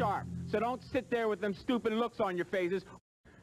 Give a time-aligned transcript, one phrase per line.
[0.00, 0.26] Sharpe.
[0.50, 2.84] So don't sit there with them stupid looks on your faces.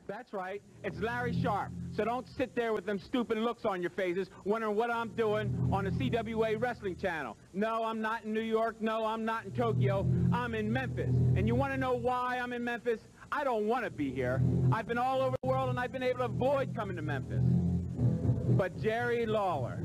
[0.08, 0.62] That's right.
[0.84, 1.72] It's Larry Sharpe.
[1.96, 5.70] So don't sit there with them stupid looks on your faces wondering what I'm doing
[5.72, 7.38] on the CWA Wrestling Channel.
[7.54, 8.78] No, I'm not in New York.
[8.82, 10.08] No, I'm not in Tokyo.
[10.34, 11.10] I'm in Memphis.
[11.36, 13.02] And you want to know why I'm in Memphis?
[13.32, 14.42] I don't want to be here.
[14.72, 17.44] I've been all over the world and I've been able to avoid coming to Memphis.
[18.58, 19.84] But Jerry Lawler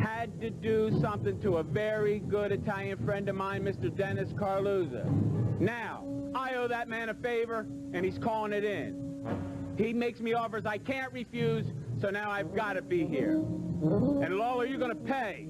[0.00, 3.94] had to do something to a very good Italian friend of mine, Mr.
[3.96, 5.37] Dennis Coralluzzo.
[5.60, 6.04] Now,
[6.34, 9.74] I owe that man a favor, and he's calling it in.
[9.76, 11.66] He makes me offers I can't refuse,
[12.00, 13.32] so now I've got to be here.
[13.32, 15.48] And Lawler, you're going to pay.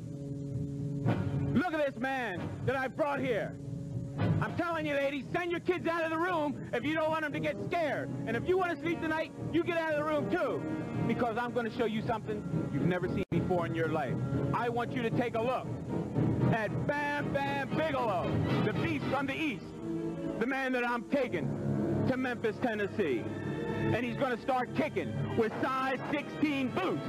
[1.55, 3.57] Look at this man that I brought here.
[4.41, 7.23] I'm telling you, ladies, send your kids out of the room if you don't want
[7.23, 8.11] them to get scared.
[8.27, 10.63] And if you want to sleep tonight, you get out of the room too.
[11.07, 14.15] Because I'm going to show you something you've never seen before in your life.
[14.53, 15.67] I want you to take a look
[16.53, 18.31] at Bam Bam Bigelow,
[18.67, 19.65] the beast from the east,
[20.39, 23.25] the man that I'm taking to Memphis, Tennessee.
[23.79, 27.03] And he's going to start kicking with size 16 boots.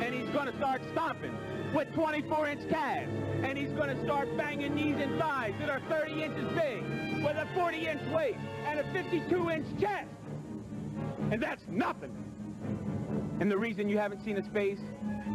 [0.00, 1.36] And he's going to start stomping
[1.74, 3.10] with 24-inch calves.
[3.42, 6.82] And he's going to start banging knees and thighs that are 30 inches big
[7.24, 10.08] with a 40-inch waist and a 52-inch chest.
[11.30, 12.12] And that's nothing.
[13.40, 14.80] And the reason you haven't seen his face,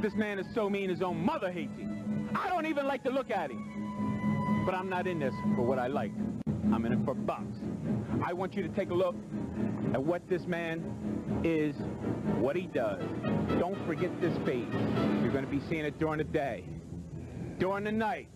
[0.02, 2.30] this man is so mean his own mother hates him.
[2.36, 4.64] I don't even like to look at him.
[4.66, 6.12] But I'm not in this for what I like.
[6.74, 7.58] I'm in it for bucks.
[8.26, 9.16] I want you to take a look
[9.94, 11.76] at what this man is,
[12.40, 13.02] what he does.
[13.60, 14.68] Don't forget this face.
[15.22, 16.66] You're going to be seeing it during the day,
[17.58, 18.30] during the night.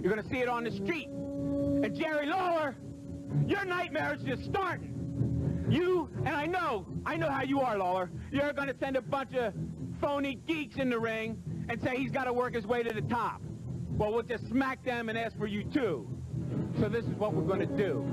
[0.00, 1.08] You're going to see it on the street.
[1.08, 2.76] And Jerry Lawler,
[3.46, 5.66] your nightmare is just starting.
[5.70, 8.10] You, and I know, I know how you are, Lawler.
[8.30, 9.52] You're going to send a bunch of
[10.00, 13.02] phony geeks in the ring and say he's got to work his way to the
[13.02, 13.40] top.
[13.96, 16.08] Well, we'll just smack them and ask for you too.
[16.80, 18.04] So this is what we're going to do.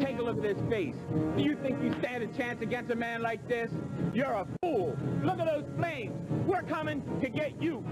[0.00, 0.94] Take a look at this face.
[1.36, 3.70] Do you think you stand a chance against a man like this?
[4.12, 4.96] You're a fool.
[5.22, 6.14] Look at those flames.
[6.46, 7.84] We're coming to get you.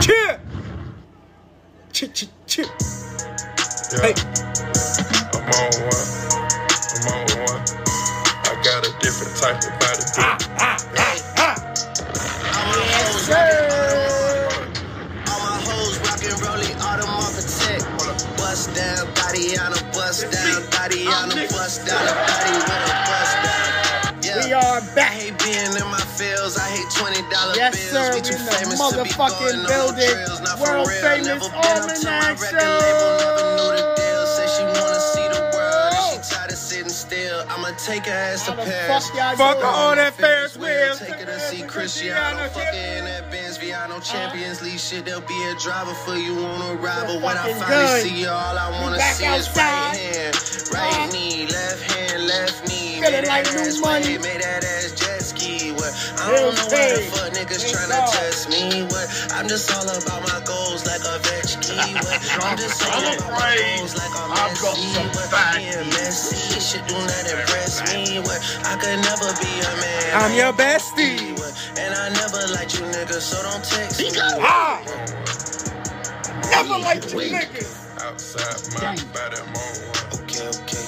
[0.00, 0.40] Cheer!
[1.92, 2.66] Cheer, cheer, cheer.
[2.66, 4.02] Yeah.
[4.02, 4.14] Hey.
[5.32, 6.06] I'm on one.
[6.92, 7.35] I'm on one.
[8.76, 10.04] I got a different type of body.
[12.92, 14.48] Yes, sir.
[15.28, 17.08] All my hoes rockin' rolling, all them.
[18.36, 20.62] Bust down, Tatiana, bust down,
[21.50, 24.22] bust down, body with a bust down.
[24.24, 24.46] Yeah.
[24.46, 25.12] We are I back.
[25.12, 26.58] hate being in my fields.
[26.58, 27.90] I hate twenty dollar Yes, bills.
[27.92, 28.14] sir.
[28.14, 30.10] We We too in the famous to be going building.
[30.10, 30.40] trails.
[30.60, 33.10] World famous Never been up Almanac record label.
[33.18, 33.95] Never knew the Show.
[37.36, 37.58] Sitting still.
[37.58, 39.08] I'ma take her ass to How Paris.
[39.08, 39.66] fuck y'all Fuck doing?
[39.66, 40.96] on that Ferris wheel.
[40.96, 42.48] Take her to see Cristiano.
[42.48, 45.04] Fuck her in that Benz Viano Champions League shit.
[45.04, 47.06] There'll be a driver for you on a ride.
[47.06, 48.02] But when I finally good.
[48.02, 50.36] see you, all I wanna back see is right hand,
[50.72, 52.75] right knee, left hand, left knee.
[53.06, 54.18] Feeling like new money.
[54.18, 55.72] made that ass jet ski.
[55.72, 55.94] What?
[56.18, 58.82] I don't know why the fuck niggas tryna test me.
[58.90, 59.06] What?
[59.32, 61.78] I'm just all about my goals like a Vetchki.
[62.02, 62.18] What?
[62.42, 64.94] I'm just all about my goals like a I've got Messi.
[64.94, 65.30] some What?
[65.30, 65.94] bad Being news.
[65.94, 68.18] messy, shit do not impress me.
[68.26, 68.42] What?
[68.66, 70.10] I could never be a man.
[70.18, 71.38] I'm your bestie.
[71.38, 71.54] what?
[71.78, 74.10] And I never liked you niggas, so don't text me.
[74.42, 74.82] Ah!
[76.50, 77.72] Never liked you niggas.
[78.02, 80.22] Outside my body, I'm on one.
[80.26, 80.86] Okay, okay.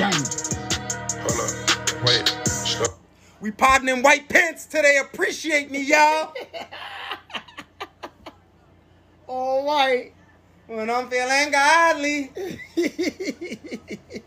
[0.00, 0.67] Yeah.
[1.28, 2.04] Hold up.
[2.04, 2.28] Wait.
[2.46, 2.98] Stop.
[3.40, 4.98] We podding in white pants today.
[5.00, 6.34] Appreciate me, y'all.
[9.26, 10.12] All right.
[10.66, 12.30] When I'm feeling godly.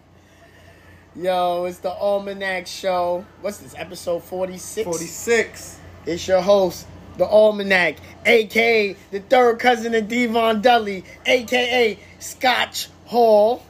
[1.15, 3.25] Yo, it's the Almanac Show.
[3.41, 4.85] What's this, episode 46?
[4.85, 5.79] 46.
[6.05, 6.87] It's your host,
[7.17, 13.63] the Almanac, aka the third cousin of D-Von Dudley, aka Scotch Hall.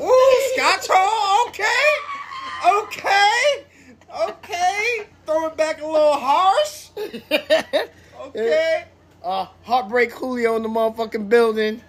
[0.00, 1.48] Ooh, Scotch Hall.
[1.48, 2.13] Okay.
[2.64, 3.64] Okay.
[4.28, 5.06] Okay.
[5.26, 6.88] Throw it back a little harsh.
[8.20, 8.84] Okay.
[9.24, 11.82] uh, Heartbreak Julio in the motherfucking building.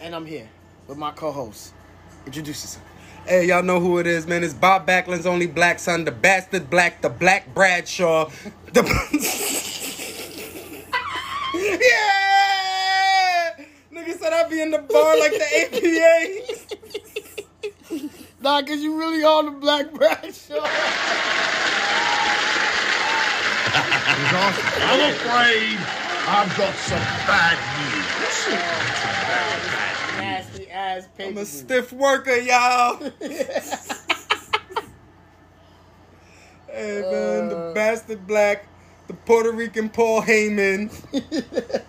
[0.00, 0.48] And I'm here
[0.86, 1.72] with my co-host.
[2.26, 2.84] Introduce yourself.
[3.26, 4.42] Hey, y'all know who it is, man.
[4.42, 8.30] It's Bob Backlund's only black son, the bastard black, the black Bradshaw.
[8.72, 8.82] The
[11.54, 13.54] yeah!
[13.90, 16.57] Nigga said I'd be in the bar like the APA.
[18.40, 20.64] Nah, cause you really on the Black Bradshaw.
[24.80, 25.78] I'm afraid
[26.26, 28.06] I've got some bad news.
[30.20, 33.12] Nasty ass I'm a stiff worker, y'all.
[36.70, 37.72] Hey man, the uh.
[37.72, 38.66] Bastard Black,
[39.08, 40.92] the Puerto Rican Paul Heyman.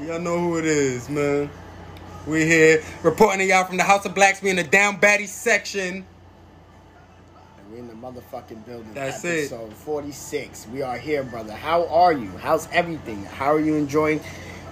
[0.00, 1.48] y'all know who it is, man.
[2.26, 4.42] We here reporting to y'all from the House of Blacks.
[4.42, 6.04] We in the down baddie section.
[7.58, 8.92] And We're in the motherfucking building.
[8.94, 9.52] That's it.
[9.52, 10.66] Episode 46.
[10.72, 11.52] We are here, brother.
[11.52, 12.28] How are you?
[12.38, 13.24] How's everything?
[13.24, 14.20] How are you enjoying?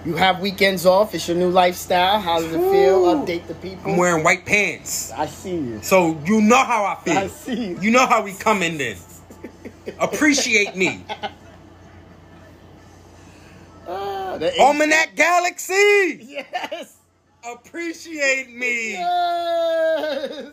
[0.05, 1.15] You have weekends off.
[1.15, 2.19] It's your new lifestyle.
[2.19, 3.05] How does it feel?
[3.05, 3.25] Ooh.
[3.25, 3.89] Update the people.
[3.89, 5.13] I'm wearing white pants.
[5.13, 5.79] I see you.
[5.81, 7.17] So you know how I feel.
[7.17, 7.79] I see you.
[7.79, 8.97] You know how we come in then.
[9.99, 11.05] Appreciate me.
[13.87, 15.73] Ah, the Almanac Galaxy.
[16.27, 16.97] Yes.
[17.53, 18.93] Appreciate me.
[18.93, 20.47] Yes.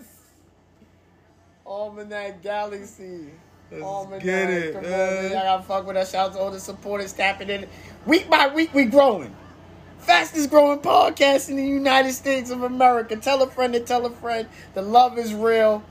[1.64, 3.26] Almanac Galaxy.
[3.70, 4.22] Let's Almanac.
[4.22, 5.22] get it, Come on, man.
[5.30, 5.36] man.
[5.36, 6.12] I gotta fuck with us.
[6.12, 7.66] Shout out to all the supporters tapping in.
[8.06, 9.34] Week by week, we growing.
[9.98, 13.16] Fastest growing podcast in the United States of America.
[13.16, 14.48] Tell a friend to tell a friend.
[14.74, 15.82] The love is real.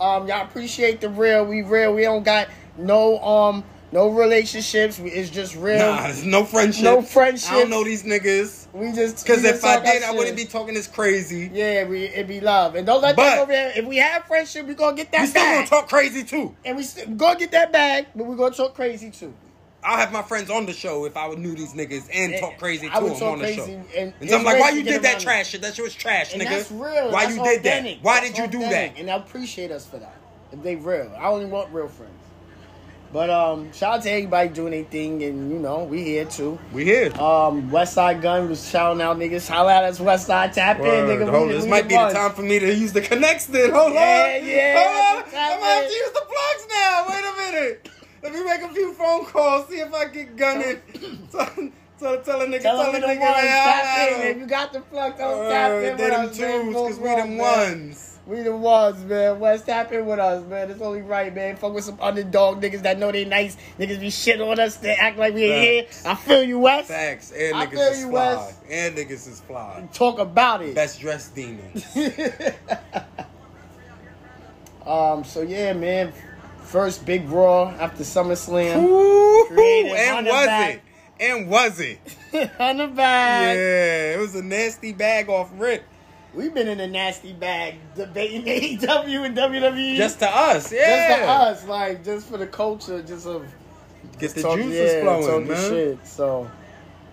[0.00, 1.44] Um, y'all appreciate the real.
[1.46, 1.94] We real.
[1.94, 4.98] We don't got no um no relationships.
[4.98, 5.78] We- It's just real.
[5.78, 6.84] Nah, no friendship.
[6.84, 7.52] No friendship.
[7.52, 8.59] I don't know these niggas.
[8.72, 11.50] We just Because if I did, I wouldn't be talking this crazy.
[11.52, 13.72] Yeah, we it be love, and don't let But- that over here.
[13.74, 15.22] If we have friendship, we gonna get that bag.
[15.22, 16.54] We still bag, gonna talk crazy too.
[16.64, 19.34] and we still gonna get that bag, but we gonna talk crazy too.
[19.82, 22.88] I'll have my friends on the show if I knew these niggas and talk crazy
[22.90, 23.64] to them on the show.
[23.64, 25.62] and- And, I'm like, why you did that trash shit?
[25.62, 26.50] That shit was trash, And nigga.
[26.50, 27.10] that's real.
[27.10, 27.78] Why That's you did that?
[27.78, 27.98] authentic.
[28.02, 28.98] Why That's did you do that?
[28.98, 30.16] And I appreciate us for that.
[30.52, 32.12] If they real, I only want real friends.
[33.12, 36.58] But um, shout out to everybody doing their thing, and you know we here too.
[36.72, 37.06] We here.
[37.14, 39.48] Um, Westside Gunn was shouting out niggas.
[39.48, 41.28] Holla at us, Westside Tap in, nigga.
[41.28, 43.46] Hold we, on, this we might be the time for me to use the connects
[43.46, 43.70] then.
[43.72, 44.46] Hold Yeah, on.
[44.46, 45.34] yeah, Hold on.
[45.34, 47.06] I'm gonna have to use the plugs now.
[47.08, 47.88] Wait a minute.
[48.22, 50.76] Let me make a few phone calls, see if I get gunning.
[51.30, 54.26] so, so tell a nigga, Tell tell, a the nigga, man, tap in.
[54.28, 57.38] If you got the plug, don't tap in Word, They them twos, cause we them
[57.38, 58.09] ones.
[58.30, 59.40] We the ones, man.
[59.40, 60.70] What's in with us, man.
[60.70, 61.56] It's only right, man.
[61.56, 63.56] Fuck with some underdog niggas that know they nice.
[63.76, 64.76] Niggas be shit on us.
[64.76, 66.02] They act like we ain't Facts.
[66.02, 66.12] here.
[66.12, 66.88] I feel you, West.
[66.88, 67.32] Facts.
[67.32, 68.54] And I niggas is you, fly.
[68.70, 69.88] And niggas is fly.
[69.92, 70.76] Talk about it.
[70.76, 71.84] Best dressed demons.
[74.86, 75.24] Um.
[75.24, 76.12] So yeah, man.
[76.64, 78.82] First big Raw after SummerSlam.
[78.82, 79.46] Ooh,
[79.94, 80.74] and was back.
[80.74, 80.82] it?
[81.20, 81.98] And was it?
[82.58, 83.56] on the bag.
[83.56, 85.84] Yeah, it was a nasty bag off rip.
[86.32, 88.42] We've been in a nasty bag debating
[88.78, 89.96] AEW and WWE.
[89.96, 91.08] Just to us, yeah.
[91.08, 93.46] just to us, like just for the culture, just of
[94.18, 95.70] Get the talk- juices yeah, flowing, man.
[95.70, 96.06] Shit.
[96.06, 96.48] So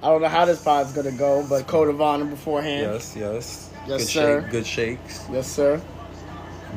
[0.03, 2.93] I don't know how this pod's gonna go, but code of honor beforehand.
[2.93, 3.69] Yes, yes.
[3.87, 4.41] Yes, good sir.
[4.41, 5.25] Shake, good shakes.
[5.31, 5.81] Yes, sir.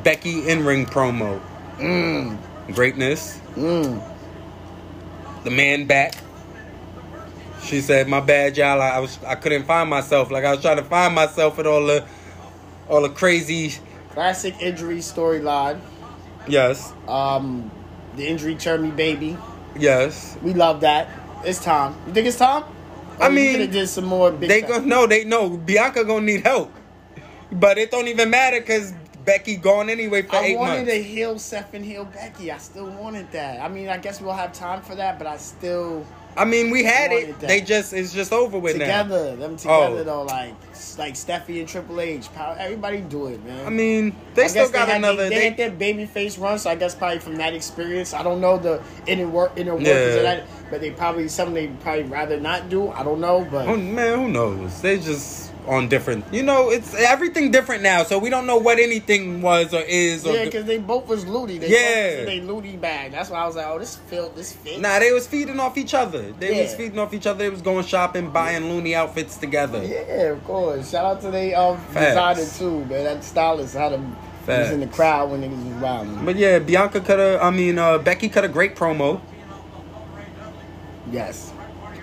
[0.03, 1.41] Becky in ring promo.
[1.79, 2.39] Mm.
[2.73, 3.39] Greatness.
[3.57, 4.03] Mm.
[5.45, 6.15] The man back.
[7.65, 8.81] She said, "My bad, y'all.
[8.81, 10.31] I was I couldn't find myself.
[10.31, 12.05] Like I was trying to find myself with all the
[12.91, 13.75] all the crazy.
[14.11, 15.81] Classic injury storyline.
[16.49, 17.71] Yes, Um,
[18.17, 19.37] the injury turned me baby.
[19.79, 20.37] yes.
[20.43, 21.09] We love that.
[21.45, 21.95] It's time.
[22.07, 22.65] You think it's time?
[23.21, 24.31] I Or you mean, did some more.
[24.33, 24.71] Big They time?
[24.71, 26.73] gonna no, they know Bianca gonna need help,
[27.53, 28.93] but it don't even matter because
[29.25, 32.51] Becky gone anyway for I eight wanted to heal Seth and heal Becky.
[32.51, 33.61] I still wanted that.
[33.61, 36.05] I mean, I guess we'll have time for that, but I still
[36.37, 37.39] I mean, we had it.
[37.41, 37.49] that.
[37.49, 38.85] They just it's just over with now.
[38.85, 39.37] together.
[39.37, 40.05] Them together Oh.
[40.05, 40.55] though, like
[40.99, 42.33] like Steffi and Triple H.
[42.35, 43.67] Power, everybody do it, man.
[43.67, 45.25] I mean, they I still got had another.
[45.25, 48.15] They, they They, had their baby face run, so I guess probably from that experience.
[48.15, 49.97] I don't know the inner work inner workings Yeah.
[50.17, 52.89] of that, but they probably something they probably rather not do.
[52.91, 54.81] I don't know, but oh, man, who knows?
[54.81, 56.25] They just on different.
[56.33, 60.27] You know, it's everything different now, so we don't know what anything was or is.
[60.27, 61.59] Or yeah, because they both was looty.
[61.59, 62.25] They Yeah.
[62.25, 63.13] they looty bag.
[63.13, 64.81] That's why I was like, oh, this feel this fit.
[64.81, 66.33] Nah, they was feeding off each other.
[66.33, 67.39] They was feeding off each other.
[67.39, 69.83] They was going shopping, buying loony outfits together.
[69.83, 70.91] Yeah, of course.
[70.91, 72.39] Shout out to they um Facts.
[72.39, 73.05] designer too, man.
[73.05, 76.25] That stylist had him he was in the crowd when niggas was wilding.
[76.25, 77.43] But yeah, Bianca cut a.
[77.43, 79.21] I mean, uh, Becky cut a great promo.
[81.11, 81.53] Yes.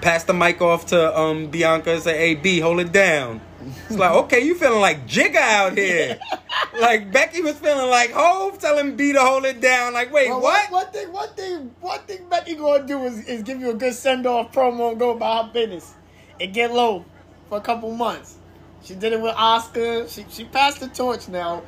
[0.02, 3.42] Pass the mic off to um Bianca and say, "Hey B, hold it down."
[3.90, 6.20] It's like, okay, you feeling like Jigga out here.
[6.80, 9.94] like Becky was feeling like Hove telling B to hold it down.
[9.94, 10.72] Like, wait, Well, what?
[10.72, 13.94] One thing, one thing, one thing Becky gonna do is, is give you a good
[13.94, 15.94] send off promo and go about her business
[16.40, 17.06] and get low
[17.50, 18.38] for a couple months.
[18.84, 20.10] She did it with Asuka.
[20.10, 21.64] She she passed the torch now.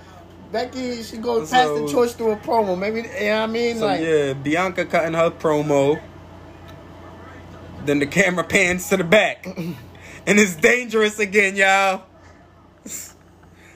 [0.51, 2.77] Becky, she go pass the torch through a promo.
[2.77, 3.77] Maybe you know what I mean?
[3.77, 6.01] So like yeah, Bianca cutting her promo.
[7.85, 9.47] Then the camera pans to the back.
[10.29, 12.03] and it's dangerous again, y'all.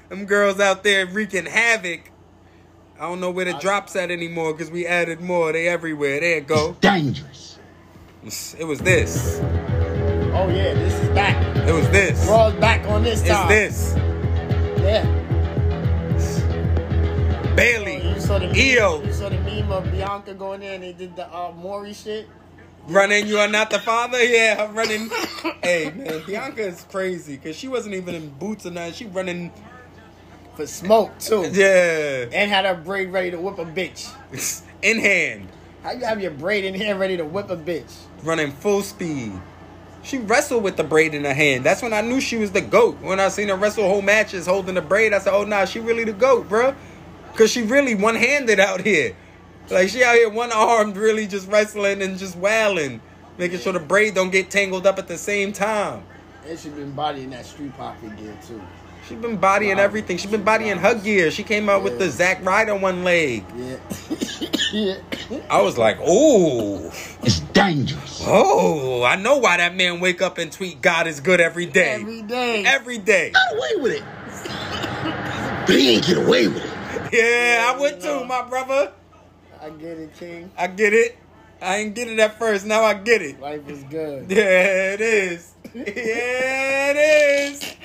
[0.10, 2.12] Them girls out there wreaking havoc.
[3.00, 5.51] I don't know where the drops at anymore because we added more.
[5.51, 6.19] They everywhere.
[6.19, 6.77] There it go.
[6.79, 7.57] Dangerous.
[8.57, 9.39] It was this.
[9.41, 11.57] oh yeah, this is back.
[11.67, 12.27] It was this.
[12.27, 13.51] Raw's back on this time.
[13.51, 13.98] It's this.
[14.77, 15.19] Yeah.
[17.55, 18.07] Bayley.
[18.07, 19.01] You saw the meme, Ew.
[19.05, 22.29] You saw the meme of Bianca going in and they did the uh, Maury shit.
[22.87, 24.21] Running, you are not the father.
[24.23, 25.09] Yeah, I'm running.
[25.63, 28.93] hey man, Bianca is crazy because she wasn't even in boots or nothing.
[28.93, 29.51] She running.
[30.55, 31.49] For smoke too.
[31.51, 34.11] Yeah, And had her braid ready to whip a bitch.
[34.83, 35.47] in hand,
[35.81, 37.91] How you have your braid in hand ready to whip a bitch?
[38.23, 39.31] running full speed.
[40.03, 41.63] She wrestled with the braid in her hand.
[41.63, 42.99] That's when I knew she was the goat.
[43.01, 45.79] When I seen her wrestle whole matches holding the braid, I said, "Oh nah, she
[45.79, 46.75] really the goat, bruh.
[47.35, 49.15] Cause she really one handed out here.
[49.70, 53.01] Like she out here one armed, really just wrestling and just wailing,
[53.38, 56.03] making sure the braid don't get tangled up at the same time.
[56.48, 58.62] And she been bodying that street pocket gear too.
[59.08, 60.17] She been bodying everything.
[60.17, 61.29] She been bodying her gear.
[61.29, 63.43] She came out with the Zack Ryder one leg.
[63.53, 63.77] Yeah.
[64.72, 64.96] yeah.
[65.50, 66.89] I was like, oh,
[67.22, 68.24] It's dangerous.
[68.25, 71.96] oh, I know why that man wake up and tweet God is good every day.
[71.96, 72.63] Every day.
[72.65, 73.32] Every day.
[73.32, 74.03] Got away with it.
[75.67, 77.13] But he ain't get away with it.
[77.13, 78.93] Yeah, I would too, my brother.
[79.63, 80.51] I get it, King.
[80.58, 81.17] I get it.
[81.62, 82.65] I ain't get it at first.
[82.65, 83.39] Now I get it.
[83.39, 84.29] Life is good.
[84.29, 85.53] Yeah, it is.
[85.74, 87.75] Yeah, it is.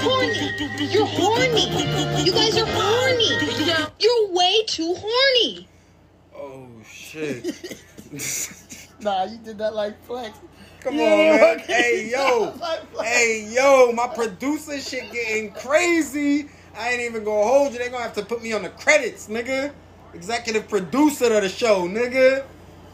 [0.00, 0.52] horny.
[0.92, 2.24] You're horny.
[2.24, 3.28] You guys are horny.
[3.98, 5.68] You're way too horny.
[6.32, 7.76] Oh shit.
[9.02, 10.38] Nah, you did that like flex.
[10.80, 11.58] Come Yeah, on, man.
[11.60, 12.54] Hey, yo.
[13.02, 16.48] Hey, yo, my producer shit getting crazy.
[16.76, 17.78] I ain't even gonna hold you.
[17.78, 19.72] They gonna have to put me on the credits, nigga.
[20.14, 22.44] Executive producer of the show, nigga.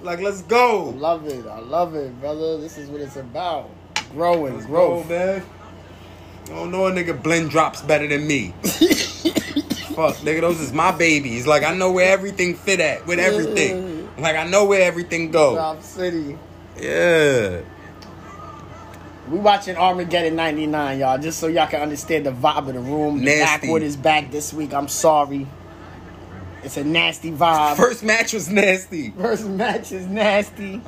[0.03, 0.85] Like, let's I go.
[0.91, 1.47] love it.
[1.47, 2.59] I love it, brother.
[2.59, 3.71] This is what it's about.
[4.13, 5.09] Growing, Let's go, growth.
[5.09, 5.43] man.
[6.45, 8.55] I don't know a nigga blend drops better than me.
[8.63, 11.47] Fuck, nigga, those is my babies.
[11.47, 14.09] Like, I know where everything fit at, with everything.
[14.19, 15.55] Like, I know where everything go.
[15.55, 16.39] Drop City.
[16.79, 17.63] Yeah.
[19.29, 23.19] We watching Armageddon 99, y'all, just so y'all can understand the vibe of the room.
[23.19, 23.67] The Nasty.
[23.67, 24.73] Backwood is back this week.
[24.73, 25.47] I'm sorry.
[26.63, 27.77] It's a nasty vibe.
[27.77, 29.11] First match was nasty.
[29.11, 30.81] First match is nasty.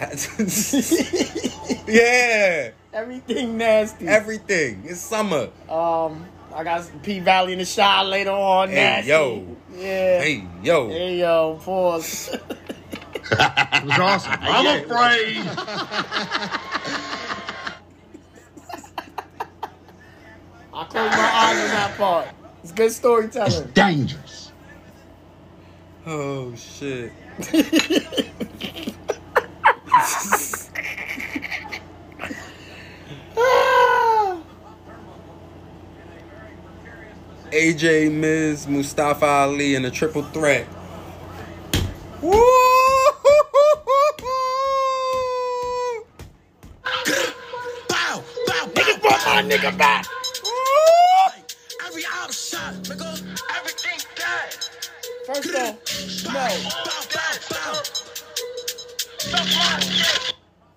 [1.88, 2.70] yeah.
[2.92, 4.06] Everything nasty.
[4.06, 4.82] Everything.
[4.86, 5.48] It's summer.
[5.68, 8.68] um, I got P Valley in the shot later on.
[8.68, 9.08] Hey, nasty.
[9.10, 9.56] yo.
[9.74, 10.20] Yeah.
[10.20, 10.88] Hey, yo.
[10.88, 11.58] Hey, yo.
[11.62, 12.36] Pause.
[13.30, 14.32] It was awesome.
[14.40, 15.36] I'm afraid.
[20.78, 22.28] I close my eyes on that part.
[22.62, 23.68] It's good storytelling.
[23.72, 24.52] Dangerous.
[26.06, 27.10] Oh, shit.
[37.50, 40.68] AJ, Miz, Mustafa Ali, and a triple threat.
[42.22, 42.30] Woo!
[47.88, 50.06] Bow, bow, Niggas brought my nigga back.
[55.28, 55.76] First off,
[56.32, 56.40] no.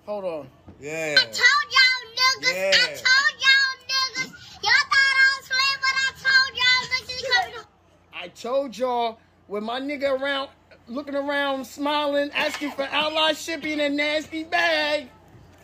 [0.04, 0.46] Hold on.
[0.78, 1.16] Yeah.
[1.16, 1.38] I told
[1.72, 2.52] y'all niggas.
[2.52, 2.70] Yeah.
[2.74, 4.28] I told y'all niggas.
[4.62, 7.64] Y'all thought I was playing, but I told y'all niggas.
[8.12, 10.50] I told y'all when my nigga around
[10.86, 15.08] looking around, smiling, asking for outlaw shipping in a nasty bag.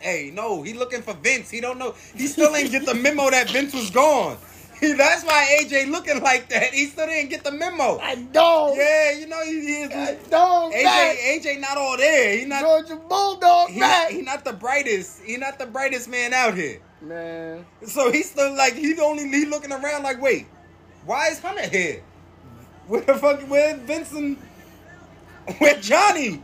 [0.00, 1.50] Hey, no, he looking for Vince.
[1.50, 1.94] He don't know.
[2.14, 4.38] He still ain't get the memo that Vince was gone.
[4.96, 6.72] That's why AJ looking like that.
[6.72, 7.98] He still didn't get the memo.
[8.00, 8.74] I know.
[8.76, 9.90] Yeah, you know he, he is.
[9.92, 10.70] I know.
[10.72, 12.38] AJ, AJ not all there.
[12.38, 12.60] He not.
[12.60, 14.10] Georgia Bulldog He, back.
[14.10, 15.22] he not the brightest.
[15.22, 16.80] He not the brightest man out here.
[17.00, 17.64] Man.
[17.86, 20.46] So he's still like he only he looking around like, wait,
[21.04, 22.02] why is Hunter here?
[22.86, 23.40] Where the fuck?
[23.42, 24.38] Where Vincent?
[25.58, 26.42] Where Johnny?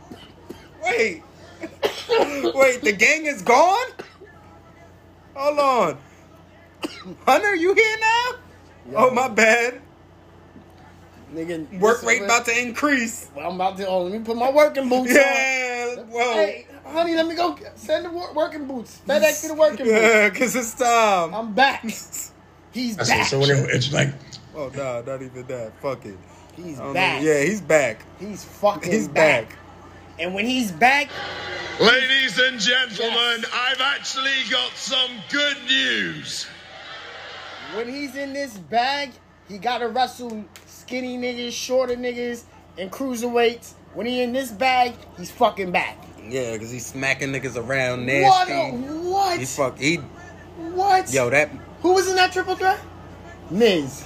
[0.83, 1.23] Wait,
[2.09, 3.87] wait, the gang is gone.
[5.35, 5.97] Hold on,
[7.25, 8.31] Hunter, you here now?
[8.97, 9.81] Oh my bad.
[11.33, 11.79] Nigga.
[11.79, 12.29] Work listen, rate man.
[12.29, 13.29] about to increase.
[13.35, 13.87] Well, I'm about to.
[13.87, 16.09] Oh, let me put my working boots Yeah, on.
[16.11, 19.01] well, Hey, honey, let me go send the wor- working boots.
[19.07, 19.89] FedEx me the working boots.
[19.91, 21.33] yeah, cause it's time.
[21.33, 21.81] I'm back.
[22.71, 23.21] He's That's back.
[23.21, 23.25] it.
[23.25, 24.13] So when it, it's like,
[24.55, 25.73] Oh no, not even that.
[25.81, 26.17] Fuck it.
[26.55, 27.21] He's back.
[27.21, 27.27] know.
[27.29, 28.05] Yeah, he's back.
[28.19, 29.49] He's fucking He's back.
[29.49, 29.57] back.
[30.19, 31.09] And when he's back,
[31.81, 36.47] Ladies and gentlemen, I've actually got some good news.
[37.75, 39.11] When he's in this bag,
[39.47, 42.43] he gotta wrestle skinny niggas, shorter niggas,
[42.77, 43.73] and cruiserweights.
[43.93, 45.97] When he in this bag, he's fucking back.
[46.27, 48.49] Yeah, cause he's smacking niggas around What?
[48.49, 49.39] a- What?
[49.39, 49.77] He fuck.
[49.77, 49.97] He
[50.57, 51.11] what?
[51.13, 51.49] yo that
[51.81, 52.79] Who was in that triple threat?
[53.51, 54.03] Miz.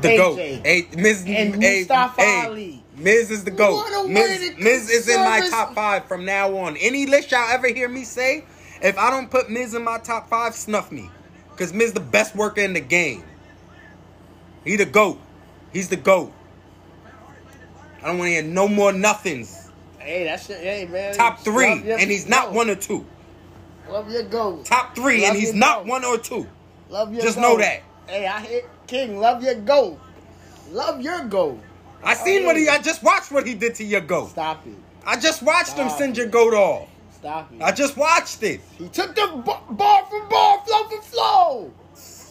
[0.00, 0.16] the AJ.
[0.16, 0.38] goat.
[0.64, 2.82] A, Miz, And A- Mustafa A- Ali.
[2.96, 4.08] Miz is the What GOAT.
[4.08, 6.76] Miz, Miz is in my top five from now on.
[6.78, 8.44] Any list y'all ever hear me say,
[8.82, 11.10] if I don't put Miz in my top five, snuff me.
[11.58, 13.24] Because Miz the best worker in the game.
[14.64, 15.18] He the GOAT.
[15.72, 16.32] He's the GOAT.
[18.00, 19.68] I don't want to hear no more nothings.
[19.98, 20.60] Hey, that's shit.
[20.60, 21.16] Hey, man.
[21.16, 22.54] Top three, Love and he's not goat.
[22.54, 23.04] one or two.
[23.90, 24.66] Love your goat.
[24.66, 25.86] Top three, Love and he's not goat.
[25.88, 26.46] one or two.
[26.90, 27.42] Love your Just goat.
[27.42, 27.82] know that.
[28.06, 29.18] Hey, I hit King.
[29.18, 29.98] Love your goat.
[30.70, 31.60] Love your goat.
[32.04, 32.68] I seen what he.
[32.68, 34.30] I just watched what he did to your goat.
[34.30, 34.74] Stop it.
[35.04, 36.88] I just watched him send your goat off.
[37.18, 37.62] Stop it.
[37.62, 38.60] I just watched it.
[38.78, 41.72] he took the b- bar for bar, flow for flow.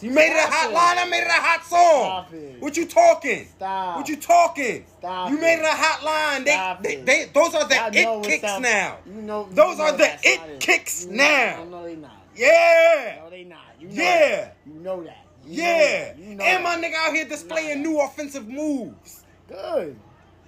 [0.00, 0.74] You made it a Stop hot it.
[0.74, 0.98] line.
[0.98, 2.04] I made it a hot song.
[2.04, 2.62] Stop it.
[2.62, 3.46] What you talking?
[3.56, 3.96] Stop.
[3.96, 4.84] What you talking?
[4.98, 6.44] Stop you made it a hot line.
[6.44, 7.06] They, Stop they, it.
[7.06, 8.62] they, those are the Y'all it kicks up.
[8.62, 8.98] now.
[9.06, 10.60] You know, Those you are the that's it not it.
[10.60, 11.64] kicks You now.
[11.68, 12.10] No, they not.
[12.36, 13.18] Yeah.
[13.24, 13.58] No, they not.
[13.80, 14.30] You know Yeah.
[14.36, 14.56] That.
[14.66, 15.26] You know that.
[15.44, 16.04] You know Yeah.
[16.04, 16.18] that.
[16.18, 19.24] You know and my nigga out here displaying know new offensive moves.
[19.48, 19.96] Good.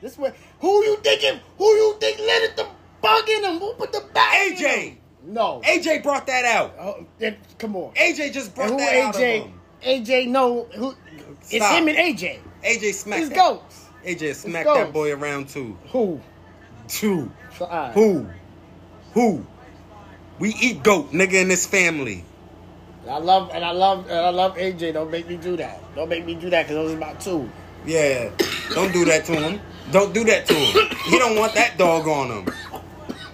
[0.01, 0.33] This way.
[0.61, 1.41] Who you thinking?
[1.59, 2.67] Who you think let it the
[3.01, 3.59] bug in him?
[3.59, 4.35] Who put the back?
[4.49, 4.79] in AJ.
[4.79, 4.99] him?
[5.25, 5.61] No.
[5.65, 6.75] AJ brought that out.
[6.81, 7.93] Oh, then- come on.
[7.95, 9.43] AJ just brought And who that out of AJ?
[9.43, 9.61] him.
[9.83, 10.65] AJ no.
[10.75, 10.95] who?
[11.51, 11.79] It's Stop.
[11.79, 12.39] him and AJ.
[12.65, 13.37] AJ smacked His that.
[13.37, 13.85] goats.
[14.05, 14.79] AJ smacked goats.
[14.81, 15.77] that boy around too.
[15.93, 16.21] Who?
[16.89, 17.31] Two.
[17.59, 17.93] So, all right.
[17.93, 18.27] Who?
[19.15, 19.47] Who?
[20.39, 22.25] We eat goat, nigga, in this family.
[23.09, 24.93] I love and I love and I love AJ.
[24.95, 25.81] Don't make me do that.
[25.95, 27.51] Don't make me do that because those was about two.
[27.87, 28.31] Yeah.
[28.75, 29.61] Don't do that to him.
[29.91, 30.89] Don't do that to him.
[31.07, 32.55] He don't want that dog on him.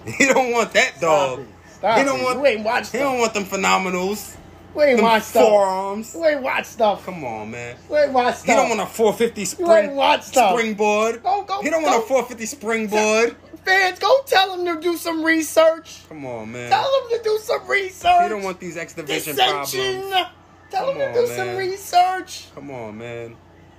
[0.17, 1.39] He don't want that dog.
[1.39, 1.47] Stop it.
[1.73, 2.23] Stop he don't it.
[2.23, 2.39] want.
[2.39, 4.37] You ain't watched He don't want them phenomenals.
[4.73, 5.47] We ain't Them watch stuff.
[5.47, 6.15] forearms.
[6.19, 7.05] We ain't watch stuff.
[7.05, 7.75] Come on, man.
[7.89, 8.45] We ain't watch stuff.
[8.45, 10.51] He don't want a 450 You spring ain't watch stuff.
[10.51, 11.23] springboard.
[11.23, 13.35] Go, go, he don't want a 450 springboard.
[13.65, 16.07] Fans, go tell him to do some research.
[16.07, 16.69] Come on, man.
[16.69, 18.23] Tell him to do some research.
[18.23, 20.01] He don't want these X division dissension.
[20.09, 20.27] problems.
[20.69, 21.37] Tell Come him to on, do man.
[21.37, 22.45] some research.
[22.55, 23.35] Come on, man.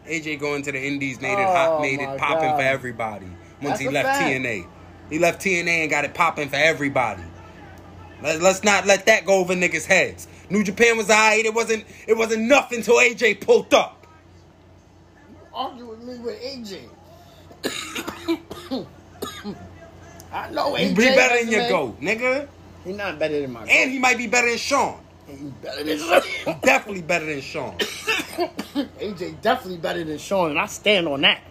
[0.07, 3.27] AJ going to the Indies made it Oh, hot, made it popping for everybody.
[3.61, 4.23] Once That's he left fact.
[4.31, 4.67] TNA,
[5.11, 7.23] he left TNA and got it popping for everybody.
[8.23, 10.27] Let, us not let that go over niggas' heads.
[10.51, 11.45] New Japan was alright.
[11.45, 11.85] It wasn't.
[12.07, 14.07] It wasn't nothing until AJ pulled up.
[15.53, 16.89] Argue with me with AJ.
[20.33, 20.79] I know AJ.
[20.79, 22.49] He be better than your goat, nigga.
[22.85, 23.71] He not better than my goat.
[23.71, 25.01] And he might be better than Shawn.
[25.27, 27.77] He's better than Definitely better than Shawn.
[27.79, 31.43] AJ definitely better than Shawn, and I stand on that.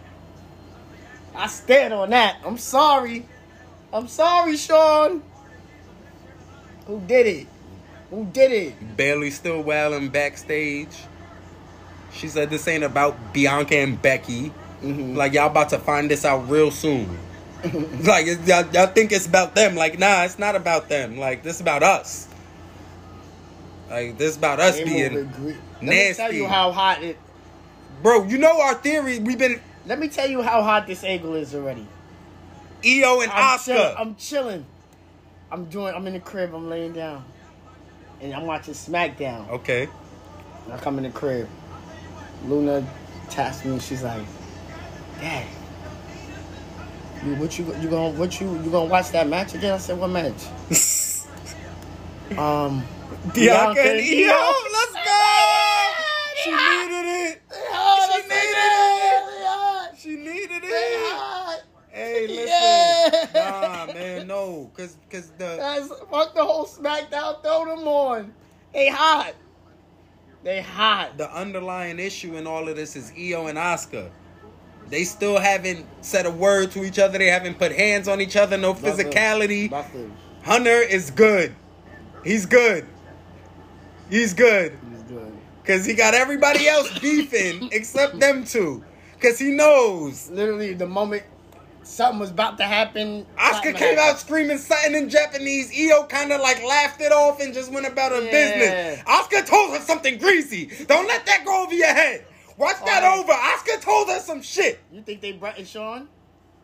[1.34, 2.38] I stand on that.
[2.44, 3.26] I'm sorry.
[3.92, 5.22] I'm sorry, Shawn.
[6.86, 7.46] Who did it?
[8.10, 8.96] Who did it?
[8.96, 10.96] Bayley still wailing backstage.
[12.12, 14.50] She said this ain't about Bianca and Becky.
[14.82, 15.14] Mm-hmm.
[15.14, 17.18] Like y'all about to find this out real soon.
[18.04, 19.74] like y'all, y'all think it's about them.
[19.74, 21.18] Like nah, it's not about them.
[21.18, 22.28] Like this about us.
[23.90, 27.18] Like this about us being gre- Let me tell you how hot it.
[28.02, 28.24] bro.
[28.24, 29.18] You know our theory.
[29.18, 31.86] We've been Let me tell you how hot this angle is already.
[32.84, 33.64] Io and I'm Asuka.
[33.64, 33.94] chilling.
[33.98, 34.66] I'm chilling.
[35.50, 35.94] I'm doing.
[35.94, 36.54] I'm in the crib.
[36.54, 37.24] I'm laying down,
[38.20, 39.48] and I'm watching SmackDown.
[39.50, 39.88] okay.
[40.64, 41.48] And I come in the crib.
[42.46, 42.86] Luna
[43.30, 43.78] taps me.
[43.80, 44.22] She's like,
[45.20, 45.46] "Dad,
[47.24, 49.98] you what you you gonna what you you gonna watch that match again?" I said,
[49.98, 50.44] "What match?"
[52.38, 52.84] um,
[53.34, 54.54] Bianca and E Io.
[54.72, 55.10] Let's go.
[56.44, 57.42] She needed it.
[57.58, 59.98] She needed it.
[59.98, 61.62] She needed it.
[61.90, 62.46] Hey, listen.
[62.46, 63.10] Yeah.
[63.50, 64.70] Nah, man, no.
[64.76, 67.42] Cause cause the Guys, fuck the whole SmackDown.
[67.42, 68.34] Throw them on.
[68.72, 69.34] They hot.
[70.44, 71.18] They hot.
[71.18, 74.10] the underlying issue in all of this is Io and Asuka.
[74.88, 77.18] They still haven't said a word to each other.
[77.18, 78.56] They haven't put hands on each other.
[78.56, 79.70] No physicality.
[79.70, 80.16] Nothing.
[80.44, 81.54] Hunter is good.
[82.24, 82.86] He's good.
[84.08, 84.78] He's good.
[84.90, 85.32] He's good.
[85.64, 88.82] Cause he got everybody else beefing except them two.
[89.20, 90.30] Cause he knows.
[90.30, 91.24] Literally, the moment
[91.88, 95.72] something was about to happen, Asuka came out screaming something in Japanese.
[95.76, 98.30] Io kind of like laughed it off and just went about her Yeah.
[98.30, 99.02] business.
[99.04, 100.66] Asuka told her something greasy.
[100.86, 102.24] Don't let that go over your head.
[102.56, 103.32] Watch that over.
[103.32, 104.80] Asuka told her some shit.
[104.92, 106.08] You think they Bret and Shawn?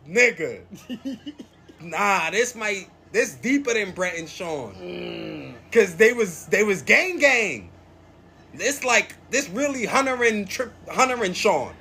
[0.09, 0.63] Nigga.
[1.81, 4.75] nah, this might this deeper than Bret and Shawn.
[4.75, 5.55] Mm.
[5.73, 7.71] Cause they was they was gang gang.
[8.53, 11.75] This like this really Hunter and Trip Hunter and Shawn.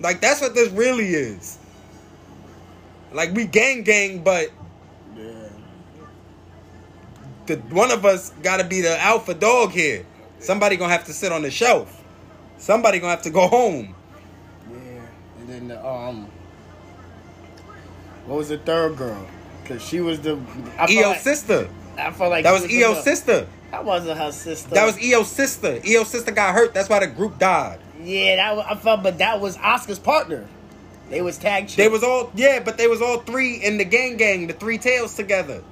[0.00, 1.58] Like that's what this really is.
[3.16, 4.50] Like we gang gang, but
[5.16, 5.24] Yeah.
[7.46, 10.04] the one of us got to be the alpha dog here.
[10.38, 12.02] Somebody gonna have to sit on the shelf.
[12.58, 13.94] Somebody gonna have to go home.
[14.70, 14.76] Yeah.
[15.40, 16.28] And then the um,
[18.26, 19.26] what was the third girl?
[19.64, 20.38] Cause she was the
[20.78, 21.68] I Io like, sister.
[21.98, 23.46] I felt like That was the- Io sister.
[23.70, 24.70] That wasn't her sister.
[24.74, 25.80] That was Io sister.
[25.88, 26.74] Io sister got hurt.
[26.74, 27.80] That's why the group died.
[28.02, 28.36] yeah.
[28.36, 30.46] That was, I felt, but that was Asuka's partner.
[31.08, 31.68] They was tag.
[31.68, 34.78] They was all yeah, but they was all three in the gang gang, the three
[34.78, 35.62] tails together.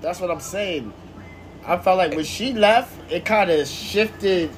[0.00, 0.92] That's what I'm saying.
[1.64, 4.50] I felt like when she left, it kind of shifted.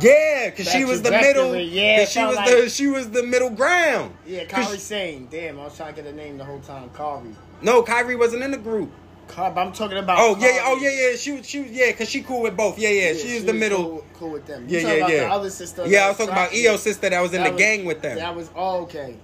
[0.00, 1.54] Yeah, cause she was the middle.
[1.56, 4.14] yeah, she was like- the she was the middle ground.
[4.26, 6.90] Yeah, Kairi she- saying, damn, I was trying to get a name the whole time.
[6.90, 7.34] Kairi.
[7.62, 8.90] No, Kairi wasn't in the group.
[9.36, 10.18] But I'm talking about.
[10.20, 11.16] Oh yeah, yeah, um, oh yeah, yeah.
[11.16, 12.78] She was she was yeah, cause she cool with both.
[12.78, 13.14] Yeah, yeah.
[13.14, 13.82] she was the middle.
[13.84, 14.66] Cool, cool with them.
[14.68, 15.20] Yeah, You yeah, about yeah.
[15.20, 15.86] The other sister.
[15.86, 18.02] Yeah, I was talking about Io's sister that was in That the was- gang with
[18.02, 18.16] them.
[18.16, 19.16] That was oh, okay.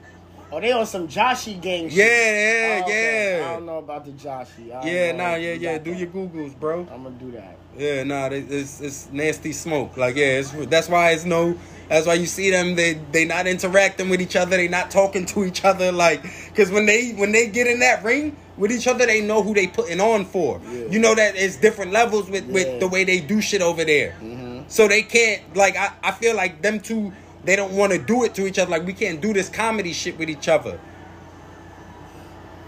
[0.52, 1.88] Oh, they on some Joshi gang.
[1.88, 1.98] shit.
[1.98, 3.38] Yeah, yeah, Oh, okay.
[3.38, 3.50] yeah.
[3.50, 4.66] I don't know about the Joshi.
[4.66, 5.78] Yeah, know nah, yeah, yeah.
[5.78, 6.00] Do that.
[6.00, 6.80] your googles, bro.
[6.92, 7.56] I'm gonna do that.
[7.80, 9.96] Yeah, nah, they- it's it's nasty smoke.
[9.96, 11.56] Like, yeah, it's, that's why it's no.
[11.88, 12.74] That's why you see them.
[12.74, 14.56] They they not interacting with each other.
[14.58, 15.90] They not talking to each other.
[15.90, 16.22] Like,
[16.54, 19.54] cause when they when they get in that ring with each other, they know who
[19.54, 20.60] they putting on for.
[20.70, 20.88] Yeah.
[20.88, 22.52] You know that it's different levels with Yeah.
[22.52, 24.10] with the way they do shit over there.
[24.22, 24.64] Mm-hmm.
[24.68, 25.74] So they can't like.
[25.76, 27.12] I I feel like them two.
[27.44, 28.70] They don't want to do it to each other.
[28.70, 30.78] Like we can't do this comedy shit with each other.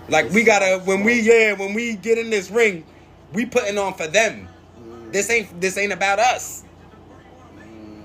[0.08, 2.84] Like we gotta when we yeah when we get in this ring,
[3.34, 4.48] we putting on for them.
[5.12, 6.64] This ain't this ain't about us.
[7.58, 8.02] Mm,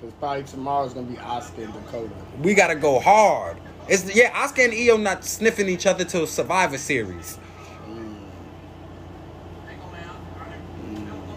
[0.00, 2.10] because probably tomorrow's gonna be Asuka and Dakota.
[2.42, 3.58] We gotta go hard.
[3.86, 7.38] It's yeah, Asuka and Io not sniffing each other till Survivor Series.
[7.86, 8.16] Mm.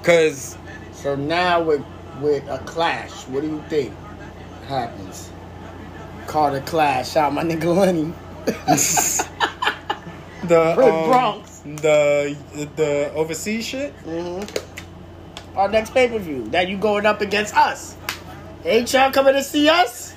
[0.03, 0.57] Cause
[0.93, 1.83] So now with
[2.21, 3.93] with a clash, what do you think
[4.67, 5.29] happens?
[6.27, 8.13] Carter clash out my nigga Lenny.
[10.47, 11.59] the um, Bronx.
[11.59, 12.37] the
[12.77, 13.93] the overseas shit.
[14.05, 14.70] Mm-hmm.
[15.55, 17.95] Our next pay per view that you going up against us.
[18.63, 20.15] Ain't y'all coming to see us?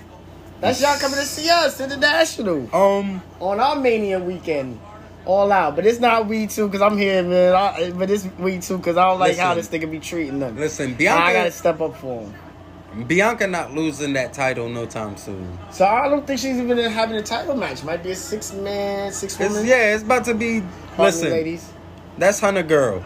[0.61, 4.79] That's y'all coming to see us international Um, on our Mania weekend.
[5.27, 7.55] All out, but it's not we too because I'm here, man.
[7.55, 10.57] I, but it's we too because I don't like how this nigga be treating them.
[10.59, 13.07] listen, I gotta step up for him.
[13.07, 15.59] Bianca not losing that title no time soon.
[15.73, 17.83] So I don't think she's even having a title match.
[17.85, 19.67] Might be a six man, six It's, woman.
[19.67, 20.61] yeah, it's about to be.
[20.61, 21.73] Pardon me, Listen, ladies.
[22.19, 23.03] that's Hunter Girl.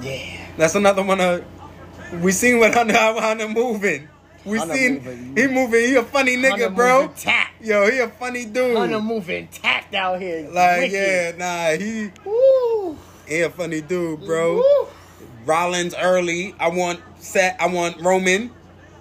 [0.00, 0.45] Yeah.
[0.56, 1.44] That's another one of
[2.22, 4.08] we seen what Hunter Hunter moving.
[4.44, 5.36] We Hunter seen moving.
[5.36, 5.84] he moving.
[5.84, 7.12] He a funny nigga, Hunter bro.
[7.16, 7.62] tact.
[7.62, 8.76] Yo, he a funny dude.
[8.76, 10.48] Hunter moving tapped out here.
[10.50, 10.92] like Wicked.
[10.92, 12.96] yeah, nah, he Woo.
[13.26, 14.56] he a funny dude, bro.
[14.56, 14.88] Woo.
[15.44, 16.54] Rollins early.
[16.58, 17.56] I want Seth.
[17.60, 18.50] I want Roman.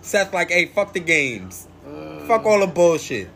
[0.01, 1.67] Seth like, hey, fuck the games.
[1.85, 2.19] Uh.
[2.27, 3.29] Fuck all the bullshit.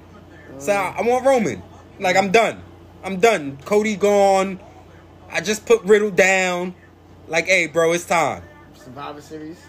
[0.57, 1.61] So I, I want Roman.
[1.99, 2.61] Like I'm done.
[3.03, 3.57] I'm done.
[3.65, 4.59] Cody gone.
[5.31, 6.73] I just put Riddle down.
[7.29, 8.41] Like, hey, bro, it's time.
[8.73, 9.61] Survivor Series.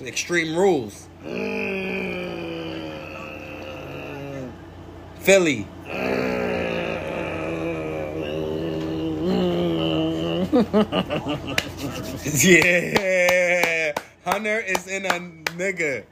[0.00, 1.08] Extreme rules.
[1.24, 2.92] Mm.
[5.18, 5.66] Philly.
[12.48, 13.92] yeah.
[14.24, 15.10] Hunter is in a
[15.58, 16.04] nigga.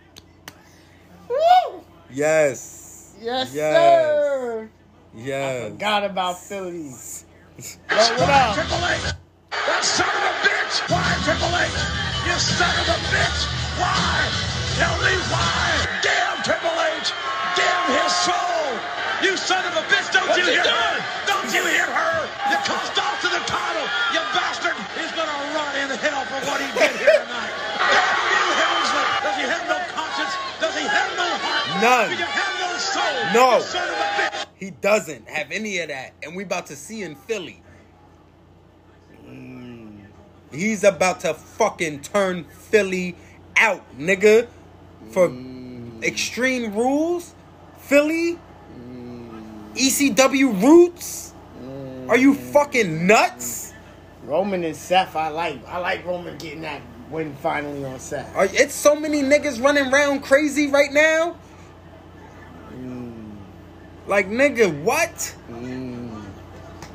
[1.28, 1.80] Woo.
[2.10, 3.14] Yes.
[3.20, 3.76] Yes, Yes.
[3.76, 4.68] sir.
[5.14, 5.70] Yes.
[5.70, 7.24] Forgot about Phillies.
[7.58, 9.16] Yo, what up?
[9.64, 10.84] That son of a bitch!
[10.92, 11.72] Why, Triple H?
[12.28, 13.40] You son of a bitch!
[13.80, 14.20] Why?
[14.76, 15.72] Tell me why!
[16.04, 17.08] Damn Triple H!
[17.56, 18.76] Damn his soul!
[19.24, 20.12] You son of a bitch!
[20.12, 20.94] Don't you hear her?
[21.24, 22.16] Don't you hear her?
[22.52, 24.76] You cost off to the title, you bastard!
[25.00, 27.54] He's gonna rot in hell for what he did here tonight.
[27.80, 29.04] Damn you, Helmsley!
[29.24, 30.34] Does he have no conscience?
[30.60, 31.64] Does he have no heart?
[31.80, 32.08] None.
[32.12, 33.16] Do you have no soul?
[33.32, 33.56] No.
[33.56, 34.46] You son of a bitch!
[34.56, 36.14] He doesn't have any of that.
[36.22, 37.62] And we about to see in Philly.
[40.56, 43.16] He's about to fucking turn Philly
[43.56, 44.48] out, nigga.
[45.10, 46.02] For mm.
[46.02, 47.34] extreme rules?
[47.78, 48.38] Philly?
[49.74, 51.34] ECW roots?
[51.62, 52.08] Mm.
[52.08, 53.74] Are you fucking nuts?
[54.24, 55.66] Roman and Seth, I like.
[55.68, 58.34] I like Roman getting that win finally on Seth.
[58.34, 61.36] Are, it's so many niggas running around crazy right now.
[62.72, 63.36] Mm.
[64.06, 65.36] Like nigga, what?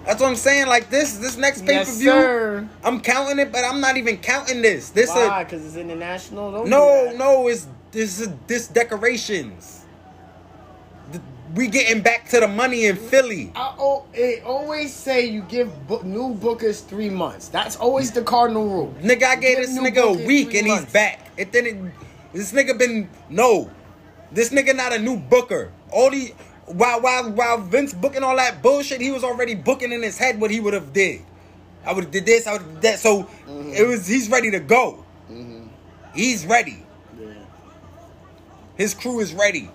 [0.06, 0.68] That's what I'm saying.
[0.68, 2.70] Like this, this next pay per view, sir.
[2.84, 4.90] I'm counting it, but I'm not even counting this.
[4.90, 5.44] This Why?
[5.44, 6.52] Because it's international.
[6.52, 7.48] Don't no, no.
[7.48, 9.86] It's this is this decorations.
[11.54, 13.52] We getting back to the money in Philly.
[13.56, 17.50] I oh, it always say you give book, new bookers three months.
[17.50, 18.96] That's always the cardinal rule.
[19.02, 21.28] Nigga, I gave this nigga a week and he's back.
[21.38, 21.92] It didn't.
[22.34, 23.70] This nigga been no.
[24.32, 25.74] This nigga not a new booker.
[25.92, 26.34] All the
[26.67, 30.39] while while while Vince booking all that bullshit, he was already booking in his head
[30.39, 31.21] what he would have did.
[31.86, 32.47] I would have did this.
[32.47, 33.00] I would have that.
[33.00, 33.74] So Mm-hmm.
[33.74, 34.08] it was.
[34.08, 35.04] He's ready to go.
[36.15, 36.86] He's ready.
[38.78, 39.69] His crew is ready.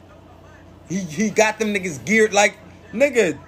[0.88, 2.56] He he got them niggas geared like
[2.92, 3.38] nigga.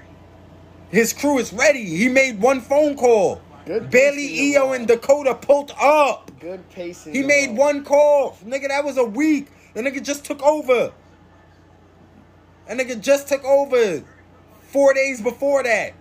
[0.90, 1.84] His crew is ready.
[1.84, 3.40] He made one phone call.
[3.66, 6.30] Good Bayley, Io, and Dakota pulled up.
[6.40, 7.12] Good pacing.
[7.14, 8.68] He made one call, nigga.
[8.68, 9.48] That was a week.
[9.74, 10.92] The nigga just took over.
[12.68, 14.04] That nigga just took over
[14.60, 15.94] four days before that.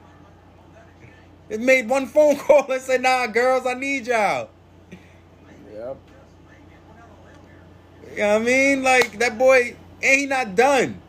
[1.49, 4.49] It made one phone call and said, nah, girls, I need y'all.
[5.71, 5.97] Yep.
[8.11, 8.83] You know what I mean?
[8.83, 11.01] Like, that boy, and he not done.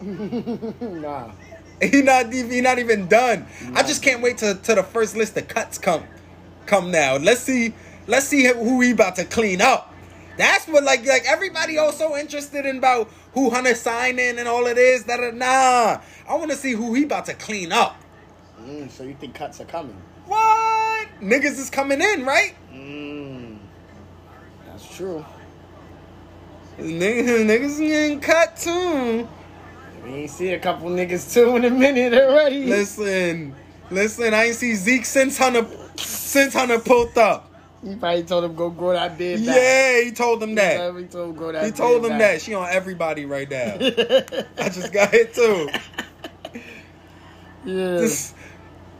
[0.80, 1.30] Nah.
[1.80, 3.46] He not even he not even done.
[3.74, 6.04] I just can't wait to to the first list of cuts come
[6.66, 7.16] come now.
[7.16, 7.74] Let's see
[8.06, 9.92] let's see who he about to clean up.
[10.36, 14.78] That's what like like everybody also interested in about who Hunter signing and all it
[14.78, 15.04] is.
[15.04, 18.00] That nah, I want to see who he about to clean up.
[18.60, 20.00] Mm, so you think cuts are coming?
[20.26, 22.54] What niggas is coming in right?
[22.72, 23.58] Mm.
[24.66, 25.24] That's true.
[26.78, 29.28] Niggas niggas getting cut too.
[30.04, 32.66] We ain't see a couple niggas too in a minute already.
[32.66, 33.54] Listen,
[33.90, 34.34] listen.
[34.34, 35.66] I ain't see Zeke since Hunter
[35.96, 37.53] since Hunter pulled up.
[37.84, 39.54] You probably told him go grow that beard back.
[39.56, 40.94] Yeah, he told him that.
[40.94, 42.18] We told him that He told him back.
[42.18, 43.74] that she on everybody right now.
[43.78, 45.68] I just got hit too.
[47.66, 47.92] Yeah.
[47.96, 48.34] This-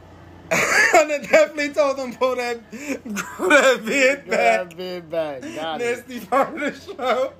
[0.51, 4.69] I definitely told him pull that grow that Grow back.
[4.69, 5.41] that beard back.
[5.41, 5.97] Got it.
[6.07, 7.33] Nasty part of the show.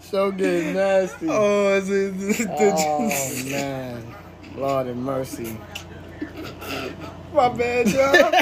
[0.00, 1.28] So good, nasty.
[1.28, 4.14] Oh, oh, is it, it- oh, man.
[4.56, 5.56] Lord have mercy.
[7.32, 8.32] My bad, y'all.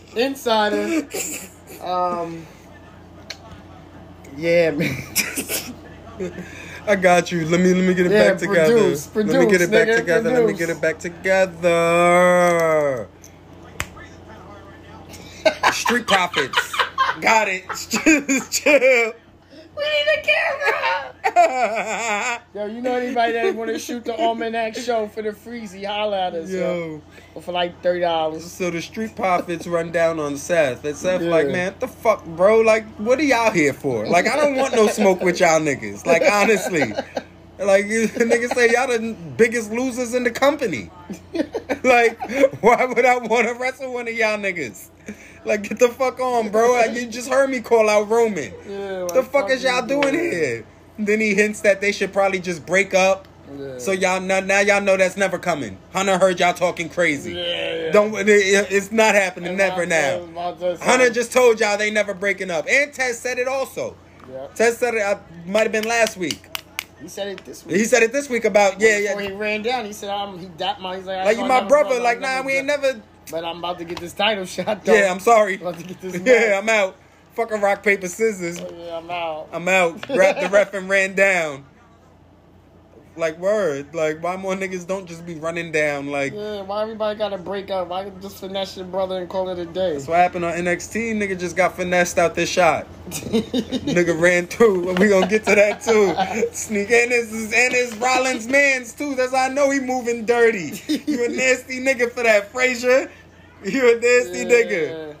[0.16, 1.08] Insider.
[1.82, 2.46] Um.
[4.36, 4.96] Yeah, man.
[6.86, 7.46] I got you.
[7.46, 8.72] Let me let me get it Yeah, back together.
[8.74, 10.30] produce, let me get produce, it back nigga, together.
[10.30, 13.08] Let me get it back together.
[15.72, 16.74] Street profits.
[17.20, 17.64] Got it.
[18.50, 19.12] Chill.
[19.76, 21.14] We need a camera.
[22.54, 25.84] Yo, you know anybody that want to shoot the Almanac show for the freezy?
[25.84, 27.02] Holla at us, yo.
[27.34, 27.40] Yo.
[27.40, 28.44] For like thirty dollars.
[28.50, 30.84] So the street profits run down on Seth.
[30.84, 31.30] And Seth Yeah.
[31.30, 32.60] like, man, what the fuck, bro?
[32.60, 34.06] Like, what are y'all here for?
[34.06, 36.06] Like, I don't want no smoke with y'all niggas.
[36.06, 36.92] Like, honestly.
[37.58, 40.90] Like, niggas say y'all the biggest losers in the company.
[41.84, 42.18] like,
[42.62, 44.90] why would I want to wrestle one of y'all niggas?
[45.44, 46.72] Like, get the fuck on, bro.
[46.72, 48.52] Like, you just heard me call out Roman.
[48.68, 50.66] Yeah, like, the fuck is you y'all doing here?
[50.98, 53.28] Then he hints that they should probably just break up.
[53.56, 53.78] Yeah.
[53.78, 55.76] So y'all know, now y'all know that's never coming.
[55.92, 57.32] Hunter heard y'all talking crazy.
[57.32, 57.90] Yeah, yeah.
[57.92, 60.26] Don't it- it's not happening never now.
[60.80, 62.66] Hunter just told y'all they never breaking up.
[62.68, 63.96] And Tez said it also.
[64.30, 64.46] Yeah.
[64.54, 66.48] Tez said it uh, might have been last week.
[67.00, 67.76] He said it this week.
[67.76, 69.28] He said it this week about yeah, Before yeah.
[69.28, 70.96] he ran down, he said, "I'm." He dapped my.
[70.96, 72.00] He's like, Like you my brother.
[72.00, 73.02] Like nah, we ain't never.
[73.30, 74.84] But I'm about to get this title shot.
[74.84, 74.94] Though.
[74.94, 75.56] Yeah, I'm sorry.
[75.56, 76.16] About to get this.
[76.24, 76.58] Yeah.
[76.58, 76.96] I'm out.
[77.34, 78.60] Fucking rock paper scissors.
[78.60, 79.48] Oh, yeah, I'm out.
[79.52, 80.00] I'm out.
[80.02, 81.64] Grabbed the ref and ran down.
[83.16, 83.94] Like word.
[83.94, 86.08] Like why more niggas don't just be running down?
[86.08, 87.88] Like Yeah, why everybody got to break up?
[87.88, 89.92] Why just finesse your brother and call it a day?
[89.92, 91.14] that's what happened on NXT.
[91.14, 92.86] Nigga just got finessed out this shot.
[93.10, 94.94] Nigga ran through.
[94.94, 96.14] We gonna get to that too.
[96.52, 99.14] Sneak and his and his Rollins man's too.
[99.14, 100.80] That's how I know he moving dirty.
[101.06, 103.10] You a nasty nigga for that, Frazier.
[103.64, 105.16] You a nasty nigga.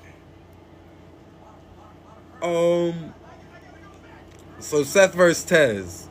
[2.42, 3.14] Um.
[4.58, 6.08] So Seth versus Tez.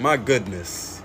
[0.00, 1.02] My goodness.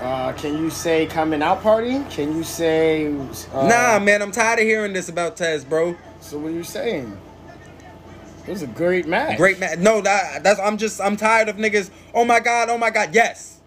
[0.00, 2.04] Uh, can you say coming out party?
[2.10, 3.06] Can you say?
[3.52, 5.96] Uh, Nah, man, I'm tired of hearing this about Tez, bro.
[6.20, 7.18] So what are you saying?
[8.46, 9.38] It was a great match.
[9.38, 9.82] Great man.
[9.82, 11.90] No, that, that's I'm just I'm tired of niggas.
[12.14, 13.12] Oh my god, oh my god.
[13.12, 13.60] Yes.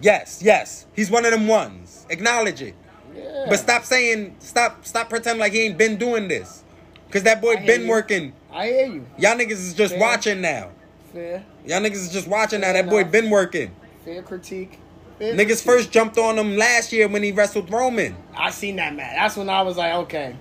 [0.00, 0.86] Yes, yes.
[0.94, 2.06] He's one of them ones.
[2.08, 2.74] Acknowledge it.
[3.14, 3.46] Yeah.
[3.50, 6.64] But stop saying stop stop pretending like he ain't been doing this.
[7.10, 7.88] Cause that boy been you.
[7.88, 8.32] working.
[8.50, 9.06] I hear you.
[9.18, 10.00] Y'all niggas is just Fair.
[10.00, 10.70] watching now.
[11.12, 12.72] Fair, Y'all niggas is just watching now.
[12.72, 13.12] Fair That boy enough.
[13.12, 13.70] been working.
[14.04, 14.78] fair critique.
[15.18, 15.64] Fair Niggas critique.
[15.64, 18.16] first jumped on him last year when he wrestled Roman.
[18.36, 19.14] I seen that match.
[19.16, 20.36] That's when I was like, okay.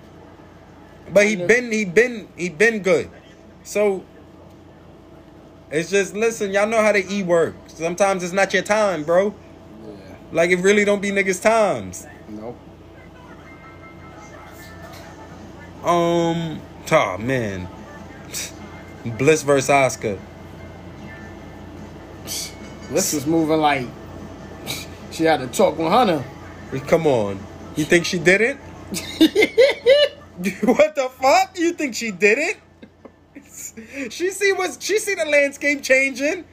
[1.13, 3.09] But he been he been he been good.
[3.63, 4.05] So
[5.69, 7.73] it's just listen, y'all know how the E works.
[7.73, 9.35] Sometimes it's not your time, bro.
[9.85, 9.93] Yeah.
[10.31, 12.07] Like it really don't be niggas' times.
[12.29, 12.57] Nope.
[15.83, 17.67] Um oh man.
[19.17, 20.19] Bliss versus Asuka.
[22.91, 23.87] This was moving like
[25.11, 26.23] she had to talk with Hunter.
[26.87, 27.39] Come on.
[27.75, 28.57] You think she did it?
[30.63, 31.57] what the fuck?
[31.57, 32.57] You think she did it?
[34.09, 36.43] She see what she see the landscape changing.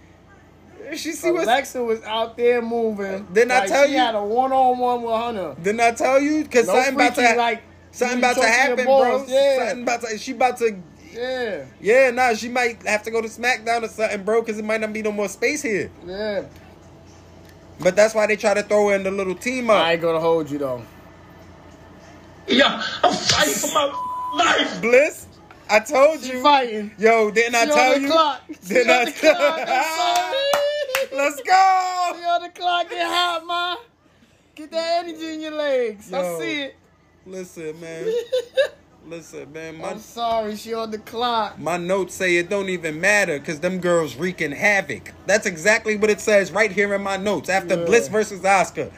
[0.95, 3.27] She see what's Alexa was out there moving.
[3.33, 3.99] Didn't I like tell she you?
[3.99, 5.57] had a one on one with Hunter.
[5.63, 6.45] Didn't I tell you?
[6.45, 9.25] Cause No something about to like, something about to talk to your happen, bro.
[9.27, 9.59] yeah.
[9.69, 10.83] Something about to she about to
[11.19, 14.65] Yeah, yeah, nah, she might have to go to SmackDown or something, bro, because it
[14.65, 15.91] might not be no more space here.
[16.07, 16.45] yeah.
[17.81, 19.85] But that's why they try to throw in the little team up.
[19.85, 20.83] I ain't gonna hold you though.
[22.47, 23.93] Yeah, I'm fighting for my
[24.37, 24.81] life.
[24.81, 25.27] Bliss,
[25.69, 26.41] I told you.
[26.43, 26.93] Fighting.
[26.99, 28.13] Yo, didn't I She tell on the you?
[28.13, 28.43] clock.
[28.49, 29.59] She Didn't on I the clock.
[31.13, 31.53] Let's She go.
[32.29, 32.91] on the clock.
[32.91, 33.77] Get hot, ma.
[34.55, 36.13] Get that energy in your legs.
[36.13, 36.77] I see it.
[37.27, 38.13] Listen, man.
[39.09, 39.79] Listen, man.
[39.79, 40.55] My I'm sorry.
[40.57, 41.59] She on the clock.
[41.59, 45.13] my notes say it don't even matter because them girls wreaking havoc.
[45.27, 47.49] That's exactly what it says right here in my notes.
[47.49, 47.85] After Yeah.
[47.87, 48.91] Bliss versus Asuka.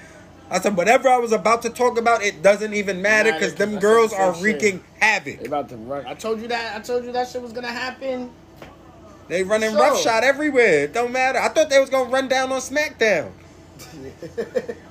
[0.51, 3.79] I said, whatever I was about to talk about, it doesn't even matter because them
[3.79, 4.43] girls are shit.
[4.43, 5.39] wreaking havoc.
[5.39, 6.05] They about to run.
[6.07, 6.75] I told you that.
[6.77, 8.33] I told you that shit was gonna happen.
[9.29, 9.81] They running Sure.
[9.81, 10.85] roughshod everywhere.
[10.85, 11.39] It don't matter.
[11.39, 13.31] I thought they was gonna run down on SmackDown.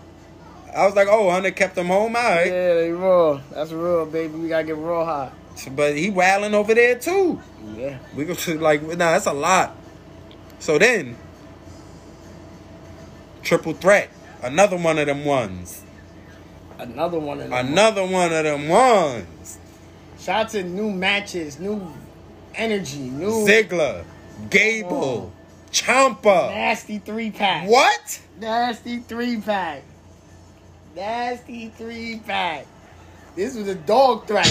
[0.75, 2.45] I was like, oh, Hunter kept them home, all right.
[2.47, 3.41] Yeah, they raw.
[3.51, 4.33] That's real, baby.
[4.37, 5.33] We gotta get raw hot.
[5.75, 7.41] But he wilding over there too.
[7.75, 7.97] Yeah.
[8.15, 9.75] We go to like, nah, that's a lot.
[10.59, 11.15] So then,
[13.41, 14.09] triple threat,
[14.41, 15.83] another one of them ones,
[16.77, 17.67] Another one of them.
[17.67, 19.57] another one of them ones.
[20.19, 21.93] Shout out to new matches, new
[22.55, 24.03] energy, new Ziggler,
[24.49, 25.31] Gable,
[25.71, 26.49] Ciampa.
[26.53, 27.67] nasty three pack.
[27.67, 28.21] What?
[28.39, 29.83] Nasty three pack.
[30.95, 32.65] Nasty three pack.
[33.35, 34.45] This was a dog threat.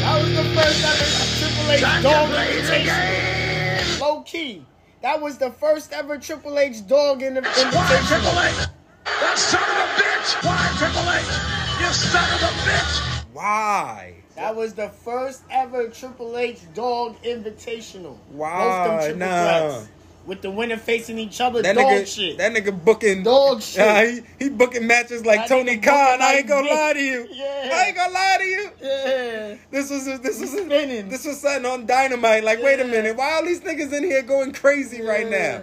[0.00, 1.04] That was the first ever
[1.38, 4.00] Triple H dog invitation.
[4.00, 4.66] Low key.
[5.02, 8.30] That was the first ever Triple H dog in the Why Triple.
[8.40, 8.68] H?
[9.04, 10.44] That son of a bitch!
[10.44, 11.80] Why Triple H?
[11.80, 13.24] You son of a bitch!
[13.32, 14.14] Why?
[14.36, 18.16] That was the first ever Triple H dog invitational.
[18.30, 18.58] Why?
[18.58, 19.68] Both them triple Nah.
[19.70, 19.88] threats.
[20.26, 22.38] With the winner facing each other, That dog nigga, shit.
[22.38, 23.78] that nigga booking Dog shit.
[23.84, 24.00] Nah,
[24.38, 26.22] he, he booking matches like That Tony Khan.
[26.22, 27.26] I ain't gonna lie to you.
[27.30, 27.70] Yeah.
[27.72, 28.70] I ain't gonna lie to you.
[28.80, 29.56] yeah.
[29.70, 31.10] This was this was Spinning.
[31.10, 32.42] this was something on dynamite.
[32.42, 35.62] Like, wait a minute, why all these niggas in here going crazy right now,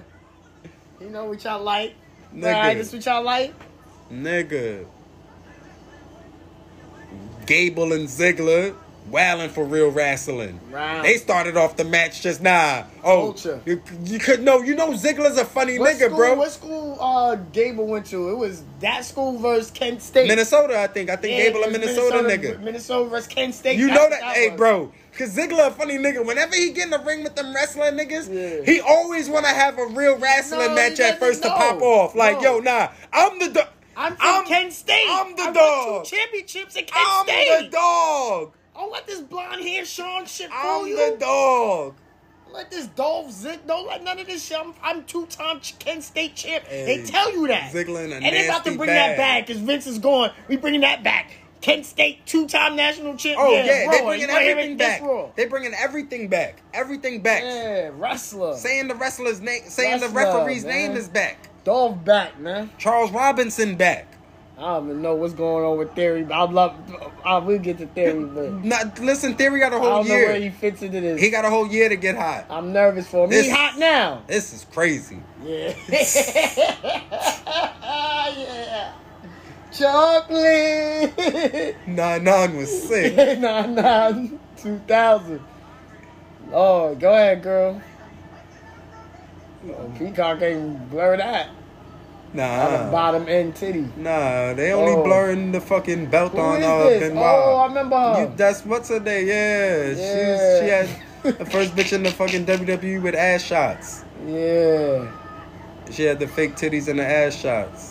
[1.00, 1.96] You know what y'all like?
[2.36, 2.54] Nigga.
[2.54, 3.54] Right, this what y'all like?
[4.14, 4.86] nigga?
[7.48, 8.76] Gable and Ziggler
[9.12, 10.60] wailing for real wrestling.
[10.72, 11.02] Right.
[11.04, 12.86] They started off the match just nah.
[13.04, 14.62] Oh, you, you could know.
[14.62, 16.34] You know Ziggler's a funny What nigga, school, bro.
[16.36, 18.30] What school uh Gable went to?
[18.30, 20.28] It was that school versus Kent State.
[20.28, 21.10] Minnesota, I think.
[21.10, 22.60] I think Yeah, Gable a was Minnesota, nigga.
[22.62, 23.78] Minnesota versus Kent State.
[23.78, 24.58] You know what that, hey, was.
[24.58, 24.92] bro.
[25.18, 26.26] Cause Ziggler a funny nigga.
[26.26, 28.64] Whenever he get in the ring with them wrestling niggas, Yeah.
[28.66, 32.16] he always want to have a real wrestling No, match at first to pop off.
[32.16, 32.56] Like, No.
[32.56, 33.68] yo, nah, I'm the dog.
[33.98, 35.06] I'm from Kent State.
[35.10, 36.06] I'm the I dog.
[36.06, 37.64] Championships at Kent I'm State.
[37.66, 38.54] the dog.
[38.74, 40.96] Don't let this blonde hair Shawn shit fool I'm you.
[40.96, 41.96] the dog.
[42.46, 43.68] Don't Let this Dolph Ziggler.
[43.68, 44.58] Don't let none of this shit.
[44.60, 46.66] I'm, I'm two-time Ch- Kent State champ.
[46.66, 47.72] Hey, they tell you that.
[47.72, 49.12] Ziggler in a and they're about to bring bag.
[49.12, 50.32] that back because Vince is gone.
[50.48, 51.32] We bringing that back.
[51.62, 53.38] Kent State two-time national champ.
[53.40, 53.92] Oh yeah, Raw.
[53.92, 55.02] they bringing everything back.
[55.36, 56.62] They bringing everything back.
[56.74, 57.44] Everything back.
[57.44, 58.58] Yeah, wrestler.
[58.58, 60.90] Saying the wrestler's name, saying the referee's man.
[60.90, 61.50] name is back.
[61.64, 62.72] Dolph back, man.
[62.80, 64.08] Charles Robinson back.
[64.62, 66.22] I don't even know what's going on with Theory.
[66.24, 66.76] but I love.
[67.26, 70.14] I will get to Theory, but Not, listen, Theory got a whole I don't know
[70.14, 71.20] where he fits into this.
[71.20, 72.46] He got a whole year to get hot.
[72.48, 73.32] I'm nervous for him.
[73.32, 74.22] This- hot now.
[74.28, 75.20] This is crazy.
[75.44, 75.74] Yeah.
[78.38, 78.94] yeah.
[79.72, 81.76] Chocolate.
[81.88, 83.16] Nah, none was sick.
[83.40, 84.28] nah, nah.
[84.58, 85.40] 2000.
[86.54, 87.82] Oh, go ahead, girl.
[89.68, 91.50] Oh, Peacock ain't blur that.
[92.34, 93.90] The Nah, bottom end titty.
[93.98, 95.04] nah, they only Oh.
[95.04, 96.88] blurring the fucking belt Who on uh?
[97.00, 97.18] Benoit.
[97.18, 98.22] Oh, I remember her.
[98.22, 99.28] You, that's what's her name?
[99.28, 99.94] Yeah, Yeah.
[99.96, 104.06] She's, she had the first bitch in the fucking WWE with ass shots.
[104.26, 105.08] yeah.
[105.92, 107.91] She had the fake titties and the ass shots.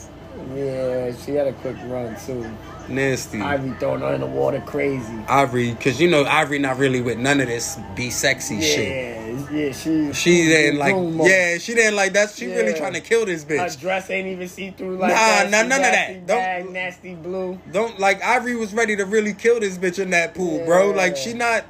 [0.54, 2.50] Yeah, she had a quick run too.
[2.88, 3.40] Nasty.
[3.40, 5.14] Ivy throwing her in the water crazy.
[5.28, 8.88] Ivory, cause you know Ivory not really with none of this be sexy shit.
[8.88, 10.94] Yeah, yeah, she She didn't like,
[11.28, 12.30] yeah, she didn't like that.
[12.30, 13.58] She really trying to kill this bitch.
[13.72, 15.50] Her dress ain't even see through like Nah, that.
[15.50, 16.26] nah, She none of that.
[16.26, 17.58] Don't- nasty blue.
[17.70, 20.90] Don't like Ivory was ready to really kill this bitch in that pool, bro.
[20.90, 21.64] Like she not.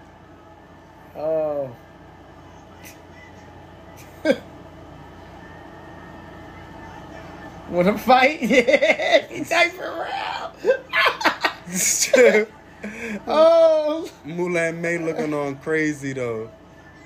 [1.16, 1.70] Oh.
[7.70, 8.42] Wanna fight?
[8.50, 10.52] Yeah, he tight for real.
[13.26, 16.50] oh, Mulan May looking on crazy though.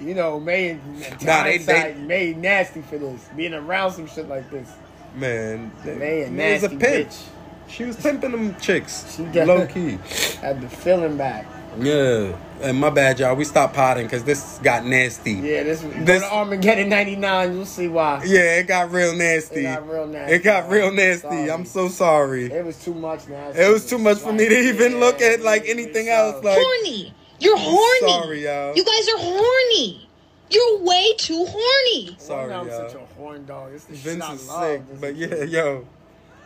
[0.01, 0.79] you know, May,
[1.23, 3.29] Nah, they- they- May nasty for this.
[3.37, 4.69] Being around some shit like this.
[5.15, 7.09] Man, May a May is a nasty pimp.
[7.11, 7.23] bitch.
[7.69, 9.99] She was pimping them chicks, She got- low key.
[10.41, 11.47] Had the feeling back.
[11.79, 13.35] Yeah, and my bad, y'all.
[13.35, 15.33] We stopped potting because this got nasty.
[15.33, 17.55] Yeah, this, This- this go to Armageddon '99.
[17.57, 18.23] You'll see why.
[18.25, 19.61] Yeah, it got real nasty.
[19.61, 20.35] It got real nasty.
[20.35, 21.29] It got real nasty.
[21.29, 21.51] Sorry.
[21.51, 22.47] I'm so sorry.
[22.53, 23.61] It was too much nasty.
[23.61, 26.43] It was too much for me to even look at like anything else.
[26.45, 27.15] Like, horny.
[27.41, 28.01] You're horny.
[28.13, 28.75] sorry, y'all.
[28.77, 30.09] You guys are horny.
[30.51, 32.17] You're way too horny.
[32.19, 32.89] sorry, I'm y'all.
[32.89, 33.73] such a horn dog.
[33.75, 35.87] It's the shit Vince I is sick, This but yeah, yo,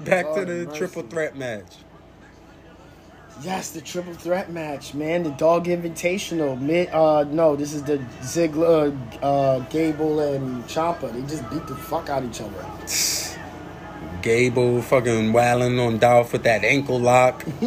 [0.01, 0.79] back to the mercy.
[0.79, 1.65] triple threat match.
[3.41, 5.23] Yes, the triple threat match, man.
[5.23, 6.61] The Dog Invitational.
[6.61, 11.13] Mid, uh, no, this is the Ziggler, uh, uh, Gable, and Ciampa.
[11.13, 12.65] They just beat the fuck out of each other.
[14.23, 17.45] Gable fucking wailing on Dolph with that ankle lock.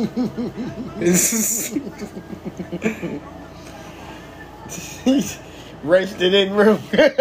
[5.84, 7.16] Raced it in real good.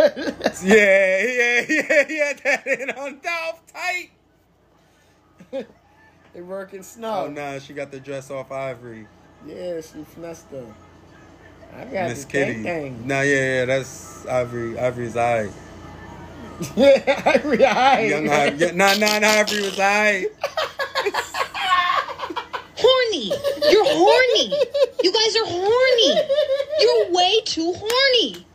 [0.65, 5.67] yeah, yeah, yeah, had that in on Dolph tight.
[6.35, 7.09] they working snow.
[7.09, 7.35] Oh snug.
[7.35, 9.07] nah, she got the dress off Ivory.
[9.47, 10.67] Yeah, she finessed her.
[11.77, 12.53] I got Miss the Kitty.
[12.55, 13.07] thing thing.
[13.07, 14.79] Nah, yeah, yeah, that's Ivory.
[14.79, 15.53] Ivory's alright.
[16.77, 18.11] Yeah, Ivory, aight.
[18.11, 18.59] Young Ivory.
[18.59, 20.27] Yeah, nah, nah, nah, Ivory was alright.
[22.83, 23.33] Horny.
[23.71, 24.55] You're horny.
[25.03, 26.15] You guys are horny.
[26.81, 28.47] You're way too horny.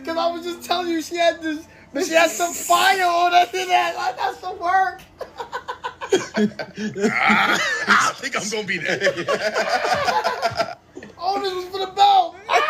[0.00, 3.32] Because I was just telling you she had this, but she has some fire on
[3.32, 3.96] her that.
[3.96, 5.00] Like, that's the work.
[6.36, 10.74] I think I'm gonna be there.
[11.18, 12.36] Oh, this was for the belt.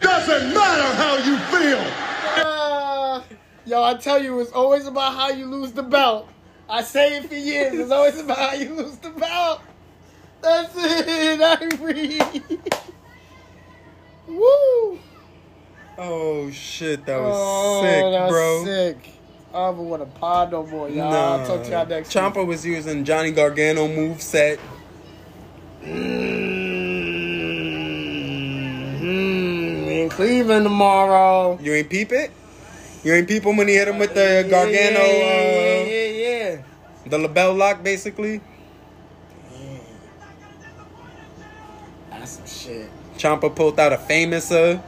[0.00, 2.44] Doesn't matter how you feel.
[2.44, 3.22] Uh,
[3.64, 6.28] yo, I tell you, it's always about how you lose the belt.
[6.68, 7.74] I say it for years.
[7.74, 9.60] It's always about how you lose the belt.
[10.42, 12.20] That's it, Ivory.
[14.26, 14.98] Woo.
[15.96, 18.64] Oh shit, that was oh, sick, that was bro.
[18.64, 19.10] sick.
[19.54, 21.12] I don't want a pod no more, y'all.
[21.12, 22.24] I'll talk to y'all next week.
[22.24, 24.58] Ciampa was using Johnny Gargano move set.
[29.04, 31.56] Mm, we in Cleveland tomorrow.
[31.62, 32.32] You ain't peep it?
[33.04, 36.08] You ain't peep him when he hit him with the Gargano, Yeah, yeah, uh, yeah,
[36.08, 36.62] yeah.
[37.06, 38.40] the label lock, basically.
[42.10, 42.90] That's some shit.
[43.18, 44.50] Ciampa pulled out a famous.
[44.50, 44.80] Uh,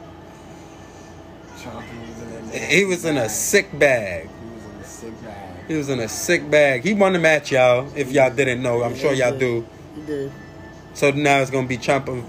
[1.58, 4.28] Ciampa was in that he was in a sick bag.
[4.28, 5.66] He was in a sick bag.
[5.68, 6.84] He was in a sick bag.
[6.84, 7.90] He won the match, y'all.
[7.96, 9.66] If y'all didn't know, I'm sure y'all do.
[9.94, 10.32] He did.
[10.94, 12.22] So now it's gonna be Ciampa.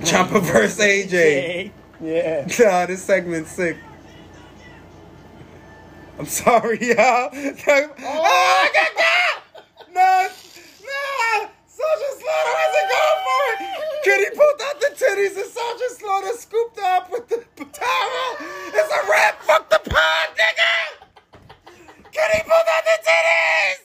[0.00, 1.72] Ciampa versus AJ.
[2.00, 2.46] Yeah.
[2.60, 3.76] Nah, this segment's sick.
[6.16, 6.96] I'm sorry, y'all.
[6.96, 9.64] oh, ah, I got got!
[9.92, 10.28] No,
[10.84, 11.48] no!
[11.66, 13.87] Soldier Slaughter hasn't gone for it!
[14.04, 18.36] Kitty pulled out the titties and Soldier Slaughter scooped her up with the towel.
[18.68, 19.42] It's a wrap!
[19.42, 21.72] Fuck the pod, nigga!
[22.12, 23.78] Kitty pulled out the titties!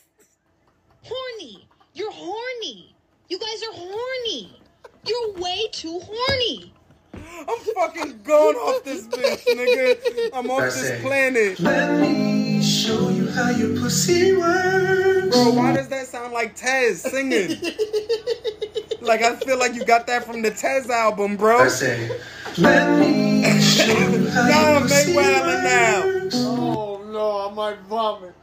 [1.04, 1.68] Horny.
[1.94, 2.96] You're horny.
[3.30, 4.60] You guys are horny.
[5.06, 6.74] You're way too horny.
[7.14, 10.30] I'm fucking gone off this bitch, nigga.
[10.34, 11.02] I'm off That's this it.
[11.02, 11.60] planet.
[11.60, 15.36] Let me show you how your pussy works.
[15.36, 17.58] Bro, why does that sound like Tez singing?
[19.04, 21.60] like I feel like you got that from the Tez album, bro.
[21.60, 22.22] That's it.
[22.58, 26.02] Let me show you how Nah, your make pussy now.
[26.34, 28.34] Oh no, I might vomit.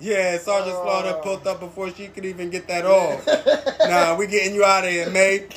[0.00, 0.82] Yeah, Sergeant oh.
[0.84, 3.26] Slaughter pulled up before she could even get that off.
[3.88, 5.52] nah, we getting you out of here, mate.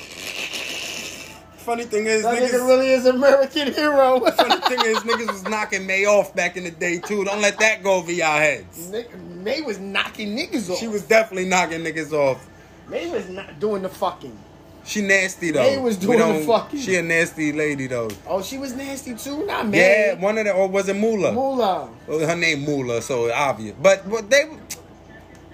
[1.58, 2.50] Funny thing is, That niggas.
[2.50, 4.20] nigga really is American hero.
[4.32, 7.24] Funny thing is, niggas was knocking May off back in the day too.
[7.24, 8.90] Don't let that go over y'all heads.
[8.90, 10.80] Nick- May was knocking niggas off.
[10.80, 12.48] She was definitely knocking niggas off.
[12.92, 14.38] May was not doing the fucking.
[14.84, 15.62] She nasty though.
[15.62, 16.78] May was doing the fucking.
[16.78, 18.10] She a nasty lady though.
[18.28, 19.46] Oh, she was nasty too.
[19.46, 20.10] Not May.
[20.10, 21.32] Yeah, one of the or was it Moolah?
[21.32, 21.90] Moolah.
[22.06, 23.78] Well, her name Moolah, so obvious.
[23.82, 24.44] But but they,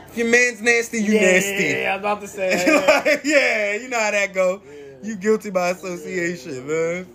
[0.08, 1.64] if your man's nasty, you yeah, nasty.
[1.64, 2.66] Yeah, I'm about to say.
[3.24, 4.60] yeah, you know how that go.
[5.04, 7.06] You guilty by association, man.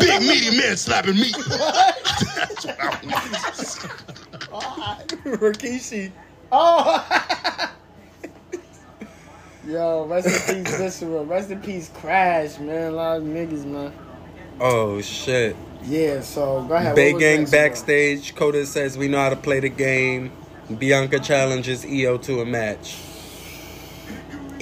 [0.00, 1.32] Big meaty man slapping me.
[5.24, 6.12] Rikishi.
[6.52, 7.70] oh.
[9.66, 11.22] Yo, rest in peace, Viscera.
[11.22, 12.92] Rest in peace, Crash, man.
[12.92, 13.92] A lot of niggas, man.
[14.60, 15.56] Oh shit.
[15.84, 16.94] Yeah, so go ahead.
[16.94, 18.34] Bay Gang backstage.
[18.34, 20.32] Coda says we know how to play the game.
[20.78, 22.98] Bianca challenges Io to a match.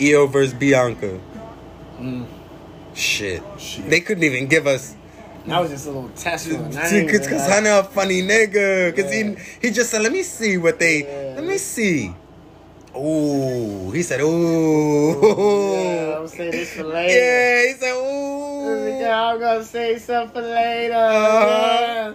[0.01, 1.21] Io versus Bianca.
[1.99, 2.27] Mm.
[2.95, 3.43] Shit.
[3.89, 4.97] They couldn't even give us
[5.47, 6.67] That was just a little test run.
[6.77, 8.95] I Cause, even cause like- I know a funny nigga.
[8.95, 9.35] Cause Yeah.
[9.61, 11.35] he he just said, let me see what they Yeah.
[11.41, 12.15] let me see.
[12.97, 13.91] Ooh.
[13.91, 15.73] He said, ooh.
[15.73, 17.19] Yeah, I'm saying this for later.
[17.19, 19.01] Yeah, he said, ooh.
[19.01, 20.95] Yeah, I'm gonna say something for later.
[20.95, 22.15] Uh-huh.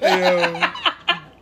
[0.00, 0.72] Yeah.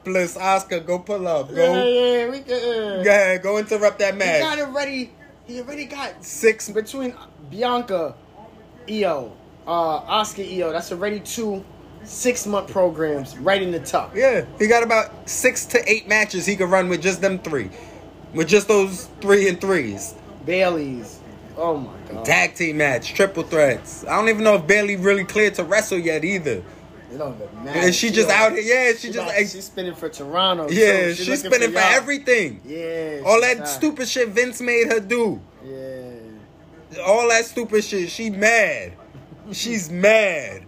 [0.05, 1.49] Bliss Asuka, go pull up.
[1.51, 1.85] yeah, Go.
[1.85, 3.05] yeah, we could.
[3.05, 4.59] Go ahead, go interrupt that He got match.
[4.59, 5.11] it ready.
[5.47, 7.15] He already got Six between
[7.51, 8.15] Bianca,
[8.89, 9.33] Io,
[9.67, 10.73] uh, Asuka, Io.
[10.73, 11.65] That's already two
[12.05, 14.15] six month programs right in the top.
[14.15, 17.71] Yeah, he got about six to eight matches he could run with just them three.
[18.35, 20.15] With just those three and threes.
[20.45, 21.21] Bayley's,
[21.57, 22.25] Oh my god.
[22.25, 24.05] Tag team match, triple threats.
[24.05, 26.63] I don't even know if Bayley really cleared to wrestle yet either.
[27.13, 27.79] It don't even matter.
[27.79, 30.69] And she just out here, yeah, she, She just, she's spinning for Toronto.
[30.69, 31.15] yeah, too.
[31.15, 31.93] She she's spinning for, y'all.
[31.95, 32.61] everything.
[32.65, 33.23] Yeah.
[33.25, 35.41] All that not- stupid shit Vince made her do.
[35.65, 36.11] Yeah.
[37.07, 38.11] All that stupid shit.
[38.11, 38.95] She mad.
[39.53, 40.65] She's mad.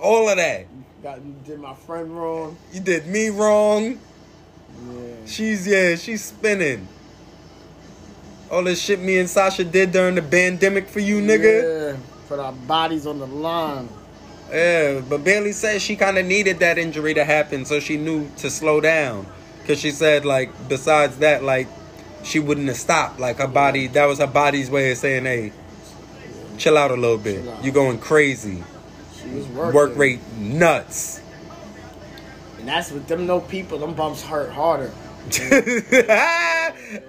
[0.00, 0.66] All of that.
[1.02, 2.56] Got did my friend wrong.
[2.72, 3.98] You did me wrong.
[4.86, 5.14] Yeah.
[5.26, 6.88] She's yeah, she's spinning.
[8.50, 11.92] All this shit me and Sasha did during the pandemic for you, nigga.
[11.92, 11.96] Yeah.
[12.28, 13.88] Put our bodies on the line.
[14.50, 18.30] Yeah, but Bayley said she kind of needed that injury to happen, so she knew
[18.38, 19.26] to slow down.
[19.66, 21.68] Cause she said like, besides that, like,
[22.22, 23.20] she wouldn't have stopped.
[23.20, 25.52] Like her body, that was her body's way of saying, "Hey,
[26.58, 27.42] chill out a little bit.
[27.42, 27.64] Chill out.
[27.64, 28.62] You going crazy.
[29.54, 31.20] Work rate nuts."
[32.58, 33.78] And that's with them no people.
[33.78, 34.92] Them bumps hurt harder.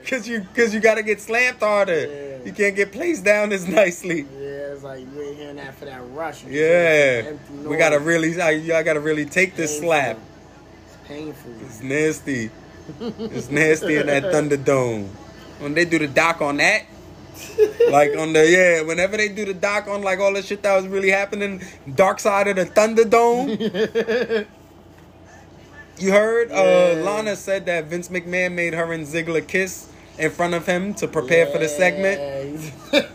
[0.08, 2.08] cause you, cause you gotta get slammed harder.
[2.08, 2.46] Yeah.
[2.46, 4.22] You can't get placed down as nicely.
[4.38, 6.44] Yeah, it's like you ain't hearing that for that rush.
[6.46, 7.34] You Yeah,
[7.64, 9.90] we gotta really, I, I gotta really take this Painful.
[9.90, 10.18] slap.
[10.86, 11.52] It's painful.
[11.66, 12.50] It's nasty.
[13.02, 15.08] It's nasty in that Thunderdome.
[15.60, 16.84] When they do the doc on that,
[17.90, 20.76] like on the yeah, whenever they do the doc on like all the shit that
[20.76, 21.62] was really happening,
[21.96, 24.48] dark side of the Thunderdome.
[26.00, 26.52] you heard?
[26.52, 30.94] Uh, Lana said that Vince McMahon made her and Ziggler kiss in front of him
[30.96, 32.72] to prepare for the segment.
[32.94, 33.10] Yeah.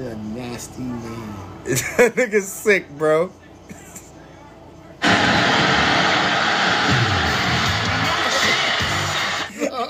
[0.00, 1.34] A nasty man.
[1.64, 3.32] that nigga's sick, bro.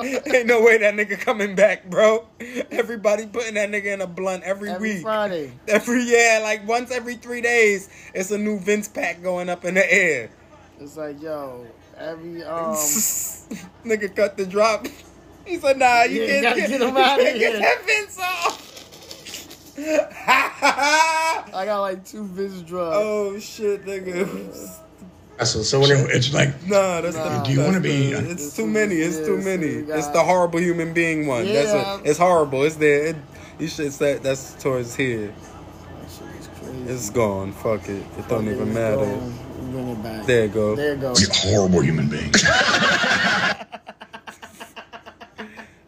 [0.34, 2.26] Ain't no way that nigga coming back, bro.
[2.70, 4.74] Everybody putting that nigga in a blunt every, week.
[4.76, 5.02] Every week.
[5.02, 5.52] Friday.
[5.68, 9.74] Every yeah, like once every three days, it's a new Vince pack going up in
[9.74, 10.30] the air.
[10.80, 12.68] It's like, yo, every um
[13.84, 14.86] nigga cut the drop.
[15.44, 17.84] He said, "Nah, you Yeah, can't get, get him you outta can't here." Get that
[17.86, 18.64] Vince off."
[21.54, 22.96] I got like two Vince drugs.
[22.98, 24.70] oh shit, nigga.
[25.44, 27.38] So, so when it, it's like, Nah, that's Nah.
[27.42, 27.44] the.
[27.46, 28.96] Do you wanna be- the- It's too many.
[28.96, 29.82] It's too many.
[29.82, 31.44] we It's the horrible human being one.
[31.46, 31.98] That's Yeah.
[31.98, 32.64] a, It's horrible.
[32.64, 33.06] It's there.
[33.08, 33.16] It,
[33.58, 35.28] you should say that's towards here.
[35.28, 36.84] That shit is crazy.
[36.92, 37.52] It's gone.
[37.52, 38.02] Fuck it.
[38.18, 38.96] It don't even matter.
[38.96, 39.32] gone.
[39.70, 40.26] Bring it back.
[40.26, 40.74] There you go.
[40.76, 41.20] There it goes.
[41.20, 42.32] you're horrible human being.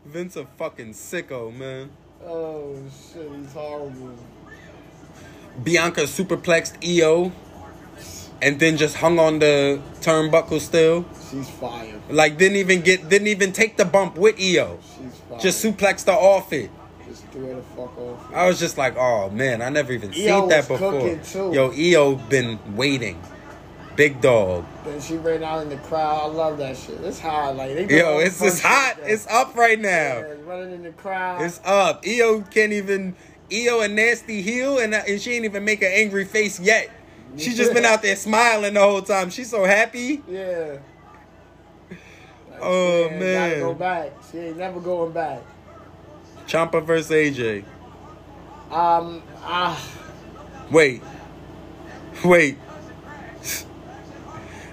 [0.07, 1.91] Vince a fucking sicko, man.
[2.27, 2.77] Oh
[3.13, 4.15] shit, he's horrible.
[5.63, 7.33] Bianca superplexed Io,
[8.43, 11.05] and then just hung on the turnbuckle still.
[11.31, 12.01] She's fire.
[12.09, 14.79] Like didn't even get, didn't even take the bump with Io.
[14.83, 15.39] She's fire.
[15.39, 16.71] Just suplexed her off it.
[17.09, 18.35] Just threw her the fuck off.
[18.35, 21.53] I was just like, oh man, I never even seen that before.
[21.53, 23.21] Yo, Io been waiting.
[23.97, 24.65] Big dog.
[24.85, 26.23] Then she ran out in the crowd.
[26.23, 27.01] I love that shit.
[27.03, 27.57] It's hot.
[27.57, 28.97] Like they Yo, it's it's shit hot.
[28.99, 29.13] there.
[29.13, 29.89] It's up right now.
[30.21, 31.43] Yeah, running in the crowd.
[31.43, 32.05] It's up.
[32.07, 33.15] Io can't even.
[33.53, 36.89] Io a nasty heel, and, uh, and she ain't even make an angry face yet.
[37.37, 39.31] She just been out there smiling the whole time.
[39.31, 40.23] She's so happy.
[40.29, 40.79] yeah.
[42.51, 43.61] Like, Oh, Gotta man.
[43.61, 44.13] go back.
[44.31, 45.41] She ain't never going back.
[46.47, 47.65] Ciampa versus AJ.
[48.71, 49.23] Um.
[49.43, 49.81] Ah.
[50.71, 51.03] Wait.
[52.25, 52.59] Wait.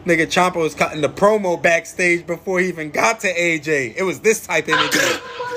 [0.05, 3.95] Nigga, Ciampa was cutting the promo backstage before he even got to AJ.
[3.97, 4.97] It was this type of energy.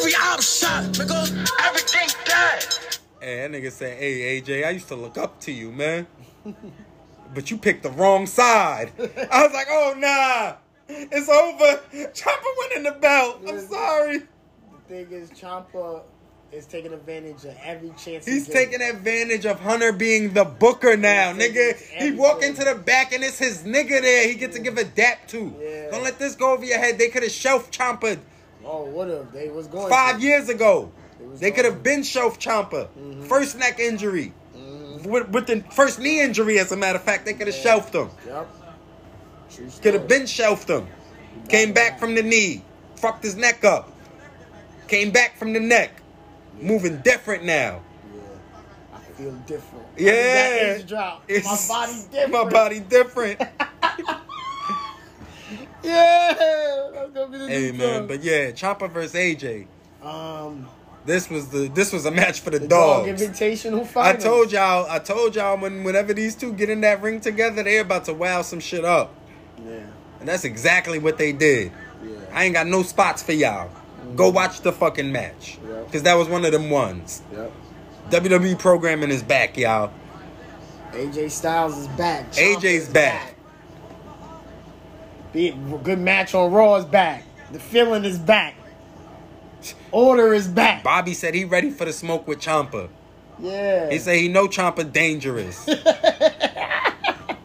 [0.00, 2.64] every out shot, nigga, everything dead.
[3.20, 6.06] And that nigga said, hey, AJ, I used to look up to you, man.
[7.32, 8.90] But you picked the wrong side.
[8.98, 10.54] I was like, oh, nah.
[10.88, 11.80] It's over.
[12.12, 13.42] Ciampa winning the belt.
[13.46, 14.18] I'm sorry.
[14.18, 14.24] The
[14.88, 16.02] thing is, Ciampa
[16.50, 18.26] is taking advantage of every chance.
[18.26, 18.58] he He's gets.
[18.58, 21.76] taking advantage of Hunter being the booker now, nigga.
[21.76, 24.26] He walk into the back and it's his nigga there.
[24.26, 25.54] He get to give a dap to.
[25.60, 25.92] Yeah.
[25.92, 26.98] Don't let this go over your head.
[26.98, 28.18] They could have shelved Ciampa
[28.64, 30.22] Oh, what if they was going five to.
[30.22, 30.92] years ago.
[31.36, 32.88] They could have been shelved Ciampa.
[32.88, 33.22] Mm-hmm.
[33.24, 34.32] First neck injury.
[35.04, 37.94] With, with the first knee injury, as a matter of fact, they could have shelved
[37.94, 38.10] him.
[38.26, 38.48] Yep.
[39.82, 40.86] Could have been shelved him.
[41.48, 42.62] Came back from the knee.
[42.96, 43.90] Fucked his neck up.
[44.88, 46.02] Came back from the neck.
[46.60, 47.80] Moving different now.
[48.14, 48.20] Yeah.
[48.94, 49.86] I feel different.
[49.96, 50.12] Yeah.
[50.12, 51.24] That age drop.
[51.28, 52.32] It's- my body's different.
[52.32, 53.40] My body different.
[55.82, 56.34] Yeah.
[56.92, 58.06] That's gonna be the hey new man, song.
[58.08, 59.66] but yeah, Chopper versus AJ.
[60.02, 60.66] um,
[61.06, 63.22] This was the this was a match for the, the dog dogs.
[63.22, 67.20] invitational I told y'all, I told y'all when whenever these two get in that ring
[67.20, 69.14] together, they're about to wow some shit up.
[69.64, 69.80] Yeah.
[70.20, 71.72] And that's exactly what they did.
[72.04, 72.16] Yeah.
[72.32, 73.70] I ain't got no spots for y'all.
[74.16, 75.58] Go watch the fucking match.
[75.66, 75.92] Yep.
[75.92, 77.22] Cause that was one of them ones.
[77.32, 77.52] Yep.
[78.10, 79.92] WWE programming is back, y'all.
[80.92, 82.32] AJ Styles is back.
[82.32, 83.34] AJ's Ciampa's back.
[85.32, 85.50] Be
[85.82, 87.24] good match on Raw is back.
[87.52, 88.54] The feeling is back.
[89.92, 90.82] Order is back.
[90.82, 92.88] Bobby said he ready for the smoke with Ciampa.
[93.38, 93.90] Yeah.
[93.90, 95.64] He said he know Ciampa dangerous.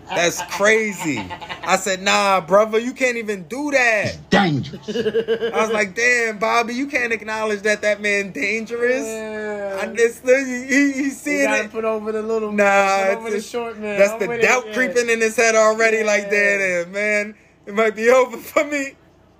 [0.07, 1.17] That's crazy.
[1.19, 4.17] I said, nah, brother, you can't even do that.
[4.29, 4.88] Dangerous.
[4.88, 9.03] I was like, damn, Bobby, you can't acknowledge that that man dangerous.
[9.05, 9.79] Yeah.
[9.81, 11.71] I just he, he, he You seeing gotta it.
[11.71, 13.97] put over the little Nah, man, put it's over the short man.
[13.99, 14.73] that's I'm the doubt it, yeah.
[14.75, 16.03] creeping in his head already.
[16.03, 16.29] Like, Yeah.
[16.29, 17.36] there, there, man,
[17.66, 18.93] it might be over for me.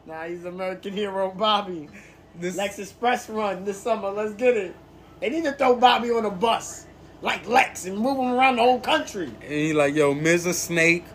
[0.06, 1.90] Nah, he's American hero Bobby.
[2.36, 4.10] This, Lex Express run this summer.
[4.10, 4.76] Let's get it.
[5.20, 6.86] They need to throw Bobby on a bus
[7.22, 9.32] like Lex and move him around the whole country.
[9.42, 11.06] and he like, yo, Miz a snake.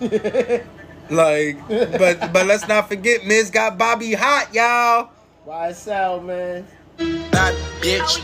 [1.10, 5.10] Like, but but let's not forget, Miz got Bobby hot, y'all.
[5.44, 6.64] YSL man.
[7.32, 8.22] Bad bitch.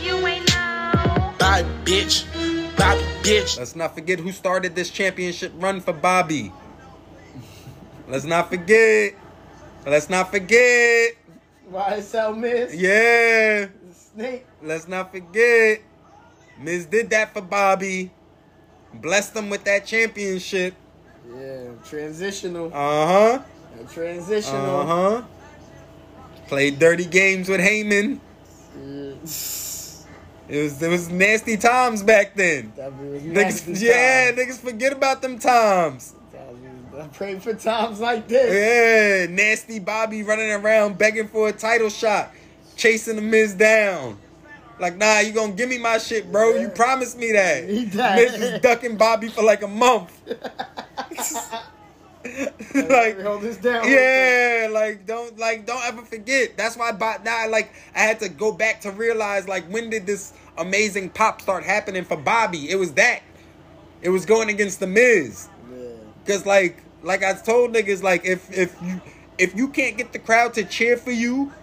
[1.37, 2.25] Bad bitch.
[2.77, 3.57] Bad bitch.
[3.57, 6.53] Let's not forget who started this championship run for Bobby.
[8.07, 9.15] Let's not forget.
[9.85, 11.15] Let's not forget.
[11.71, 12.75] YSL Miz.
[12.75, 13.67] Yeah.
[13.91, 14.45] Snake.
[14.63, 15.81] Let's not forget.
[16.59, 18.11] Miz did that for Bobby.
[18.93, 20.73] Blessed him with that championship.
[21.29, 22.67] Yeah, transitional.
[22.67, 23.41] Uh huh.
[23.91, 24.79] transitional.
[24.79, 25.21] Uh huh.
[26.47, 28.21] Played dirty games with Heyman.
[30.49, 32.71] It was it was nasty times back then.
[32.71, 34.39] Niggas, yeah, times.
[34.39, 36.15] niggas forget about them times.
[36.99, 39.27] I pray for times like this.
[39.27, 42.31] Yeah, nasty Bobby running around begging for a title shot,
[42.75, 44.17] chasing the Miz down.
[44.79, 46.55] Like, nah, you gonna give me my shit, bro.
[46.55, 47.67] You promised me that.
[47.67, 50.11] Miz was ducking Bobby for like a month.
[52.73, 53.87] like, hold this down.
[53.87, 56.57] yeah, like don't like don't ever forget.
[56.57, 60.07] That's why by now like I had to go back to realize like when did
[60.07, 62.69] this amazing pop start happening for Bobby?
[62.69, 63.21] It was that.
[64.01, 65.47] It was going against the Miz.
[65.71, 65.87] Yeah.
[66.25, 69.01] Cause like like I told niggas like if if you
[69.37, 71.53] if you can't get the crowd to cheer for you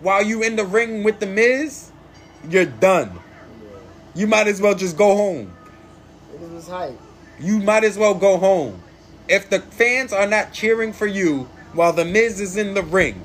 [0.00, 1.90] while you in the ring with the Miz,
[2.48, 3.18] you're done.
[4.14, 5.52] You might as well just go home.
[6.32, 6.98] It was hype.
[7.40, 8.80] You might as well go home.
[9.28, 13.24] If the fans are not cheering for you while the Miz is in the ring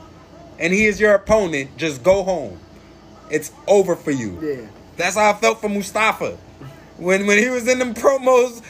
[0.59, 2.59] and he is your opponent, just go home.
[3.29, 4.39] It's over for you.
[4.41, 4.67] Yeah.
[4.97, 6.37] That's how I felt for Mustafa.
[6.97, 8.63] When when he was in them promos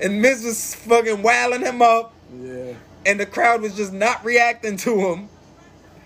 [0.00, 2.74] and Miz was fucking wailing him up Yeah.
[3.04, 5.28] and the crowd was just not reacting to him.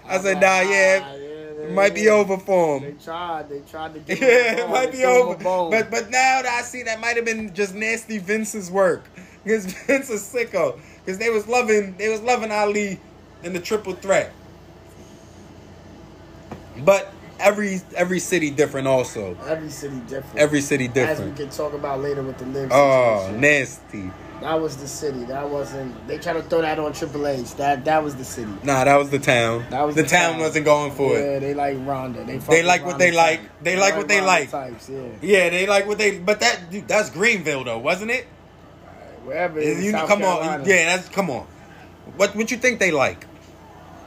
[0.06, 2.82] I said, nah, yeah, ah, it might be over for him.
[2.96, 3.48] They tried.
[3.48, 5.70] They tried to get him Yeah, it might be threw him a over.
[5.70, 9.04] But but now that I see that might have been just nasty Vince's work.
[9.42, 10.78] Because Vince is sicko.
[11.02, 13.00] Because they was loving they was loving Ali
[13.42, 14.32] in the triple threat.
[16.84, 19.36] But every every city different also.
[19.46, 20.38] every city different.
[20.38, 21.20] Every city different.
[21.20, 24.10] As we can talk about later with the live Oh, nasty.
[24.40, 25.24] That was the city.
[25.24, 26.06] That wasn't.
[26.08, 27.54] They tried to throw that on Triple H.
[27.56, 28.50] That that was the city.
[28.62, 29.66] Nah, that was the town.
[29.68, 30.40] That was the, the town, town.
[30.40, 31.32] wasn't going for yeah, it.
[31.34, 32.24] Yeah, they like Ronda.
[32.24, 33.40] They, They like what they like.
[33.40, 33.50] type.
[33.62, 34.50] They like what they Ronda like.
[34.50, 35.08] Types, yeah.
[35.20, 36.18] Yeah, they like what they.
[36.18, 38.26] But that dude, that's Greenville though, wasn't it?
[39.24, 39.58] Wherever.
[39.58, 40.62] it is, You South come Carolina.
[40.62, 41.46] on, yeah, that's come on.
[42.16, 43.26] What what you think they like?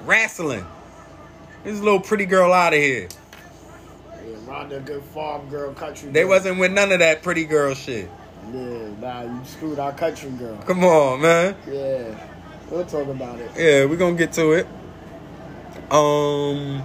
[0.05, 0.65] Wrestling.
[1.63, 3.07] This little pretty girl out of here.
[4.53, 6.11] Yeah, Ronda, a good farm girl, country.
[6.11, 6.29] They girl.
[6.29, 8.09] wasn't with none of that pretty girl shit.
[8.53, 10.57] Yeah, nah, you screwed our country girl.
[10.65, 11.55] Come on, man.
[11.67, 12.27] Yeah,
[12.69, 13.51] we'll talk about it.
[13.57, 14.67] Yeah, we're gonna get to it.
[15.91, 16.83] Um,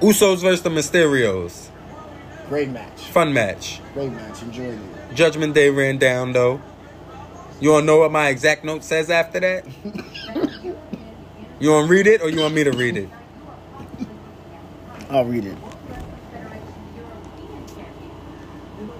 [0.00, 1.68] Usos versus the Mysterios.
[2.48, 3.00] Great match.
[3.10, 3.80] Fun match.
[3.94, 4.42] Great match.
[4.42, 5.14] Enjoyed it.
[5.14, 6.60] Judgment Day ran down though.
[7.60, 9.64] You wanna know what my exact note says after that?
[11.58, 13.08] you wanna read it or you want me to read it?
[15.10, 15.56] I'll read it.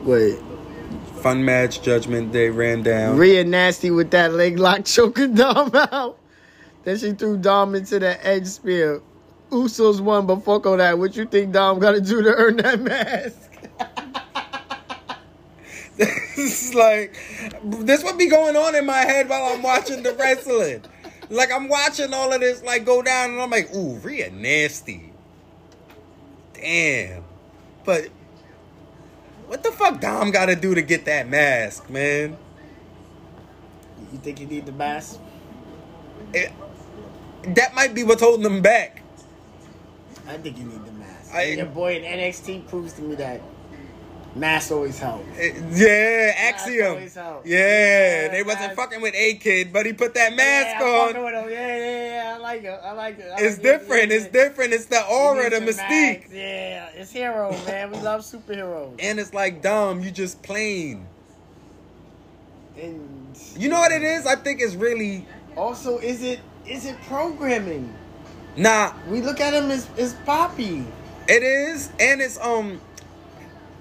[0.05, 0.39] Wait.
[1.21, 3.17] Fun match, Judgment Day ran down.
[3.17, 6.19] Rhea nasty with that leg lock choking Dom out.
[6.85, 9.03] Then she threw Dom into the edge spear.
[9.51, 10.99] Usos won, but fuck all that.
[10.99, 13.53] What you think Dom got to do to earn that mask?
[15.99, 17.17] it's like
[17.65, 20.85] this would be going on in my head while I'm watching the wrestling.
[21.31, 25.13] Like I'm watching all of this like go down and I'm like, ooh, Rhea nasty.
[26.61, 27.25] Damn.
[27.85, 28.09] But
[29.47, 32.37] what the fuck Dom gotta do to get that mask, man?
[34.13, 35.19] You think you need the mask?
[36.33, 36.53] It-
[37.55, 39.03] that might be what's holding him back.
[40.27, 41.33] I think you need the mask.
[41.33, 43.41] I- your boy in NXT proves to me that
[44.35, 45.25] mask always helps.
[45.39, 46.89] It- eh, yeah, Axiom.
[46.97, 47.47] always help.
[47.47, 51.15] Yeah, Yeah, they wasn't fucking with A Kid, but he put that mask yeah, on.
[51.15, 52.16] Yeah, yeah, yeah.
[52.47, 52.81] I like it.
[52.85, 53.33] I like it.
[53.37, 54.11] I It's like different.
[54.11, 54.73] Yeah, It's different.
[54.73, 56.21] It's the aura, the mystique.
[56.21, 56.29] mask.
[56.33, 57.91] Yeah, it's hero, man.
[57.91, 58.95] We love superheroes.
[59.01, 60.01] And it's like, dumb.
[60.01, 61.07] you just plain.
[62.81, 64.27] And You know what it is?
[64.27, 65.27] I think it's really
[65.57, 67.93] Also, is it is it programming?
[68.57, 68.93] nah.
[69.09, 70.85] We look at him as as Poppy.
[71.29, 72.81] It is, and it's um.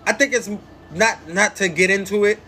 [0.07, 0.49] I think it's
[0.91, 2.39] not not to get into it.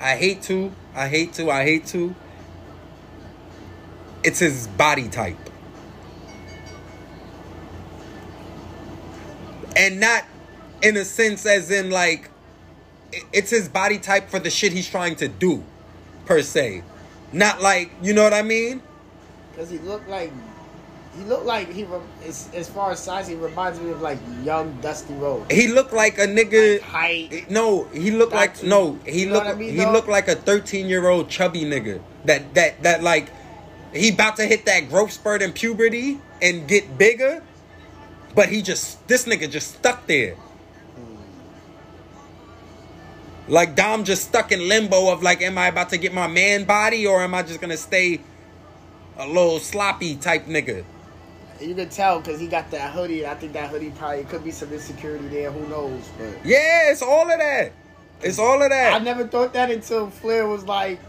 [0.00, 0.72] I hate to.
[0.94, 1.50] I hate to.
[1.50, 2.14] I hate to.
[4.24, 5.36] It's his body type,
[9.76, 10.24] and not
[10.82, 12.30] in a sense as in like
[13.32, 15.62] it's his body type for the shit he's trying to do,
[16.26, 16.82] per se.
[17.32, 18.82] Not like you know what I mean.
[19.56, 20.32] Cause he looked like
[21.16, 21.86] he looked like he
[22.24, 25.52] as, as far as size he reminds me of like young Dusty Rhodes.
[25.52, 26.80] He looked like a nigga.
[26.80, 27.50] Height.
[27.50, 28.98] No, he looked like no.
[29.04, 29.46] He You know looked.
[29.46, 29.92] I mean, he dog?
[29.94, 32.00] looked like a thirteen year old chubby nigga.
[32.24, 33.30] That that that like
[33.92, 37.42] he about to hit that growth spurt in puberty and get bigger,
[38.34, 40.36] but he just this nigga just stuck there.
[43.48, 46.64] Like Dom just stuck in limbo of like, am I about to get my man
[46.64, 48.20] body or am I just gonna stay
[49.16, 50.84] a little sloppy type nigga?
[51.60, 54.44] You can tell because he got that hoodie, and I think that hoodie probably could
[54.44, 55.50] be some insecurity there.
[55.50, 56.08] Who knows?
[56.16, 57.72] But Yeah, it's all of that.
[58.22, 58.92] It's all of that.
[58.92, 61.00] I never thought that until Flair was like,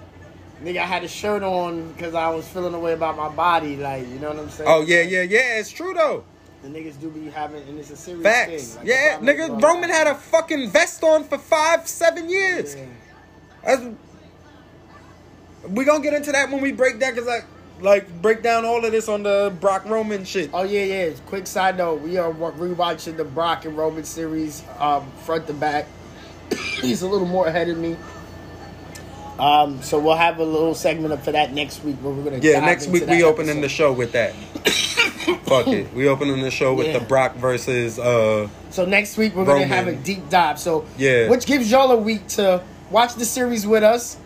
[0.63, 3.75] "Nigga, I had a shirt on because I was feeling a way about my body."
[3.75, 4.69] Like, you know what I'm saying?
[4.69, 5.59] Oh yeah, yeah, yeah.
[5.59, 6.23] It's true though.
[6.61, 8.73] The niggas do be having, and it's a serious Facts.
[8.73, 8.77] thing.
[8.79, 9.61] Like, yeah, if I make nigga.
[9.61, 12.75] Roman had a fucking vest on for five, seven years.
[12.75, 12.85] Yeah.
[13.63, 13.85] That's,
[15.69, 17.43] we gonna get into that when we break down, cause I
[17.81, 20.49] like break down all of this on the Brock Roman shit.
[20.53, 21.13] Oh yeah, yeah.
[21.27, 25.87] Quick side note: we are rewatching the Brock and Roman series, um, front to back.
[26.81, 27.95] He's a little more ahead of me.
[29.39, 32.39] Um, so we'll have a little segment up for that next week where we're gonna.
[32.39, 33.61] Yeah, next week we opening episode.
[33.61, 34.33] the show with that.
[35.45, 36.99] Fuck it, we opening the show with Yeah.
[36.99, 40.59] the Brock versus uh So next week we're gonna have a deep dive.
[40.59, 41.29] So Yeah.
[41.29, 42.61] which gives y'all a week to
[42.91, 44.17] watch the series with us,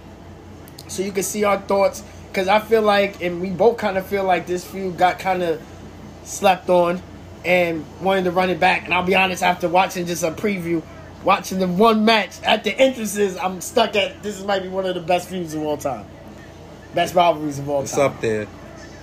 [0.88, 2.04] so you can see our thoughts.
[2.32, 5.44] Because I feel like, and we both kind of feel like this feud got kind
[5.44, 5.62] of
[6.24, 7.00] slept on,
[7.46, 8.86] and wanted to run it back.
[8.86, 10.82] And I'll be honest, after watching just a preview,
[11.24, 14.96] watching the one match at the entrances, I'm stuck at this might be one of
[14.96, 16.06] the best feuds of all time,
[16.94, 17.84] best rivalries of all time.
[17.86, 18.48] it's up there.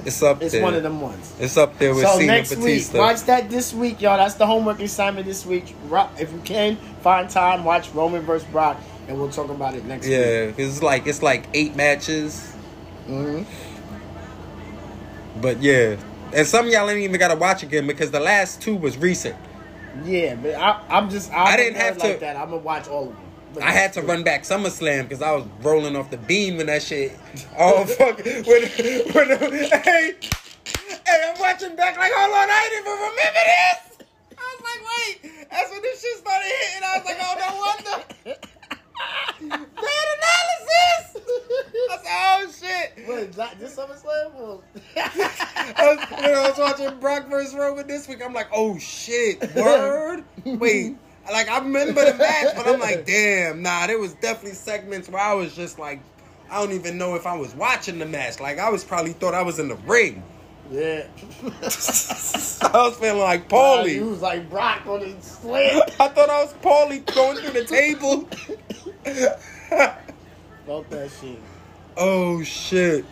[0.04, 0.60] It's up It's there.
[0.62, 1.34] It's one of them ones.
[1.38, 2.92] It's up there with So Cena next Batista.
[2.94, 4.16] week, watch that this week, y'all.
[4.16, 5.74] That's the homework assignment this week.
[6.18, 10.06] If you can find time, watch Roman versus Brock, and we'll talk about it next
[10.06, 10.16] week.
[10.16, 12.50] Yeah, 'cause it's like it's like eight matches.
[13.08, 13.44] Mhm.
[15.40, 15.96] But yeah,
[16.32, 19.36] and some of y'all ain't even gotta watch again because the last two was recent.
[20.04, 21.30] Yeah, but I, I'm just.
[21.32, 22.36] I'm I didn't have to- like that.
[22.36, 23.16] I'm gonna watch all of them.
[23.52, 26.66] But I had to run back SummerSlam because I was rolling off the beam when
[26.66, 27.18] that shit.
[27.58, 28.18] Oh fuck!
[28.24, 34.06] When, when, hey, hey, I'm watching back like, hold on, I didn't even remember this.
[34.38, 36.82] I was like, wait, that's when this shit started hitting.
[36.84, 38.40] I was like, oh no wonder.
[39.40, 39.66] Bad
[40.18, 41.16] analysis.
[41.90, 43.08] I said, oh shit.
[43.08, 43.58] What is that?
[43.58, 44.34] This SummerSlam?
[44.38, 44.62] Or...
[44.96, 49.54] I was, when I was watching Brock versus Roman this week, I'm like, oh shit,
[49.54, 50.24] word.
[50.44, 50.96] Wait,
[51.30, 53.86] like I remember the match, but I'm like, damn, nah.
[53.86, 56.00] There was definitely segments where I was just like,
[56.50, 58.40] I don't even know if I was watching the match.
[58.40, 60.22] Like I was probably thought I was in the ring.
[60.70, 61.06] yeah.
[61.42, 65.82] I was feeling like paulie He was like Brock on his slam.
[65.98, 68.28] I thought I was Paulie going through the table.
[69.04, 71.38] Fuck that shit.
[71.96, 73.04] oh shit.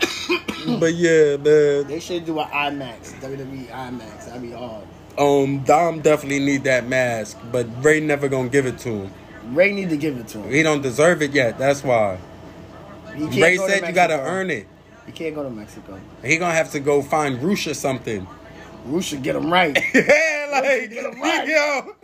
[0.80, 1.86] but yeah, man.
[1.86, 4.26] They should do an IMAX, WWE IMAX.
[4.26, 4.84] That'd be hard.
[5.18, 9.12] Um, Dom definitely need that mask, but Rey never gonna give it to him.
[9.54, 10.50] Rey need to give it to him.
[10.50, 11.58] He don't deserve it yet.
[11.58, 12.18] That's why.
[13.16, 14.66] Rey go said you gotta earn it.
[15.06, 16.00] You can't go to Mexico.
[16.24, 18.26] He gonna have to go find Roosh or something.
[18.86, 19.76] Roosh should get him right.
[19.94, 21.48] yeah, like get him right.
[21.86, 21.94] yo,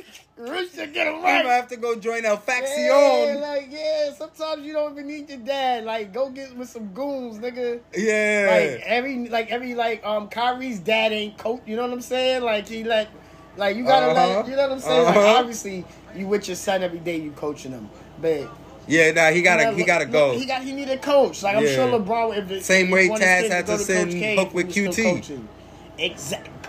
[0.40, 1.42] Roosh should get he right.
[1.42, 4.12] gonna have to go join El Yeah, like yeah.
[4.14, 5.84] Sometimes you don't even need your dad.
[5.84, 7.80] Like go get with some goons, nigga.
[7.94, 11.60] Yeah, Like every like every like um Kyrie's dad ain't coach.
[11.66, 12.42] You know what I'm saying?
[12.42, 13.10] Like he let
[13.56, 14.14] like you gotta Uh-huh.
[14.14, 15.04] let you know what I'm saying.
[15.04, 15.38] Like Uh-huh.
[15.40, 15.84] obviously
[16.16, 17.18] you with your son every day.
[17.18, 18.48] You coaching him, but
[18.88, 19.10] yeah.
[19.10, 20.38] Nah, he gotta Yeah, he gotta go.
[20.38, 21.42] He got he need a coach.
[21.42, 21.74] Like I'm Yeah.
[21.74, 24.68] sure LeBron if it, Same if way he Taz had go to send Hook with
[24.68, 25.04] QT.
[25.04, 25.48] coaching.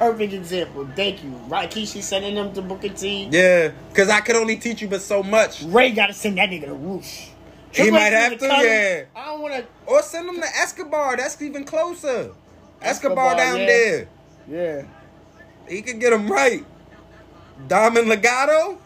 [0.01, 0.89] Perfect example.
[0.95, 1.29] Thank you.
[1.47, 3.29] Right, Rikishi sending them to Booker T.
[3.29, 5.61] Yeah, cause I could only teach you but so much.
[5.61, 7.27] Rey got to send that nigga to Roosh.
[7.69, 9.03] He Triple might have to, yeah.
[9.15, 9.65] I don't want to.
[9.85, 11.17] Or send him to Escobar.
[11.17, 12.31] That's even closer.
[12.81, 13.65] Escobar, Escobar, down yeah.
[13.67, 14.07] there.
[14.49, 14.85] Yeah.
[15.69, 16.65] He could get him right.
[17.67, 18.79] Diamond Legado.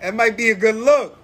[0.00, 1.18] That might be a good look.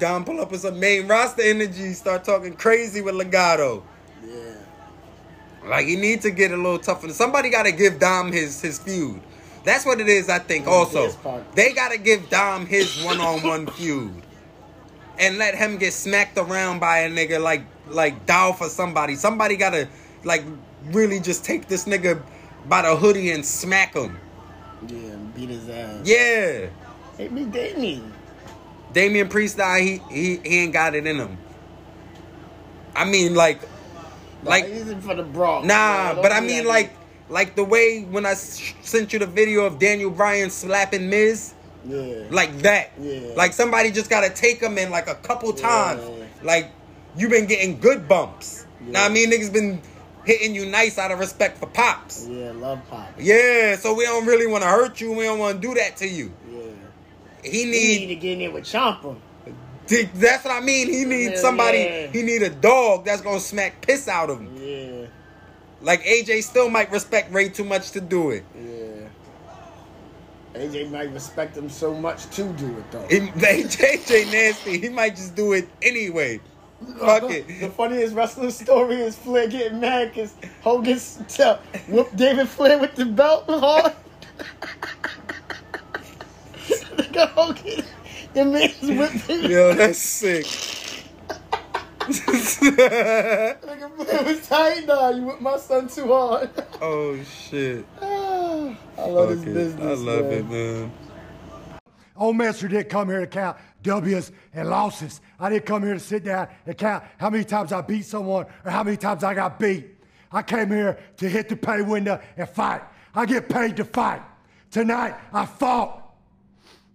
[0.00, 3.84] Dom pull up with some main roster energy, start talking crazy with Legado.
[5.66, 7.10] Like he needs to get a little tougher.
[7.12, 9.22] Somebody got to give Dom his his feud.
[9.64, 10.28] That's what it is.
[10.30, 10.66] I think.
[10.66, 11.16] Also,
[11.54, 14.22] they got to give Dom his one on one feud.
[15.18, 19.16] and let him get smacked around by a nigga like like Dolph or somebody.
[19.16, 19.88] Somebody gotta
[20.24, 20.44] like
[20.86, 22.22] really just take this nigga
[22.66, 24.18] by the hoodie and smack him.
[24.88, 26.02] Yeah, beat his ass.
[26.04, 26.70] Yeah.
[27.18, 28.12] Hit me, Damien.
[28.92, 31.38] Damian Priest, nah, he, he he ain't got it in him.
[32.96, 33.60] I mean, like,
[34.42, 35.66] Like, in for the Bronx.
[35.66, 36.14] nah.
[36.20, 36.92] But I mean, like,
[37.28, 42.24] like the way when I sent you the video of Daniel Bryan slapping Miz, yeah,
[42.30, 42.90] like that.
[43.00, 43.32] Yeah.
[43.36, 45.62] Like somebody just gotta take him in like a couple Yeah.
[45.62, 46.02] times.
[46.42, 46.70] Like
[47.16, 48.66] you been getting good bumps.
[48.84, 48.92] Yeah.
[48.92, 49.80] Now I mean, niggas been
[50.24, 52.26] hitting you nice out of respect for pops.
[52.28, 53.20] yeah, love pops.
[53.20, 55.12] Yeah, so we don't really want to hurt you.
[55.12, 56.32] We don't want to do that to you.
[56.48, 56.60] Yeah,
[57.42, 59.16] He he need need to get in there with Ciampa.
[59.92, 60.88] Th- That's what I mean.
[60.88, 61.78] He needs somebody.
[61.78, 62.06] yeah.
[62.08, 64.56] He need a dog that's gonna smack piss out of him.
[64.58, 65.06] Yeah,
[65.82, 68.44] Like AJ still might respect Rey too much to do it.
[68.56, 69.08] yeah.
[70.54, 73.06] AJ might respect him so much to do it though.
[73.08, 74.78] He, AJ nasty.
[74.78, 76.40] He might just do it anyway.
[76.98, 77.60] Fuck The it.
[77.60, 82.94] The funniest wrestling story is Flair getting mad because Hogan tell, whooped David Flair with
[82.96, 83.92] the belt hard.
[86.96, 87.84] Nigga Hogan,
[88.34, 89.50] the man's whipped him.
[89.50, 90.46] Yo, that's sick.
[92.00, 93.56] Nigga
[93.96, 95.10] Flair was tight now.
[95.10, 96.48] You whipped my son too hard.
[96.80, 97.84] oh shit.
[98.00, 99.54] I love Fuck this it.
[99.54, 99.84] business.
[99.84, 100.32] I love man.
[100.32, 100.92] it, man.
[102.16, 105.20] Old Master didn't come here to count W's and losses.
[105.38, 108.46] I didn't come here to sit down and count how many times I beat someone
[108.64, 109.88] or how many times I got beat.
[110.30, 112.80] I came here to hit the pay window and fight.
[113.14, 114.22] I get paid to fight.
[114.70, 116.14] Tonight, I fought.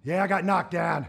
[0.03, 1.05] Yeah, I got knocked down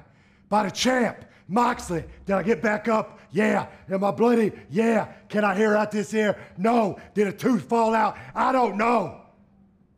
[0.48, 2.04] by the champ, Moxley.
[2.26, 3.18] Did I get back up?
[3.30, 3.66] Yeah.
[3.90, 4.52] Am I bloody?
[4.70, 5.12] Yeah.
[5.28, 6.38] Can I hear out this ear?
[6.56, 6.98] No.
[7.14, 8.16] Did a tooth fall out?
[8.34, 9.20] I don't know.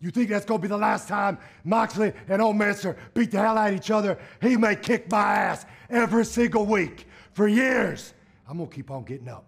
[0.00, 3.58] You think that's gonna be the last time Moxley and Old Master beat the hell
[3.58, 4.18] out of each other?
[4.40, 8.14] He may kick my ass every single week for years.
[8.48, 9.44] I'm gonna keep on getting up.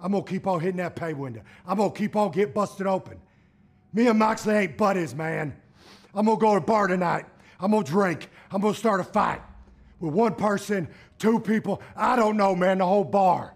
[0.00, 1.42] I'm gonna keep on hitting that pay window.
[1.64, 3.20] I'm gonna keep on getting busted open.
[3.92, 5.54] Me and Moxley ain't buddies, man.
[6.12, 7.26] I'm gonna go to bar tonight.
[7.60, 8.28] I'm gonna drink.
[8.50, 9.40] I'm gonna start a fight
[10.04, 10.88] with one person,
[11.18, 11.82] two people.
[11.96, 12.78] I don't know, man.
[12.78, 13.54] The whole bar.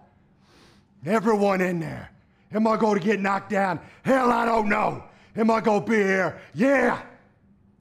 [1.07, 2.11] Everyone in there.
[2.53, 3.81] Am I going to get knocked down?
[4.03, 5.05] Hell, I don't know.
[5.37, 6.41] Am I going to be here?
[6.55, 7.01] Yeah.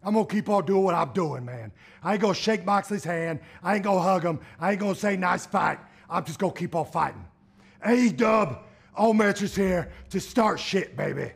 [0.03, 1.71] I'm going to keep on doing what I'm doing, man.
[2.03, 3.39] I ain't going to shake Moxley's hand.
[3.63, 4.39] I ain't going to hug him.
[4.59, 5.79] I ain't going to say nice fight.
[6.09, 7.25] I'm just going to keep on fighting.
[7.83, 8.59] A dub,
[8.95, 11.31] all matches here to start shit, baby.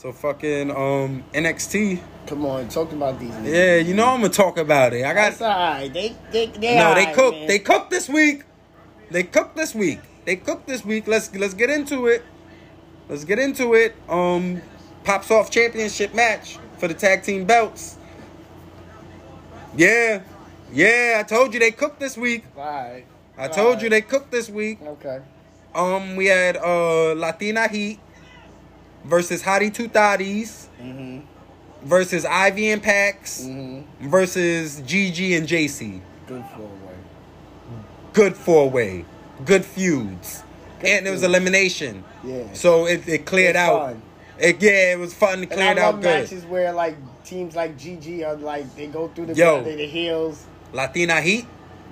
[0.00, 2.00] So fucking um NXT.
[2.26, 3.32] Come on, talk about these.
[3.32, 3.52] niggas.
[3.52, 5.04] Yeah, you know I'm gonna talk about it.
[5.04, 5.92] I got That's alright.
[5.92, 6.94] They, they, they no.
[6.94, 7.36] They cooked.
[7.36, 7.46] man.
[7.46, 8.44] They cooked this week.
[9.10, 10.00] They cooked this week.
[10.24, 11.06] They cooked this week.
[11.06, 12.24] Let's let's get into it.
[13.10, 13.94] Let's get into it.
[14.08, 14.62] Um,
[15.04, 17.98] pops off championship match for the tag team belts.
[19.76, 20.22] Yeah,
[20.72, 21.18] yeah.
[21.20, 22.46] I told you they cooked this week.
[22.56, 23.04] Alright.
[23.36, 24.80] I told you they cooked this week.
[24.80, 25.20] Okay.
[25.74, 28.00] Um, we had uh Latina Heat
[29.04, 31.20] versus Hottie Two Thotties Mm-hmm.
[31.86, 34.08] versus Ivy and Pax Mm-hmm.
[34.08, 36.00] versus Gigi and Jacy.
[36.26, 36.94] Good for a way.
[38.12, 39.04] Good four way,
[39.44, 40.42] good feuds,
[40.84, 42.02] and it was elimination.
[42.24, 42.52] Yeah.
[42.54, 43.80] So it, it cleared It's out.
[43.90, 44.02] fun.
[44.38, 45.42] It, yeah, it was fun.
[45.42, 46.22] It And I cleared love out good.
[46.22, 49.62] matches where like teams like Gigi are like they go through the Yo.
[49.62, 50.44] they the heels.
[50.72, 51.46] Latina Heat,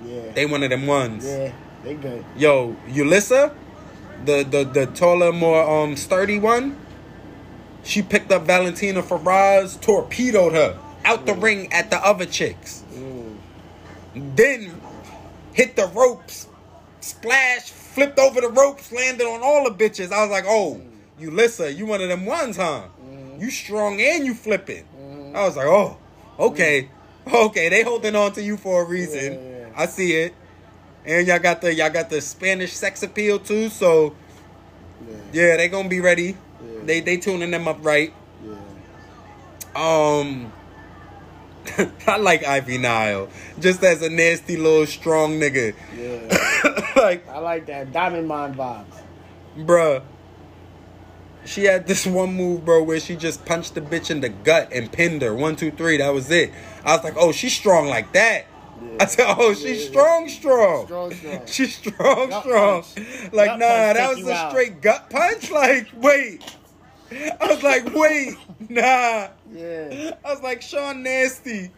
[0.05, 0.31] Yeah.
[0.33, 1.25] they one of them ones.
[1.25, 1.51] yeah,
[1.83, 2.25] they good.
[2.37, 3.53] Yo, Yulisa,
[4.25, 6.75] the the the taller, more um sturdy one.
[7.83, 11.41] She picked up Valentina Feroz, torpedoed her out the mm.
[11.41, 12.83] ring at the other chicks.
[12.93, 13.37] Mm.
[14.35, 14.81] Then
[15.53, 16.47] hit the ropes,
[16.99, 20.11] splash, flipped over the ropes, landed on all the bitches.
[20.11, 20.89] I was like, oh, mm.
[21.25, 22.83] Yulisa, you one of them ones, huh?
[23.39, 24.85] You strong and you flipping.
[25.33, 25.97] I was like, oh,
[26.37, 26.89] okay,
[27.33, 27.69] okay.
[27.69, 29.33] They holding on to you for a reason.
[29.33, 29.69] Yeah, yeah.
[29.77, 30.33] I see it.
[31.05, 33.69] And y'all got the y'all got the Spanish sex appeal too.
[33.69, 34.15] So
[35.31, 36.35] yeah, they gonna be ready.
[36.89, 38.11] They they tuning them up right.
[38.43, 38.55] Yeah.
[39.75, 40.51] Um,
[42.07, 43.29] I like Ivy Nile
[43.59, 45.75] just as a nasty little strong nigga.
[45.95, 46.91] Yeah.
[46.99, 48.85] like, I like that Diamond Mind vibes.
[49.55, 50.01] bruh,
[51.45, 54.69] she had this one move, bro, where she just punched the bitch in the gut
[54.73, 55.35] and pinned her.
[55.35, 55.97] One, two, three.
[55.97, 56.51] That was it.
[56.83, 58.47] I was like, oh, she's strong like that.
[58.81, 58.97] Yeah.
[58.99, 59.89] I said, oh, she's Yeah.
[59.91, 60.85] strong, strong.
[60.87, 61.41] Strong, strong.
[61.45, 62.81] She's strong, Gut strong.
[62.81, 63.31] punch.
[63.31, 64.49] Like, Gut nah, that was a out.
[64.51, 65.51] straight gut punch.
[65.51, 66.41] Like, wait.
[67.11, 68.35] I was like, wait,
[68.69, 69.29] nah.
[69.51, 70.15] Yeah.
[70.23, 71.71] I was like, Sean Nasty.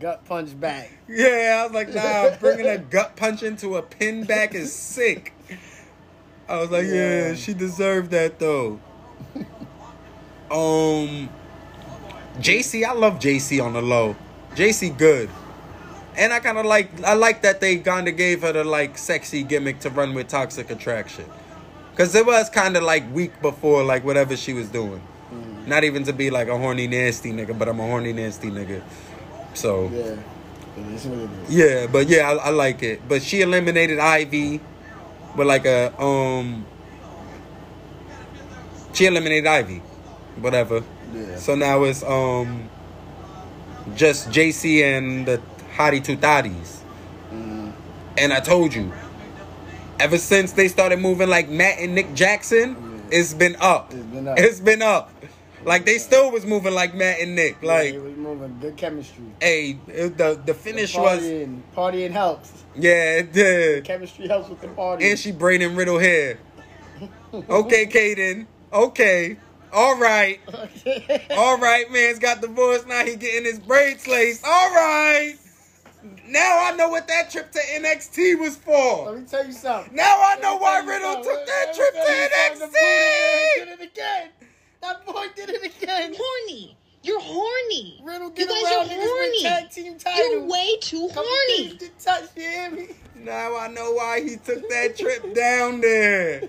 [0.00, 0.90] Gut punch back.
[1.08, 5.32] Yeah, I was like, nah, bringing a gut punch into a pin back is sick.
[6.48, 7.34] I was like, yeah, Yeah.
[7.34, 8.80] she deserved that though.
[10.50, 11.28] Um,
[12.40, 14.16] Jacy, I love Jacy on the low.
[14.54, 15.30] Jacy good.
[16.16, 18.96] And I kind of like I like that they kind of gave her the like
[18.98, 21.24] sexy gimmick to run with Toxic Attraction,
[21.94, 25.00] because it was kind of like weak before like whatever she was doing.
[25.32, 25.68] Mm.
[25.68, 28.82] Not even to be like a horny nasty nigga, but I'm a horny nasty nigga.
[29.54, 30.16] So Yeah.
[30.76, 31.54] It is what it is.
[31.54, 33.08] yeah, but yeah, I, I like it.
[33.08, 34.60] But she eliminated Ivy
[35.36, 36.66] with like a um.
[38.92, 39.78] She eliminated Ivy,
[40.40, 40.82] whatever.
[41.14, 41.36] Yeah.
[41.36, 42.68] So now it's um.
[43.94, 45.40] Just Jacy and the
[45.76, 46.80] Hottie Two Thotties.
[47.30, 47.72] Mm.
[48.18, 48.92] And I told you,
[50.00, 53.92] ever since they started moving like Matt and Nick Jackson, it's been up.
[53.92, 54.38] It's been up.
[54.38, 55.10] It's been up.
[55.64, 57.56] Like they still was moving like Matt and Nick.
[57.62, 58.58] Yeah, Like, it was moving.
[58.60, 59.24] Good chemistry.
[59.40, 62.52] hey, it- the the finish was partying, partying helps.
[62.76, 63.84] yeah, it did.
[63.84, 65.08] Chemistry helps with the party.
[65.10, 66.38] And she braiding riddle hair.
[67.32, 68.46] Okay, Caden.
[68.72, 69.36] Okay.
[69.72, 70.38] All right.
[71.36, 72.86] All right, man's got divorced.
[72.86, 74.44] Now he getting his braids laced.
[74.44, 75.34] All right.
[76.28, 79.06] Now I know what that trip to NXT was for.
[79.12, 79.94] Let me tell you something.
[79.94, 81.32] Now I know Let me why Riddle something.
[81.32, 83.64] took that Let trip tell you to The Booty NXT.
[83.64, 84.28] Did it again.
[84.82, 86.14] That boy did it again.
[86.16, 86.76] Horny.
[87.02, 88.00] You're horny.
[88.04, 89.42] Riddle You guys around are horny.
[89.42, 90.26] tag team titles.
[90.30, 91.68] You're way too Couple horny.
[91.68, 92.88] things to touch, you hear me?
[93.16, 96.42] Now I know why he took that trip down there.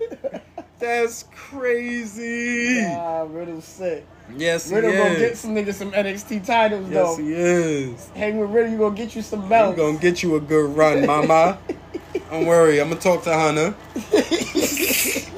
[0.80, 2.82] That's crazy.
[2.86, 4.06] Ah, Riddle's sick.
[4.38, 7.17] Yes, he Riddle gonna get some niggas some NXT titles Yes, though.
[7.23, 8.09] he is.
[8.15, 9.78] Hang with Riddle, you gonna get you some I'm belts.
[9.78, 11.57] gonna get you a good run, mama.
[12.32, 13.76] Don't worry, I'm gonna talk to Hunter.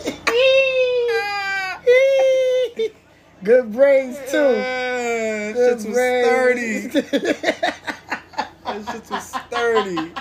[3.43, 4.37] Good brains too.
[4.37, 6.93] Yeah, Good shit was braids.
[6.93, 7.17] 30.
[8.67, 10.11] That shit was 30.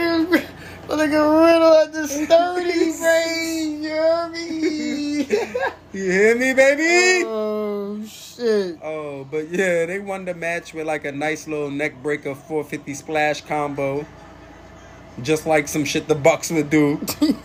[0.00, 3.82] At look at Riddle at the sturdy brain.
[3.82, 5.26] You hear me?
[5.92, 7.24] You hear me, baby?
[7.26, 8.78] oh shit.
[8.82, 12.94] Oh, but yeah, they won the match with like a nice little neck breaker 450
[12.94, 14.04] splash combo.
[15.22, 17.00] Just like some shit the Bucks would do.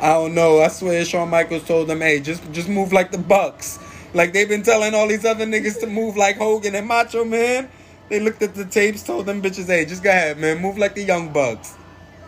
[0.00, 0.60] I don't know.
[0.60, 3.78] I swear Shawn Michaels told them, hey, just just move like the Bucks.
[4.14, 7.68] Like they've been telling all these other niggas to move like Hogan and Macho Man.
[8.08, 10.60] They looked at the tapes, told them bitches, hey, just go ahead, man.
[10.62, 11.74] Move like the Young Bucks.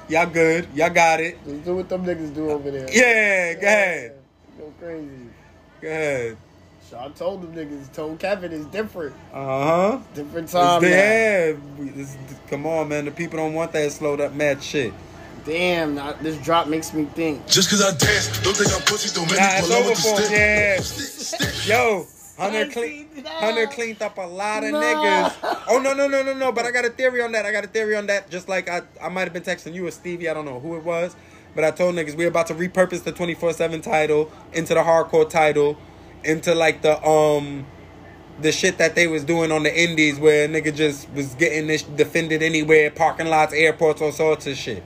[0.08, 0.68] Y'all good.
[0.74, 1.38] Y'all got it.
[1.46, 2.88] Just do what them niggas do over there.
[2.92, 4.14] Yeah, go ahead.
[4.58, 5.08] Go crazy.
[5.80, 6.36] Go ahead.
[6.90, 9.14] Shawn told them niggas, told Kevin it's different.
[9.32, 9.98] Uh huh.
[10.14, 10.82] Different time.
[10.82, 10.88] now.
[10.88, 11.56] there.
[11.78, 12.16] We- this-
[12.48, 13.04] Come on, man.
[13.04, 14.92] The people don't want that slowed up mad shit.
[15.46, 17.46] Damn, now, this drop makes me think.
[17.46, 19.90] Just cause I dance, don't think I'm pussy, don't make Nah, me it's pull over
[19.90, 20.82] over for him.
[20.82, 21.68] stick.
[21.68, 21.76] Yeah.
[21.78, 22.06] Yo,
[22.40, 23.08] Hunter, clean.
[23.26, 24.80] Hunter cleaned up a lot of Nah.
[24.80, 25.34] niggas.
[25.68, 26.50] Oh no, no, no, no, no.
[26.50, 27.46] But I got a theory on that.
[27.46, 28.28] I got a theory on that.
[28.30, 30.28] Just like I, I might have been texting you or Stevie.
[30.28, 31.14] I don't know who it was.
[31.54, 35.76] But I told niggas we're about to repurpose the 24/7 title into the hardcore title,
[36.24, 37.66] into like the um,
[38.40, 41.66] the shit that they was doing on the indies where a nigga just was getting
[41.68, 44.82] this defended anywhere, parking lots, airports, all sorts of shit.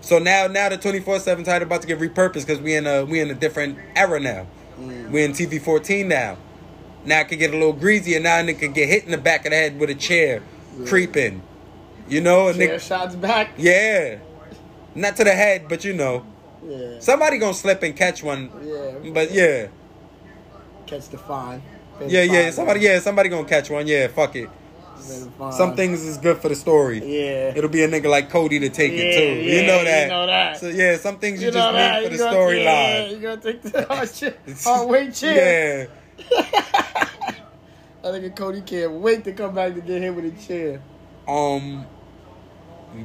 [0.00, 2.86] So now, now the twenty four seven title about to get repurposed because we in
[2.86, 4.46] a we in a different era now.
[4.78, 6.36] We in TV fourteen now.
[7.04, 9.18] Now it could get a little greasy, and now it could get hit in the
[9.18, 10.42] back of the head with a chair,
[10.86, 11.42] creeping.
[12.08, 13.50] You know, a Chair nigga, shots back.
[13.58, 14.16] yeah,
[14.94, 16.24] not to the head, but you know,
[16.66, 16.98] Yeah.
[17.00, 18.50] somebody gonna slip and catch one.
[18.62, 19.10] Yeah.
[19.12, 19.66] But yeah,
[20.86, 21.62] Catch the fine.
[21.98, 22.88] Pay the yeah, yeah, fine, somebody, man.
[22.94, 23.86] yeah, somebody gonna catch one.
[23.86, 24.48] Yeah, fuck it.
[25.38, 25.52] Fine.
[25.52, 26.98] Some things is good for the story.
[26.98, 27.52] Yeah.
[27.54, 29.42] It'll be a nigga like Cody to take it too.
[29.44, 30.02] yeah, you know that.
[30.04, 30.58] you know that.
[30.58, 32.00] So yeah, some things you, You just that.
[32.02, 32.64] need for you the storyline.
[32.64, 34.10] Yeah, you gonna take the hard,
[34.64, 35.86] hard weight chair.
[35.86, 35.86] Yeah.
[38.04, 40.80] I think Cody can't wait to come back to get hit with a chair.
[41.26, 41.86] Um,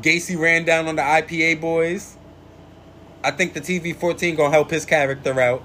[0.01, 2.15] Gacy ran down on the IPA boys.
[3.23, 5.63] I think the TV fourteen gonna help his character out.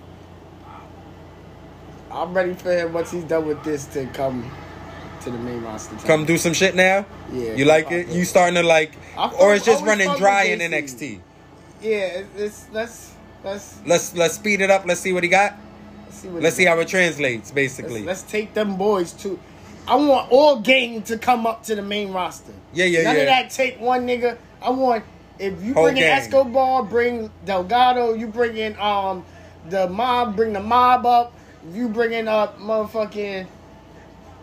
[2.10, 4.50] I'm ready for him once he's done with this to come
[5.22, 5.94] to the main roster.
[6.06, 7.04] Come do some shit now.
[7.32, 8.08] Yeah, You like it?
[8.08, 8.92] You starting to like,
[9.38, 11.20] or it's just running dry in NXT.
[11.80, 13.12] Yeah, it- it's let's
[13.44, 14.84] let's Let's let's speed it up.
[14.86, 15.54] Let's see what he got.
[16.08, 17.48] Let's see what Let's see how it translates.
[17.48, 19.38] Let's, Basically, let's take them boys to.
[19.86, 22.52] I want all gang to come up to the main roster.
[22.74, 23.20] Yeah, yeah, None yeah.
[23.22, 24.36] of that take one nigga.
[24.60, 25.04] I want
[25.38, 26.18] if you Whole bring in gang.
[26.18, 28.14] Escobar, bring Delgado.
[28.14, 29.24] You bring in um
[29.70, 31.32] the mob, bring the mob up.
[31.70, 33.46] If you bring in up motherfucking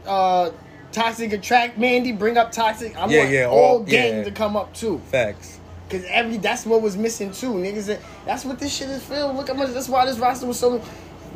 [0.08, 0.52] uh
[0.92, 2.96] toxic attract Mandy, bring up toxic.
[2.96, 4.24] I Yeah, want yeah, all, all- gang yeah.
[4.24, 5.00] to come up too.
[5.12, 5.60] facts.
[5.90, 7.86] Cause every that's what was missing too, niggas.
[7.86, 9.36] that- That's what this shit is filled.
[9.36, 9.70] Look how much.
[9.72, 10.82] That's why this roster was so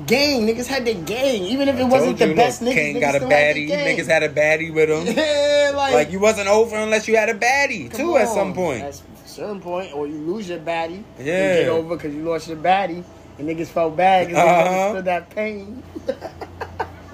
[0.06, 0.47] gang.
[0.47, 2.76] Niggas had their gang, even if it wasn't Told the you, best look, niggas.
[2.76, 3.70] Kane niggas got a still had baddie.
[3.70, 5.06] Niggas had a baddie with him.
[5.16, 8.82] Yeah, like, Like you wasn't over unless you had a baddie too at some point,
[8.84, 11.04] at a certain point, or you lose your baddie.
[11.20, 11.54] You Yeah.
[11.54, 13.04] get over because you lost your baddie,
[13.38, 14.64] and niggas felt bad because Uh-huh.
[14.64, 15.84] they understood that pain.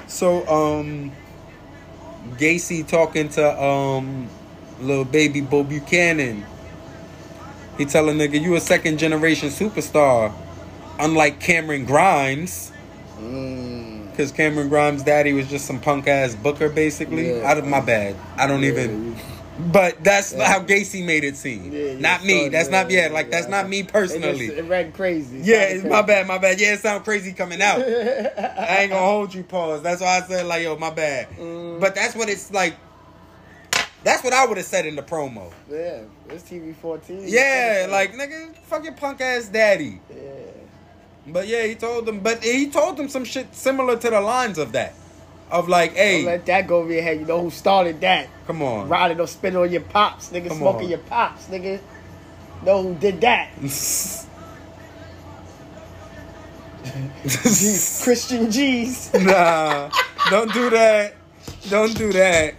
[0.07, 1.11] So, um,
[2.37, 4.29] Gacy talking to um,
[4.79, 6.45] little baby Bo Buchanan.
[7.77, 10.31] He telling nigga, you a second generation superstar,
[10.99, 12.71] unlike Cameron Grimes.
[13.19, 14.15] Mm.
[14.17, 17.31] Cause Cameron Grimes' daddy was just some punk ass booker, basically.
[17.37, 17.49] Yeah.
[17.49, 19.15] Out of my bad, I don't Yeah, even.
[19.57, 20.45] But that's Yeah.
[20.51, 21.71] how Gacy made it seem.
[21.71, 22.33] Yeah, not me.
[22.33, 23.13] started, That's not yeah, yeah.
[23.13, 24.47] Like that's not me It, personally.
[24.47, 25.39] just, it ran crazy.
[25.39, 25.89] It Yeah, it's crazy.
[25.89, 26.59] my bad, my bad.
[26.59, 27.79] Yeah, it sound crazy coming out.
[27.79, 29.81] I ain't gonna hold you, pause.
[29.81, 31.29] That's why I said like, yo, my bad.
[31.37, 31.79] Mm.
[31.79, 32.75] But that's what it's like.
[34.03, 35.51] That's what I would have said in the promo.
[35.69, 37.23] Yeah, it's TV 14.
[37.25, 39.99] Yeah, like nigga, fuck your punk ass daddy.
[40.09, 40.15] Yeah.
[41.27, 42.19] But yeah, he told them.
[42.19, 44.93] But he told them some shit similar to the lines of that,
[45.49, 47.19] of like, hey, Don't let that go over your head.
[47.19, 48.27] You know who started that?
[48.47, 48.87] come on.
[48.87, 50.49] Riding or spitting on your pops, nigga.
[50.49, 50.89] Come smoking on.
[50.89, 51.79] your pops, nigga.
[52.63, 53.49] Know who did that?
[58.03, 59.13] Christian G's.
[59.13, 59.89] nah,
[60.29, 61.15] don't do that.
[61.69, 62.53] Don't do that.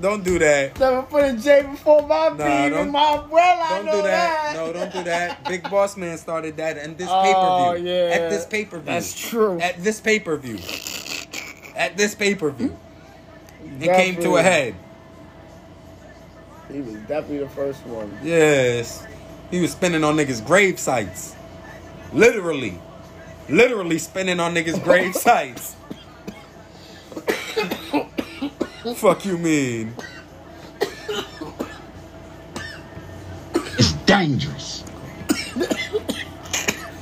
[0.00, 0.78] Don't do that.
[0.78, 3.66] Never put a J before my Nah, B don't- in my umbrella.
[3.68, 4.54] I Don't know do that.
[4.54, 4.54] that.
[4.54, 5.44] No, don't do that.
[5.48, 7.90] Big Boss Man started that and this Oh, pay per view.
[7.92, 8.14] yeah.
[8.14, 8.86] At this pay per view.
[8.86, 9.58] That's true.
[9.60, 10.58] At this pay per view.
[11.74, 12.76] At this pay per view.
[13.80, 14.74] It came to a head.
[16.72, 18.16] He was definitely the first one.
[18.22, 19.04] Yes.
[19.50, 21.34] He was spinning on niggas' grave sites.
[22.12, 22.78] Literally.
[23.48, 25.74] Literally spinning on niggas' grave sites.
[28.96, 29.94] Fuck you mean?
[33.54, 34.84] It's dangerous.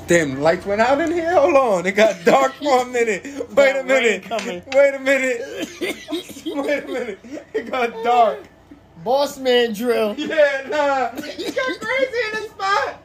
[0.07, 1.33] Damn, lights went out in here?
[1.33, 1.87] Hold on.
[1.87, 3.25] It got dark for a minute.
[3.55, 4.29] Wait a minute.
[4.31, 5.69] Wait a minute.
[6.47, 7.19] Wait a minute.
[7.53, 8.45] It got dark.
[9.03, 10.15] Boss man drill.
[10.17, 11.11] Yeah, nah.
[11.17, 13.03] You got crazy in the spot.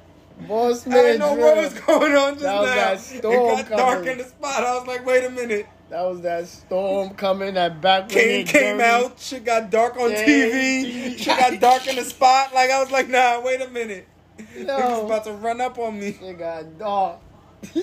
[0.47, 0.99] Boss man drill.
[0.99, 1.55] I didn't know drill.
[1.55, 3.17] what was going on just That was now.
[3.19, 4.63] storm it got dark in the spot.
[4.63, 5.67] I was like, wait a minute.
[5.91, 7.55] That was that storm coming.
[7.55, 8.89] That back when Came came dirty.
[8.89, 9.19] out.
[9.19, 11.17] Shit got dark on Yeah, TV.
[11.17, 12.53] Shit got dark in the spot.
[12.53, 14.07] Like I was like, nah, wait a minute.
[14.37, 15.05] Niggas Yo.
[15.05, 16.17] about to run up on me.
[16.21, 17.19] It got dark.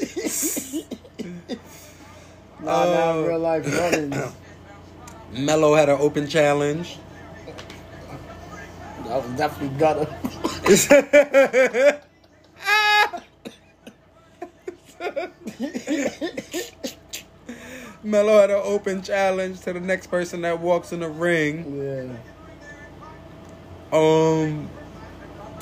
[2.62, 4.22] nah, nah, uh, real life running.
[5.44, 6.96] Mello had an open challenge.
[9.04, 10.08] That was definitely gutter.
[18.08, 22.16] Mello had an open challenge to the next person that walks in the ring.
[23.92, 23.96] Yeah.
[23.96, 24.68] Um,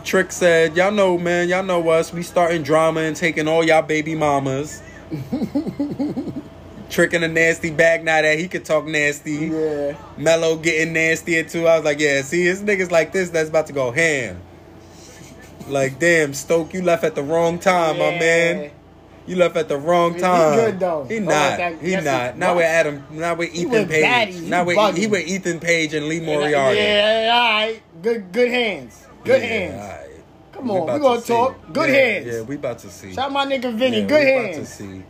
[0.05, 1.49] Trick said, "Y'all know, man.
[1.49, 2.12] Y'all know us.
[2.12, 4.82] We starting drama and taking all y'all baby mamas."
[6.88, 9.49] Trick in a nasty bag now that he could talk nasty.
[9.49, 9.97] Yeah.
[10.16, 11.66] Mello getting nastier too.
[11.66, 14.40] I was like, yeah, see, it's niggas like this that's about to go ham.
[15.66, 18.70] Like, damn, Stoke, you left at the wrong time, my man.
[19.27, 20.55] You left at the wrong He time.
[20.57, 21.05] good, though.
[21.09, 21.31] He Oh, not.
[21.59, 22.35] that- he not.
[22.35, 23.05] he Now with Adam.
[23.11, 24.35] Now with Ethan Page.
[24.35, 24.97] He Now with bugging.
[24.99, 26.79] he with Ethan Page and Lee Moriarty.
[26.79, 27.81] Yeah, all right.
[28.03, 29.05] Good, good hands.
[29.24, 29.74] Good Yeah, hands.
[29.83, 30.01] all right.
[30.53, 31.72] Come on, about we gonna to talk.
[31.72, 32.27] Good yeah, hands.
[32.27, 33.12] Yeah, we about to see.
[33.14, 34.01] Shout my nigga Vinny.
[34.01, 35.03] Yeah, good we about to see.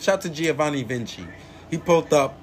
[0.00, 1.24] Shout to Giovanni Vinci.
[1.70, 2.34] He pulled up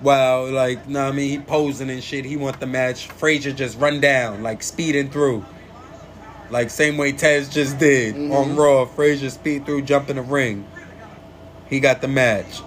[0.00, 2.24] while like, nah, I mean, he posing and shit.
[2.24, 3.06] He want the match.
[3.06, 5.44] Frazer just run down, like speeding through.
[6.50, 8.32] Like same way Tez just did Mm-hmm.
[8.32, 8.84] on Raw.
[8.86, 10.66] Frazer speed through, jump in the ring.
[11.68, 12.60] He got the match.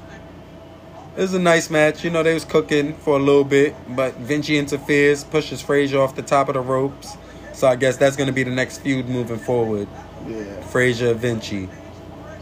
[1.17, 2.03] It was a nice match.
[2.03, 6.15] You know, they was cooking for a little bit, but Vinci interferes, pushes Frazer off
[6.15, 7.17] the top of the ropes.
[7.53, 9.87] So I guess that's gonna be the next feud moving forward.
[10.27, 10.61] Yeah.
[10.67, 11.67] Frazer Vinci.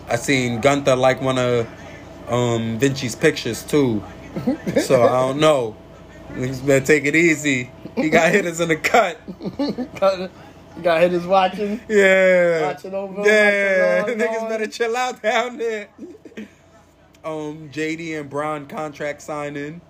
[0.07, 1.67] I seen Gunther like one of
[2.27, 4.03] um, Vinci's pictures too.
[4.83, 5.75] So I don't know.
[6.33, 7.71] Niggas better take it easy.
[7.95, 9.19] He got hitters in the cut.
[10.79, 11.81] You got hitters watching.
[11.89, 12.67] Yeah.
[12.67, 14.01] Watching over, Yeah.
[14.01, 14.49] watching Niggas on.
[14.49, 15.89] better chill out down there.
[17.25, 19.81] Um, JD and Bron contract signing.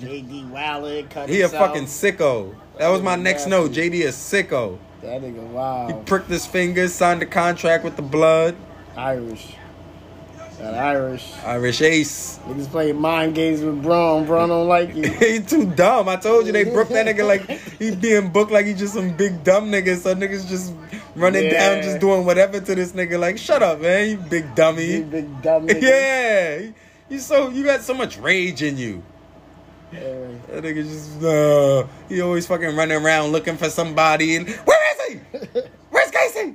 [0.00, 1.66] JD Waller cut He a himself.
[1.68, 2.54] fucking sicko.
[2.78, 3.72] That was my next note.
[3.72, 4.78] JD a sicko.
[5.02, 5.88] That nigga wow.
[5.88, 8.56] He pricked his fingers, signed the contract with the blood.
[8.96, 9.54] Irish.
[10.60, 11.32] That Irish.
[11.44, 12.38] Irish ace.
[12.46, 14.26] Niggas playing mind games with Bron.
[14.26, 15.02] Bron don't like you.
[15.10, 16.06] he too dumb.
[16.08, 19.16] I told you they booked that nigga like he being booked like he just some
[19.16, 19.96] big dumb nigga.
[19.96, 20.74] So niggas just
[21.16, 21.74] running Yeah.
[21.76, 23.18] down, just doing whatever to this nigga.
[23.18, 24.96] Like, shut up, man, you big dummy.
[24.96, 25.80] You big dumb nigga.
[25.82, 26.70] yeah,
[27.08, 29.02] you so you got so much rage in you.
[29.92, 30.00] Yeah.
[30.50, 34.36] That nigga just uh, he always fucking running around looking for somebody.
[34.36, 35.20] And where is he?
[35.90, 36.54] Where's Casey?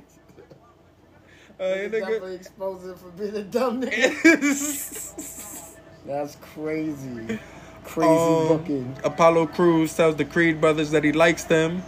[1.60, 5.76] Uh, that Definitely exposed him for being a dumb nigga.
[6.06, 7.38] That's crazy.
[7.84, 8.96] Crazy Um, booking.
[9.04, 11.82] Apollo Crews tells the Creed brothers that he likes them.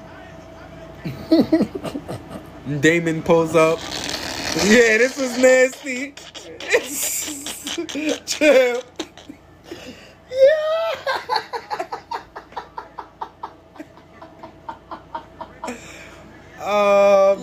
[2.80, 3.78] Damon pulls up.
[4.64, 6.14] Yeah, this was nasty.
[6.60, 7.76] It's
[8.26, 8.82] chill.
[16.60, 17.36] Oh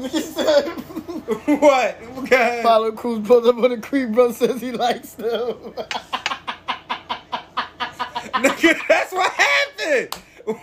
[0.00, 0.10] man.
[0.10, 1.03] said,
[1.60, 1.98] what?
[2.18, 2.60] Okay.
[2.60, 4.32] Apollo Crews pulled up on the creek, bro.
[4.32, 5.54] Says he likes them.
[8.34, 10.14] Nigga, that's what happened.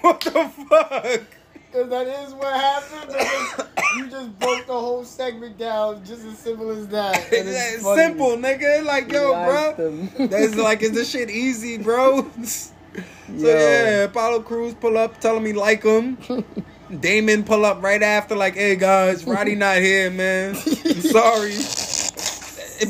[0.02, 1.22] What the fuck?
[1.72, 3.11] Cause that is what happened.
[3.14, 3.68] nigga.
[3.98, 7.15] you just broke the whole segment down, just as simple as that.
[7.34, 8.84] And it's simple, nigga.
[8.84, 10.28] Like, He yo, bro.
[10.28, 12.30] That's like, is this shit easy, bro?
[12.94, 13.48] So Yo.
[13.48, 16.18] yeah, Apollo Crews pull up, telling me like him.
[16.99, 20.55] Damon pull up right after, like, hey guys, Roddy not here, man.
[20.55, 20.61] I'm
[21.01, 21.55] sorry,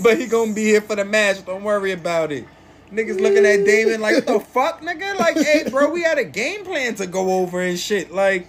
[0.01, 1.45] but he gonna be here for the match.
[1.45, 2.45] Don't worry about it.
[2.91, 5.17] Niggas looking at Damon like, what the fuck, nigga?
[5.17, 8.11] Like, hey, bro, we had a game plan to go over and shit.
[8.11, 8.47] Like,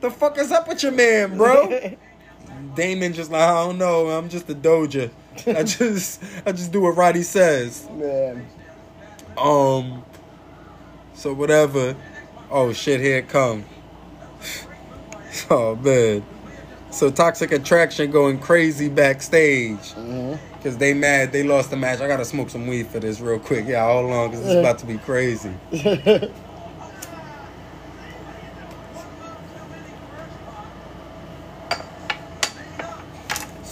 [0.00, 1.96] the fuck is up with your man, bro?
[2.74, 4.08] Damon just like, I don't know.
[4.08, 5.10] I'm just a doja.
[5.46, 7.88] I just, I just do what Roddy says.
[7.90, 8.46] Man.
[9.36, 10.04] Um.
[11.14, 11.96] So whatever.
[12.50, 13.00] Oh shit!
[13.00, 13.64] Here it come.
[15.50, 16.24] oh man.
[16.90, 19.94] So toxic attraction going crazy backstage
[20.58, 22.00] because they mad they lost the match.
[22.00, 23.66] I gotta smoke some weed for this real quick.
[23.66, 25.52] Yeah, hold on because it's about to be crazy.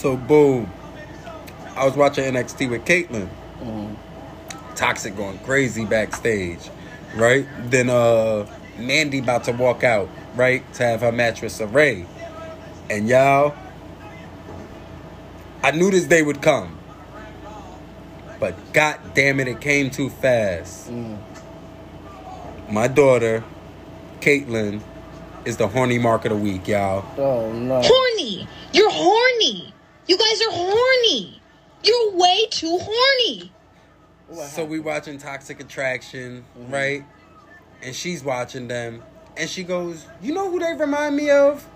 [0.01, 0.67] So boom.
[1.75, 3.29] I was watching NXT with Caitlyn.
[4.75, 6.71] Toxic going crazy backstage,
[7.15, 7.45] right?
[7.69, 8.47] Then uh
[8.79, 10.71] Mandy about to walk out, right?
[10.75, 12.05] To have her mattress array.
[12.89, 13.55] And y'all,
[15.63, 16.77] I knew this day would come.
[18.39, 20.89] But god damn it, it came too fast.
[20.89, 21.17] Mm.
[22.69, 23.43] My daughter,
[24.19, 24.81] Caitlyn,
[25.45, 27.05] is the horny mark of the week, y'all.
[27.17, 27.81] Oh no.
[27.83, 28.47] Horny.
[28.73, 29.73] You're horny.
[30.07, 31.41] You guys are horny.
[31.83, 33.51] You're way too horny.
[34.47, 36.73] So we watching Toxic Attraction, mm-hmm.
[36.73, 37.05] right?
[37.83, 39.03] And she's watching them,
[39.37, 41.67] and she goes, "You know who they remind me of?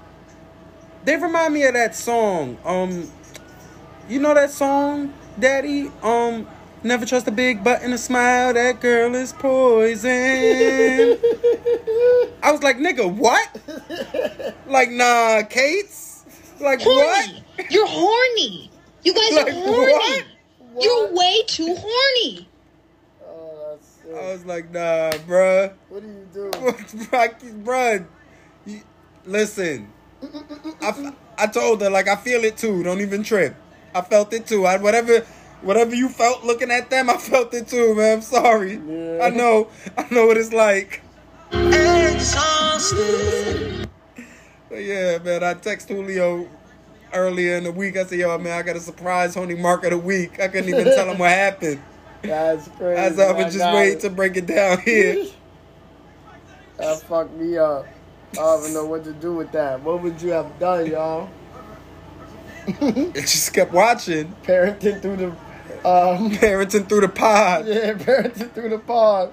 [1.03, 2.57] They remind me of that song.
[2.65, 3.11] Um,
[4.09, 5.91] you know that song, Daddy?
[6.01, 6.47] Um,
[6.83, 8.53] never trust a big butt and a smile.
[8.53, 11.17] That girl is poison."
[12.43, 13.47] I was like, "Nigga, what?
[14.67, 16.25] like, nah, Kate's?
[16.59, 17.29] Like what?"
[17.69, 18.69] You're horny.
[19.03, 19.91] You guys Like are horny.
[19.93, 20.25] what?
[20.83, 22.47] You're way too horny.
[24.15, 26.51] I was like, "Nah, bruh." What do you do?
[27.63, 28.05] Bruh,
[28.65, 28.81] you-
[29.25, 29.89] listen.
[31.37, 32.81] I told her like I feel it too.
[32.83, 33.55] Don't even trip.
[33.93, 34.65] I felt it too.
[34.65, 35.19] I whatever
[35.61, 38.17] whatever you felt looking at them, I felt it too, man.
[38.17, 38.75] I'm sorry.
[38.75, 39.19] Yeah.
[39.23, 39.67] I know.
[39.97, 41.01] I know what it's like.
[44.69, 45.43] But yeah, man.
[45.43, 46.47] I text Julio
[47.13, 47.97] earlier in the week.
[47.97, 50.69] I said, "Yo, man, I got a surprise honey mark of the week." I couldn't
[50.69, 51.79] even tell him what happened.
[52.27, 52.99] That's crazy.
[52.99, 55.25] As I I was just waiting to break it down here.
[56.77, 57.85] That fucked me up.
[58.33, 59.81] I don't even know what to do with that.
[59.81, 61.29] What would you have done, y'all?
[62.81, 65.27] It just kept watching, Parenting through the,
[65.87, 67.65] um, parenting through the pod.
[67.67, 69.31] yeah, parenting through the pod.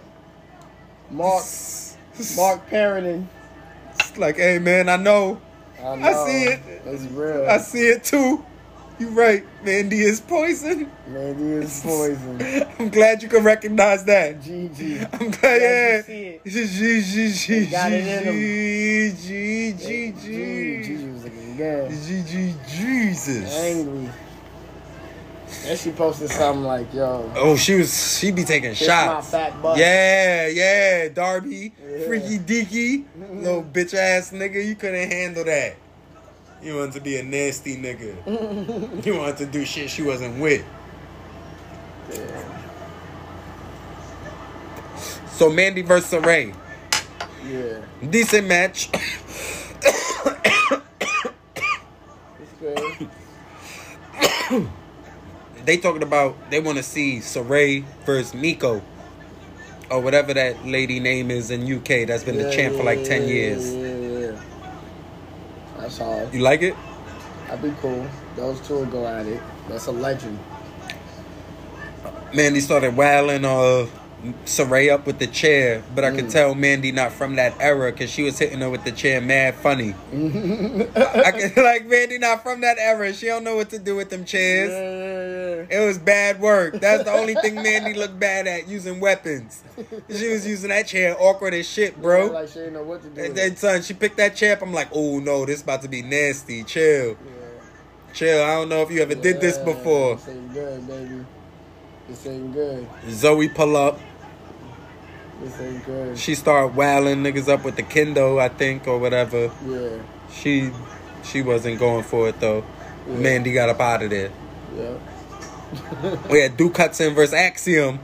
[1.11, 1.43] Mark,
[2.37, 3.27] Mark parenting.
[3.95, 5.41] It's like, hey, man, I know.
[5.83, 6.61] I, I see it.
[6.85, 7.47] It's real.
[7.49, 8.45] I see it too.
[9.03, 9.45] You right.
[9.65, 10.89] Mandy is poison.
[11.09, 12.41] Mandy is poison.
[12.79, 14.41] I'm glad you can recognize that.
[14.41, 15.09] GG.
[15.13, 15.97] I'm glad, Glad yeah.
[15.97, 16.45] you see it.
[16.45, 18.35] G G G G They got it in 'em.
[18.35, 21.91] G G G Gigi was looking good.
[21.91, 23.53] G G Jesus.
[23.59, 24.09] Angry.
[25.67, 29.33] And she posted something like, yo, Oh, she was she be taking shots.
[29.33, 29.79] my fat butt.
[29.79, 32.07] Yeah, yeah, Darby, Yeah.
[32.07, 33.05] freaky deaky,
[33.43, 34.65] little bitch ass nigga.
[34.65, 35.75] You couldn't handle that.
[36.63, 39.05] You wanted to be a nasty nigga.
[39.05, 40.65] you wanted to do shit she wasn't with.
[45.31, 46.53] So Mandy versus Ray,
[47.49, 47.81] Yeah.
[48.09, 48.91] decent match.
[52.41, 53.09] It's good.
[55.65, 58.83] they talking about they want to see Sarray versus Meiko
[59.91, 63.03] or whatever that lady name is in UK that's been the Yeah, champ for like
[63.05, 63.75] 10 yeah, years.
[63.75, 64.02] Yeah, yeah, yeah.
[65.83, 66.33] That's hard.
[66.33, 66.77] You like it?
[67.49, 68.07] That'd be cool.
[68.37, 69.43] Those two would go at it.
[69.69, 70.39] That's a legend.
[72.33, 73.87] Mandy started wailing uh
[74.45, 76.33] Sarray up with the chair, but I could Mm.
[76.33, 79.57] tell Mandy not from that era because she was hitting her with the chair mad
[79.57, 79.95] funny.
[80.13, 83.13] I could like Mandy not from that era.
[83.13, 85.67] She don't know what to do with them Yeah, chairs.
[85.71, 86.81] yeah, It was bad work.
[86.81, 89.63] That's the only thing Mandy looked bad at using weapons.
[90.09, 92.27] She was using that chair awkward as shit, bro.
[92.27, 93.21] Like she didn't know what to do.
[93.25, 94.63] And then, son, she picked that chair up.
[94.63, 96.63] I'm like, oh no, this about to be nasty.
[96.63, 97.17] Chill,
[98.13, 98.43] chill.
[98.45, 100.15] I don't know if you ever did this before.
[100.17, 101.25] This ain't good, baby.
[102.09, 102.87] This ain't good.
[103.09, 103.99] Zoe pull up.
[105.43, 106.19] This ain't good.
[106.19, 109.51] She started wailing niggas up with the kendo, I think, or whatever.
[109.67, 109.99] Yeah.
[110.33, 110.71] She,
[111.25, 112.65] she wasn't going for it though.
[113.09, 113.17] Yeah.
[113.17, 114.31] Mandy got up out of there.
[114.77, 114.99] Yeah.
[116.31, 117.99] We had Duke Hudson versus Axiom.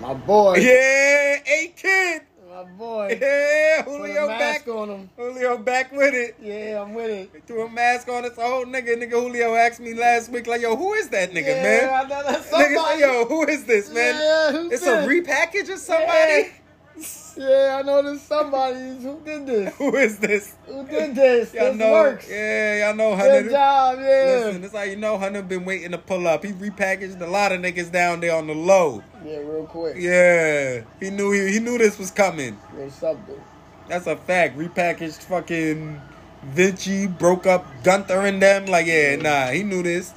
[0.00, 0.56] My boy.
[0.56, 2.22] Yeah, a kid.
[2.64, 3.18] My boy.
[3.22, 4.74] Yeah, Julio mask back.
[4.74, 5.10] on him.
[5.16, 6.36] Julio back with it.
[6.40, 7.42] Yeah, I'm with it.
[7.46, 8.96] Threw a mask on this old nigga.
[8.96, 11.94] Nigga Julio asked me last week, like, yo, who is that nigga, yeah, man?
[11.94, 13.00] I know that's Nigga somebody.
[13.00, 14.14] say, yo, who is this, man?
[14.14, 14.88] Yeah, it's this?
[14.88, 16.08] a repackage of somebody?
[16.10, 16.48] Yeah,
[16.94, 18.78] I know there's somebody.
[19.02, 19.74] Who did this?
[19.78, 20.54] Who is this?
[20.66, 21.54] Who did this?
[21.54, 22.28] Y'all this know, works.
[22.30, 23.50] yeah, y'all know Good Hunter.
[23.50, 24.04] job, yeah.
[24.46, 26.44] Listen, that's how you know Hunter been waiting to pull up.
[26.44, 29.02] He repackaged a lot of niggas down there on the low.
[29.24, 29.96] Yeah, real quick.
[29.98, 32.58] Yeah, he knew he, he knew this was coming.
[32.76, 33.40] There's something.
[33.88, 34.58] That's a fact.
[34.58, 36.00] Repackaged fucking
[36.44, 38.66] Vinci, broke up Gunther and them.
[38.66, 40.12] Like, yeah, nah, he knew this.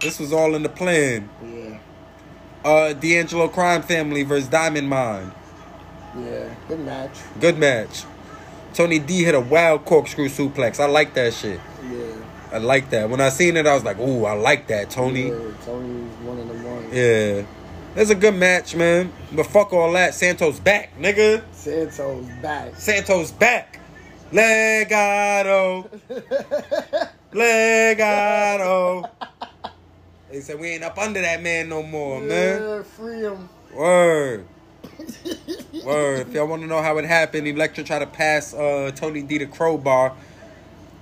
[0.00, 1.28] This was all in the plan.
[1.44, 1.78] Yeah,
[2.64, 5.30] Uh, D'Angelo Crime Family versus Diamond Mine.
[6.18, 6.54] Yeah.
[6.68, 7.18] Good match.
[7.40, 8.04] Good match.
[8.74, 10.80] Tony D hit a wild corkscrew suplex.
[10.80, 11.60] I like that shit.
[11.84, 12.14] Yeah.
[12.52, 13.08] I like that.
[13.08, 15.28] When I seen it, I was like, ooh, I like that, Tony.
[15.28, 16.92] Yeah, Tony's one of the ones.
[16.92, 17.44] Yeah.
[17.94, 19.12] It's a good match, man.
[19.32, 20.14] But fuck all that.
[20.14, 21.42] Santos back, nigga.
[21.52, 22.76] Santos back.
[22.76, 23.80] Santos back.
[24.32, 25.88] Legado.
[27.32, 29.10] Legado.
[30.30, 32.62] They said we ain't up under that man no more, man.
[32.62, 33.48] Yeah, free him.
[33.74, 34.46] Word.
[35.84, 36.28] Word.
[36.28, 39.38] If y'all want to know how it happened, Electra tried to pass uh, Tony D
[39.38, 40.14] the crowbar.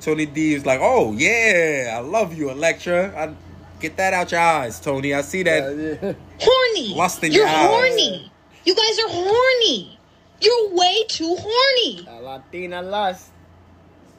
[0.01, 3.13] Tony D is like, oh, yeah, I love you, Electra.
[3.17, 3.35] I,
[3.81, 5.13] get that out your eyes, Tony.
[5.15, 5.77] I see that.
[5.77, 6.15] Yeah, yeah.
[6.41, 6.95] Horny.
[6.95, 7.69] Lust in You're your eyes.
[7.69, 8.33] horny.
[8.65, 9.99] You guys are horny.
[10.41, 12.07] You're way too horny.
[12.09, 13.31] A Latina lust.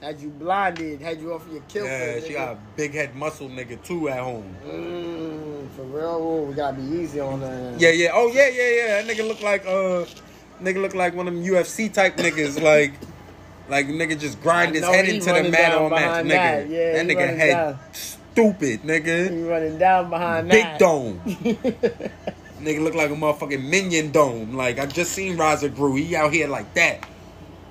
[0.02, 1.86] Had you blinded, had you off your kill.
[1.86, 4.56] Yeah, she got a big head muscle nigga too at home.
[4.66, 7.80] Mm, for real, Ooh, we gotta be easy on that.
[7.80, 8.10] Yeah, yeah.
[8.14, 9.02] Oh, yeah, yeah, yeah.
[9.02, 10.06] That nigga look like uh,
[10.62, 12.62] nigga look like one of them UFC type niggas.
[12.64, 12.94] like,
[13.70, 16.32] like nigga just grind his head he into the mat on match, behind nigga.
[16.32, 16.70] that.
[16.70, 17.80] Yeah, that he nigga head down.
[17.94, 19.30] stupid, nigga.
[19.32, 20.80] He running down behind that Big that.
[20.80, 21.22] dome.
[22.62, 24.56] nigga look like a motherfucking minion dome.
[24.56, 25.96] Like I just seen Raza Grew.
[25.96, 27.08] He out here like that.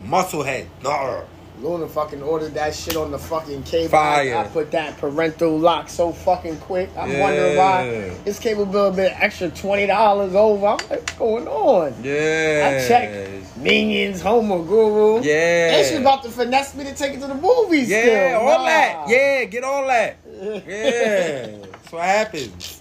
[0.03, 0.69] Muscle head.
[0.83, 1.23] Nah.
[1.61, 3.91] Luna fucking ordered that shit on the fucking cable.
[3.91, 4.35] Fire.
[4.37, 6.89] I, put that parental lock so fucking quick.
[6.97, 7.21] I'm Yeah.
[7.21, 10.67] wondering why this cable bill been extra twenty dollars over.
[10.67, 11.95] I'm like, what's going on?
[12.03, 12.81] Yeah.
[12.85, 15.21] I checked Minions, Homer Guru.
[15.23, 15.77] Yeah.
[15.77, 17.89] And she about to finesse me to take it to the movies.
[17.91, 18.03] Yeah,
[18.39, 18.41] still.
[18.49, 18.65] all Nah.
[18.65, 19.05] that.
[19.09, 20.17] Yeah, get all that.
[20.41, 21.47] Yeah.
[21.71, 22.81] That's what happens.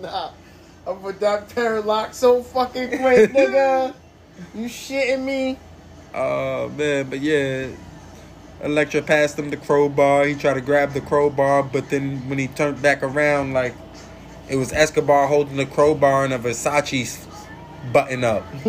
[0.00, 0.30] Nah.
[0.86, 3.94] I put that parent lock so fucking quick, nigga.
[4.54, 5.58] You shitting me?
[6.14, 7.68] Oh man, but yeah.
[8.62, 10.24] Electra passed him the crowbar.
[10.26, 13.74] He tried to grab the crowbar, but then when he turned back around, like
[14.48, 17.26] it was Escobar holding the crowbar and a Versace
[17.92, 18.44] button up.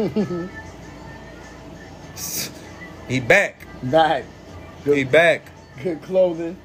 [3.07, 3.67] he back.
[3.83, 4.25] Back.
[4.85, 5.51] He back.
[5.81, 6.57] Good clothing.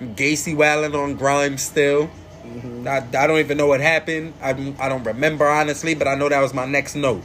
[0.00, 2.10] Gacy wailing on Grimes still.
[2.42, 2.88] Mm-hmm.
[2.88, 4.32] I, I don't even know what happened.
[4.40, 7.22] I, I don't remember honestly, but I know that was my next note.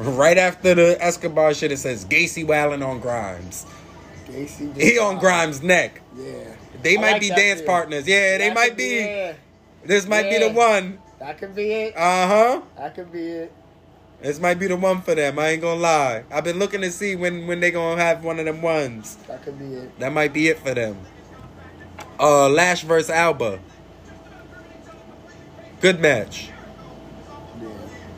[0.00, 3.66] Right after the Escobar shit, it says Gacy wailing on Grimes.
[4.26, 6.00] Gacy He on Grimes' neck.
[6.16, 6.54] Yeah.
[6.82, 7.66] They I might like be dance theory.
[7.66, 8.08] partners.
[8.08, 9.32] Yeah, they might could be.
[9.84, 10.98] This might be the one.
[11.18, 11.96] That could be it.
[11.96, 12.60] Uh huh.
[12.78, 13.52] That could be it.
[14.22, 15.38] This might be the one for them.
[15.38, 16.24] I ain't gonna lie.
[16.30, 19.16] I've been looking to see when when they gonna have one of them ones.
[19.28, 19.98] That could be it.
[19.98, 20.98] That might be it for them.
[22.18, 23.58] Uh, Lash versus Alba.
[25.80, 26.49] Good match.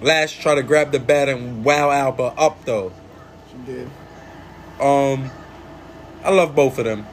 [0.02, 2.92] Lash try to grab the bat and wow Alba up though.
[3.50, 3.90] She did.
[4.80, 5.30] Um,
[6.24, 7.06] I love both of them.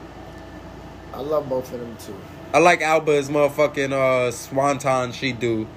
[1.14, 2.16] I love both of them too.
[2.52, 5.68] I like Alba's motherfucking uh swanton she do.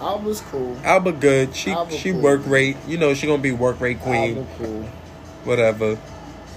[0.00, 0.76] Alba's cool.
[0.82, 1.54] Alba good.
[1.54, 2.20] She Alba she cool.
[2.20, 2.76] work rate.
[2.88, 4.38] You know she gonna be work rate queen.
[4.38, 4.82] Alba cool.
[5.44, 5.96] Whatever.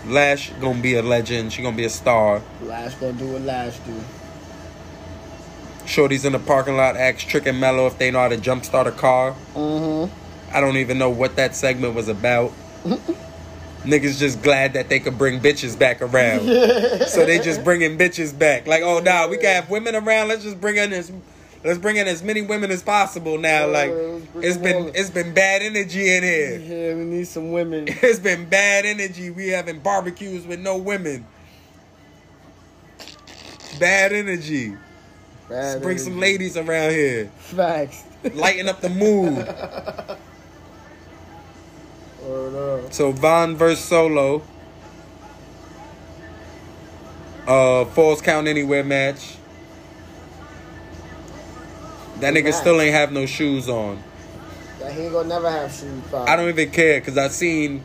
[0.07, 1.53] Lash gonna be a legend.
[1.53, 2.41] She gonna be a star.
[2.64, 3.94] Lash gonna do what Lash do.
[5.86, 6.98] Shorty's in the parking lot.
[6.98, 9.36] Ask Trick and Mello if they know how to jumpstart a car.
[9.53, 10.14] Mm-hmm.
[10.56, 12.52] I don't even know what that segment was about.
[13.84, 16.41] Niggas just glad that they could bring bitches back around.
[17.07, 18.66] So they just bringing bitches back.
[18.66, 20.30] Like, oh nah, we can have women around.
[20.30, 21.12] Let's just bring in as
[21.64, 23.68] let's bring in as many women as possible now.
[23.68, 23.91] Like
[24.34, 26.60] bring been it's been bad energy in here.
[26.60, 27.88] Yeah, we need some women.
[28.02, 29.30] It's been bad energy.
[29.30, 31.26] We having barbecues with no women.
[33.80, 34.76] Bad energy.
[35.47, 37.26] Bring some ladies around here.
[37.38, 38.03] Facts.
[38.34, 39.47] Lighten up the mood.
[42.91, 44.41] So Von versus Solo.
[47.47, 49.38] Uh, falls count anywhere match.
[52.19, 54.01] That nigga still ain't have no shoes on.
[54.80, 56.01] That he ain't gonna never have shoes.
[56.09, 56.31] Probably.
[56.31, 57.84] I don't even care because I seen,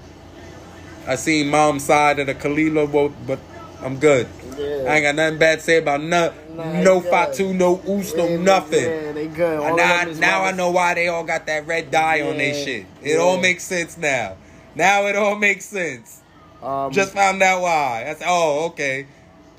[1.06, 3.38] I seen mom's side of the Kalila vote, but
[3.82, 4.28] I'm good.
[4.56, 4.84] Yeah.
[4.88, 7.00] I ain't got nothing bad to say about no, Nah, no.
[7.00, 8.84] Fatu, no Oos, no Yeah, nothing.
[8.84, 9.60] Yeah, they good.
[9.60, 12.86] All now, now I know why they all got that red dye on their shit.
[13.02, 13.16] It yeah.
[13.16, 14.36] all makes sense now.
[14.74, 16.20] Now it all makes sense.
[16.62, 18.06] Um, Just found out why.
[18.08, 19.06] I said, oh, okay.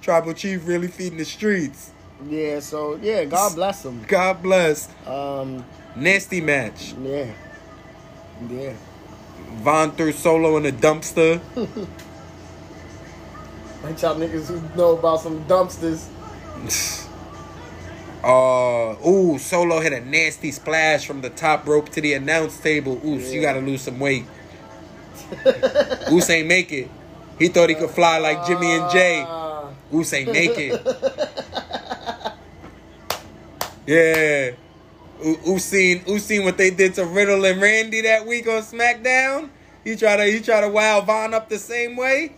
[0.02, 1.92] Tribal Chief really feeding the streets.
[2.28, 2.60] yeah.
[2.60, 4.04] So yeah, God bless them.
[4.08, 4.90] God bless.
[5.08, 5.66] Um,
[5.96, 6.94] Nasty match.
[7.02, 7.32] yeah,
[8.50, 8.74] yeah.
[9.58, 11.42] Von threw solo in a dumpster.
[13.84, 16.06] Like y'all niggas who know about some dumpsters.
[18.24, 23.02] Uh, ooh, Solo hit a nasty splash from the top rope to the announce table.
[23.04, 24.26] Oos, you gotta lose some weight.
[26.12, 26.88] Oos ain't make it.
[27.40, 29.24] He thought he could fly like Jimmy and Jey.
[29.26, 30.80] Ah, Oos ain't make it.
[33.88, 34.52] Yeah.
[35.22, 39.50] Oos seen, seen what they did to Riddle and Randy that week on SmackDown.
[39.84, 42.34] He tried to he tried to wow Von up the same way.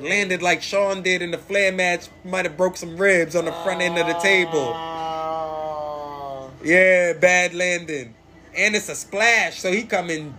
[0.00, 2.08] Landed like Shawn did in the Flair match.
[2.24, 4.72] Might have broke some ribs on the front end of the table.
[4.74, 8.14] ah, Yeah, bad landing.
[8.56, 10.34] And it's a splash, so he coming.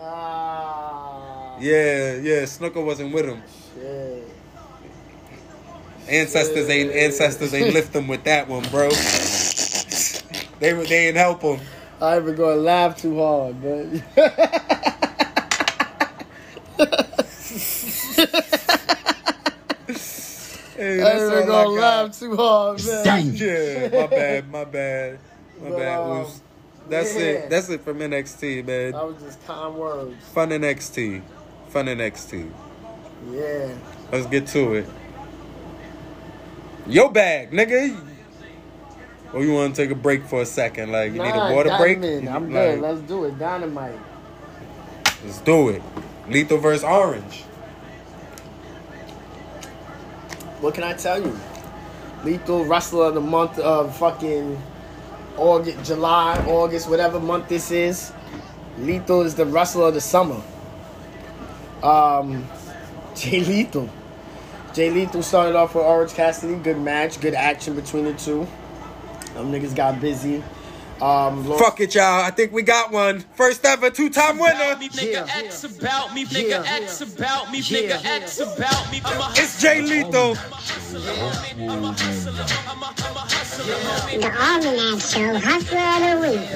[0.00, 2.42] ah, Yeah, yeah.
[2.42, 3.42] Snuka wasn't with him.
[3.74, 4.22] shit.
[6.08, 8.90] Ancestors ain't ancestors ain't lift him with that one, bro.
[10.60, 11.58] They they ain't help him.
[12.00, 13.86] I ain't even gonna laugh too hard, but
[20.76, 22.04] Hey, I that's ain't all gonna got.
[22.06, 23.34] laugh too hard, man.
[23.36, 25.18] Yeah, my bad, my bad,
[25.60, 25.98] my But, bad.
[25.98, 26.26] um,
[26.88, 27.20] That's yeah.
[27.22, 27.50] it.
[27.50, 28.92] That's it from NXT, man.
[28.92, 30.24] That was just kind words.
[30.34, 31.22] Fun NXT,
[31.68, 32.50] fun NXT.
[33.32, 33.74] Yeah.
[34.12, 34.88] Let's get to it.
[36.86, 37.98] Your bag, nigga.
[39.32, 40.92] Or you want to take a break for a second?
[40.92, 42.00] Like you need a water break?
[42.00, 42.80] Diamond, I'm Like, good.
[42.80, 43.38] Let's do it.
[43.38, 43.98] Dynamite.
[45.24, 45.82] Let's do it.
[46.28, 47.44] Lethal versus Orange.
[50.60, 51.38] What can I tell you?
[52.24, 54.60] Lethal Wrestler of the month of fucking
[55.36, 58.12] August, July, August, whatever month this is.
[58.78, 60.40] Lethal is the wrestler of the summer.
[61.82, 62.46] Um,
[63.14, 63.88] Jay Lethal.
[64.74, 66.56] Jay Lethal started off with Orange Cassidy.
[66.56, 68.46] Good match, good action between the two.
[69.34, 70.42] Them niggas got busy.
[71.00, 72.22] Um, lost- Fuck it, y'all.
[72.22, 73.20] I think we got one.
[73.34, 74.76] First ever two-time winner.
[74.78, 75.26] Me, nigga, Yeah.
[75.44, 76.62] X about me, nigga, Yeah.
[76.66, 78.00] X about me, Yeah.
[78.02, 79.02] X about me.
[79.04, 80.34] I'm a It's Jay Lethal.
[80.34, 80.40] The
[84.40, 86.48] Almanac Show Hustler of the Week.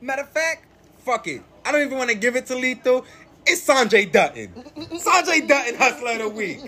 [0.00, 0.66] Matter of fact,
[0.98, 1.42] fuck it.
[1.64, 3.04] I don't even want to give it to Lethal.
[3.46, 4.48] It's Sonjay Dutton.
[4.76, 6.60] Sonjay Dutton, Hustler of the Week.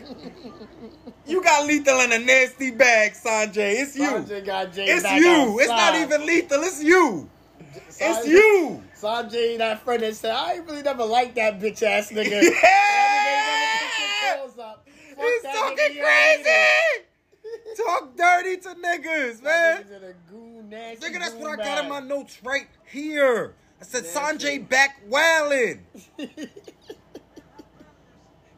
[1.27, 3.81] You got Lethal in a nasty bag, Sonjay.
[3.83, 4.09] It's you.
[4.09, 5.59] Sonjay got Jay It's back you.
[5.59, 6.63] It's not even Lethal.
[6.63, 7.29] It's you.
[7.99, 8.83] It's you.
[9.01, 12.43] Sonjay, that friend that said, I really never liked that bitch ass nigga.
[12.63, 14.47] Yeah.
[15.19, 16.51] He's talking crazy.
[17.77, 19.85] Talk dirty to niggas, man.
[20.31, 21.67] Goon, nasty Nigga, that's goon what I bag.
[21.67, 23.55] got in my notes right here.
[23.81, 24.19] I said Nasty.
[24.19, 25.81] Sonjay back wildin'.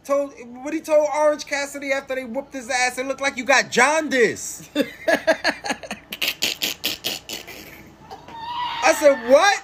[0.08, 0.32] told
[0.64, 2.96] what he told Orange Cassidy after they whooped his ass.
[2.98, 4.68] It looked like you got jaundice.
[8.82, 9.62] I said what?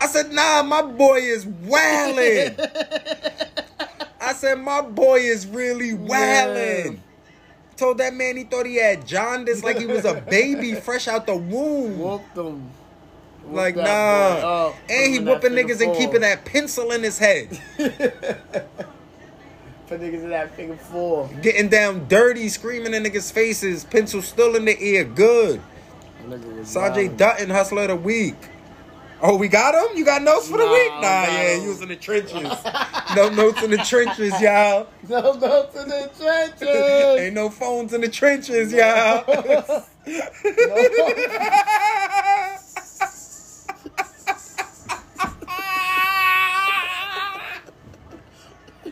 [0.00, 2.54] I said nah, my boy is wildin'.
[4.20, 7.00] I said my boy is really wildin'.
[7.76, 11.26] Told that man he thought he had jaundice like he was a baby fresh out
[11.26, 11.98] the womb.
[11.98, 12.70] Whoop them.
[13.42, 17.02] Whoop Like nah, boy up, put and he whooping niggas and keeping that pencil in
[17.02, 17.60] his head,
[19.88, 21.28] Put niggas in that figure four.
[21.42, 25.60] getting down dirty, screaming in niggas' faces, pencil still in the ear, good.
[26.26, 27.16] Nigga was Sonjay wild.
[27.16, 28.34] Dutton, hustler of the week.
[29.22, 29.96] Oh, we got him.
[29.96, 30.90] You got notes for the Nah, week?
[30.92, 31.62] I Nah, got yeah, him.
[31.62, 32.42] you was in the trenches.
[33.14, 34.88] no notes in the trenches, y'all.
[35.08, 37.20] No, notes in the trenches.
[37.20, 39.24] Ain't no phones in the trenches, y'all.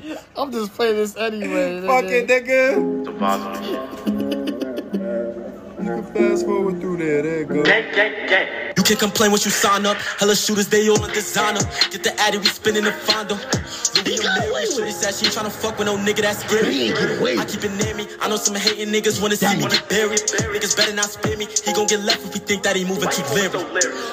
[0.36, 1.80] I'm just playing this anyway.
[1.86, 2.74] Fuck it, nigga.
[3.04, 3.84] nigga.
[5.78, 7.22] You can fast forward through there.
[7.22, 8.73] There you go.
[8.76, 9.96] You can't complain once you sign up.
[10.18, 11.60] Hella shooters, they all in designer.
[11.90, 13.38] Get the addy, we spinning the Fondo.
[14.04, 16.92] Louis and Mary, shorty said she ain't tryna fuck with no nigga that's scary.
[17.38, 18.08] I keep it near me.
[18.20, 20.20] I know some hating niggas wanna see me get buried.
[20.52, 21.46] Niggas better not spare me.
[21.46, 23.54] He gon' get left if he think that he moving too leery.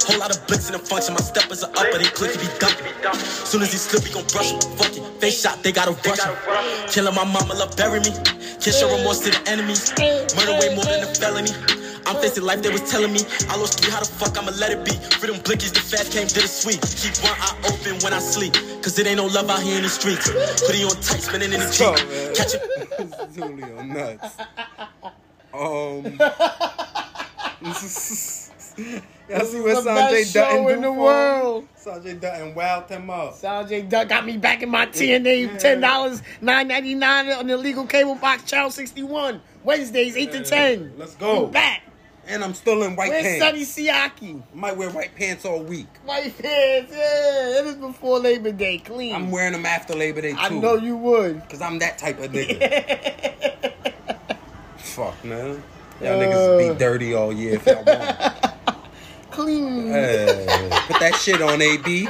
[0.06, 1.16] Whole lot of blicks in the function.
[1.16, 2.74] My steppers are up, but they click to be dumb.
[3.18, 4.62] Soon as he slip, he gon' brush him.
[4.78, 5.04] Fuck it.
[5.20, 6.36] Face shot, they gotta rush him.
[6.88, 8.12] Killing my mama, love bury me.
[8.62, 9.92] Can't show remorse to the enemies.
[10.38, 11.81] Murder way more than a felony.
[12.06, 13.20] I'm facing life, they was telling me.
[13.50, 14.92] I lost three, how the fuck I'ma let it be?
[15.18, 16.82] Freedom blickies, the fast came to the sweet.
[16.82, 18.54] Keep one eye open when I sleep.
[18.82, 20.30] Cause it ain't no love out here in the streets.
[20.30, 22.36] Hoodie on tight, spinning in the go, Jeep.
[22.36, 22.62] Catch it.
[23.36, 24.38] Julio nuts.
[25.54, 26.18] Um.
[29.30, 30.98] Y'all see what the Sonjay best Dutton show do in the for him?
[30.98, 31.68] world.
[31.78, 33.34] Sonjay Dutton wowed him up.
[33.36, 37.58] Sonjay Duck got me back in my TNA ten dollars nine ninety nine on the
[37.58, 40.94] legal cable box channel sixty one Wednesdays eight to ten.
[40.98, 41.46] Let's go.
[41.46, 41.84] We back.
[42.32, 43.76] And I'm still in white Where's pants.
[43.76, 44.42] Sonny Siaki?
[44.54, 45.88] Might wear white pants all week.
[46.06, 46.92] White pants.
[46.96, 48.78] Yeah, it is before Labor Day.
[48.78, 49.14] Clean.
[49.14, 50.38] I'm wearing them after Labor Day too.
[50.40, 51.42] I know you would.
[51.50, 53.74] Cause I'm that type of nigga.
[54.78, 55.62] Fuck man.
[56.02, 56.24] Y'all Uh.
[56.24, 58.18] niggas be dirty all year if y'all want.
[59.32, 59.88] Clean.
[59.92, 62.08] Hey, put that shit on AB.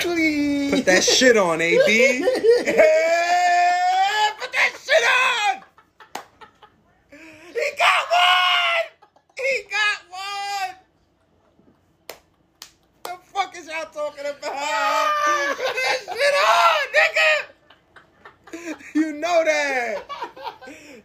[0.00, 0.70] Clean.
[0.72, 2.24] Put that shit on AB.
[2.64, 5.62] Hey, put that shit on.
[7.52, 8.86] He got one.
[9.36, 10.76] He got one.
[13.04, 15.08] The fuck is y'all talking about?
[15.56, 18.74] Put that shit on, nigga.
[18.94, 20.04] You know that.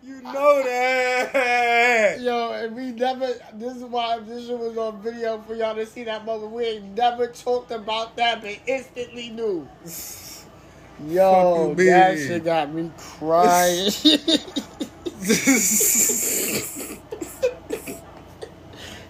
[0.03, 2.19] You know that.
[2.21, 3.27] Yo, and we never.
[3.53, 6.51] This is why this shit was on video for y'all to see that moment.
[6.51, 9.67] We ain't never talked about that, but instantly knew.
[11.07, 13.85] Yo, that shit got me crying.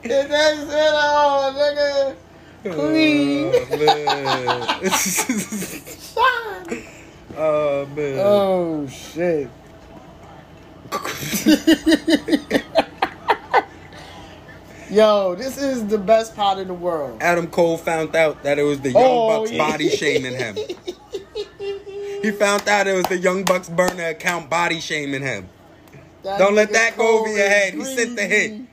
[0.03, 2.15] Get that shit on, oh,
[2.65, 2.73] nigga.
[2.73, 3.51] Clean.
[6.17, 6.25] Oh,
[7.37, 8.19] oh man.
[8.19, 9.49] oh shit.
[14.93, 17.17] Yo, this is the best part of the world.
[17.19, 19.57] Adam Cole found out that it was the Young Oh, Bucks yeah.
[19.57, 20.55] body shaming him.
[22.21, 25.49] He found out it was the Young Bucks burner account body shaming him.
[26.21, 27.73] That Don't let that go over your head.
[27.73, 28.49] He sent the hit.
[28.49, 28.67] greasy.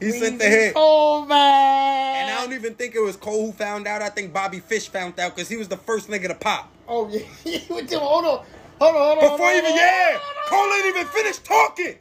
[0.00, 0.74] He sent the hit.
[0.74, 2.16] Cole, man.
[2.16, 4.02] And I don't even think it was Cole who found out.
[4.02, 6.68] I think Bobby Fish found out because he was the first nigga to pop.
[6.88, 7.20] Oh yeah,
[7.68, 8.44] hold on, hold on,
[8.80, 9.18] hold on.
[9.20, 11.94] Before hold even, on, yeah, hold on, Cole ain't even finished talking.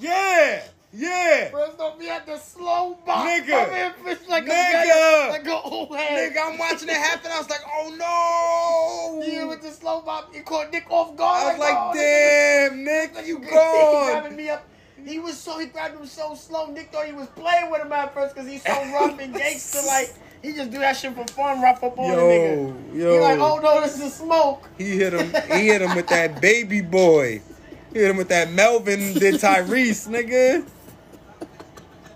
[0.00, 0.62] Yeah,
[0.92, 1.50] yeah.
[1.50, 3.26] First off, we had the slow bop.
[3.26, 3.66] Nigga.
[3.66, 5.28] Come in, fish like Nigga.
[5.28, 6.32] a like a old head.
[6.34, 7.30] Nigga, I'm watching it happen.
[7.32, 9.26] I was like, oh no.
[9.26, 11.42] Yeah, with the slow bop, he caught Nick off guard.
[11.46, 13.26] I was like, oh, damn, Nick, nigga.
[13.26, 14.06] you He gone.
[14.20, 14.66] grabbing me up.
[15.06, 16.66] He was so he grabbed him so slow.
[16.66, 19.80] Nick thought he was playing with him at first because he's so rough and gangster.
[19.86, 20.12] Like
[20.42, 22.98] he just do that shit for fun, rough up on the nigga.
[22.98, 23.12] yo.
[23.14, 24.68] He like, oh no, this is smoke.
[24.76, 25.32] He hit him.
[25.56, 27.40] He hit him with that baby boy.
[27.92, 30.66] He hit him with that Melvin did Tyrese, nigga.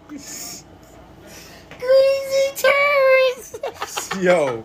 [0.09, 0.65] Greasy
[2.57, 4.17] terrorists.
[4.21, 4.63] Yo,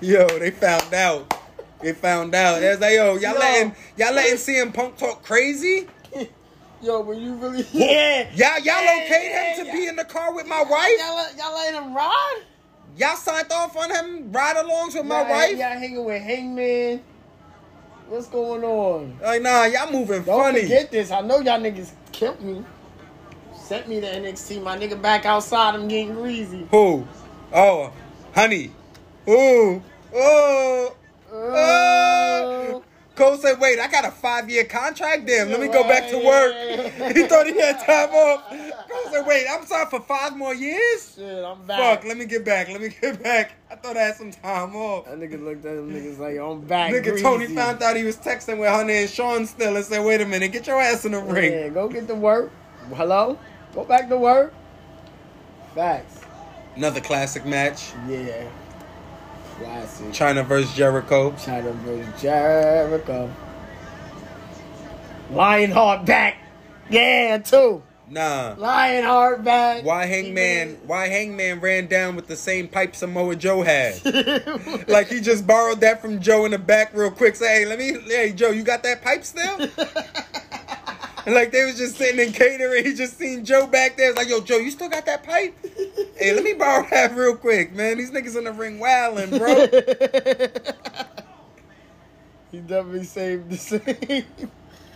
[0.00, 1.34] yo, they found out.
[1.82, 2.60] They found out.
[2.60, 3.38] They was like, yo, y'all Yo.
[3.38, 5.88] letting y'all letting CM Punk talk crazy?
[6.82, 8.28] Yo, when you really yeah.
[8.34, 9.72] Y'all y'all Yeah, okayed yeah, him to yeah.
[9.74, 10.90] be in the car with my wife?
[10.98, 12.42] Y'all, let- y'all let him ride?
[12.96, 15.50] Y'all signed off on him ride alongs with my Y'all- wife?
[15.58, 17.02] Y'all hanging with Hangman.
[18.08, 19.18] What's going on?
[19.22, 20.24] Like, nah, y'all moving funny.
[20.24, 20.62] Don't funny.
[20.62, 21.10] forget this.
[21.10, 22.64] I know y'all niggas killed me.
[23.70, 24.64] Sent me to NXT.
[24.64, 25.76] My nigga back outside.
[25.76, 26.66] I'm getting greasy.
[26.72, 27.06] Who?
[27.52, 27.92] Oh,
[28.34, 28.72] honey.
[29.28, 29.80] Ooh.
[30.12, 30.96] Oh.
[31.32, 32.82] Oh.
[33.14, 35.24] Cole said, wait, I got a five year contract.
[35.24, 36.52] Damn, let me go back to work.
[37.16, 38.50] he thought he had time off.
[38.50, 41.14] Cole said, wait, I'm signed for five more years?
[41.14, 42.00] Shit, I'm back.
[42.00, 42.70] Fuck, let me get back.
[42.70, 43.52] Let me get back.
[43.70, 45.04] I thought I had some time off.
[45.04, 46.92] That nigga looked at them niggas like, I'm back.
[46.92, 47.22] Nigga greasy.
[47.22, 50.26] Tony found out he was texting with Hunter and Shawn still and said, wait a
[50.26, 51.52] minute, get your ass in the ring.
[51.52, 52.50] Yeah, go get to work.
[52.96, 53.38] Hello?
[53.74, 54.52] Go back to work.
[55.74, 56.20] Facts.
[56.76, 57.92] Another classic match.
[58.08, 58.48] Yeah.
[59.58, 60.12] Classic.
[60.12, 61.34] China versus Jericho.
[61.36, 63.32] China versus Jericho.
[65.30, 66.38] Lionheart back.
[66.88, 67.82] Yeah, too.
[68.08, 68.56] Nah.
[68.58, 69.84] Lionheart back.
[69.84, 70.78] Why Hangman?
[70.86, 74.04] Why Hangman ran down with the same pipe Samoa Joe had?
[74.88, 77.36] like he just borrowed that from Joe in the back real quick.
[77.36, 79.68] Say, hey, let me, hey Joe, you got that pipe still?
[81.26, 84.10] and like they was just sitting in catering, he just seen Joe back there.
[84.10, 85.54] It's like, yo, Joe, you still got that pipe?
[86.18, 87.98] hey, let me borrow that real quick, man.
[87.98, 89.66] These niggas in the ring wilding, bro.
[92.50, 94.24] He definitely saved the same.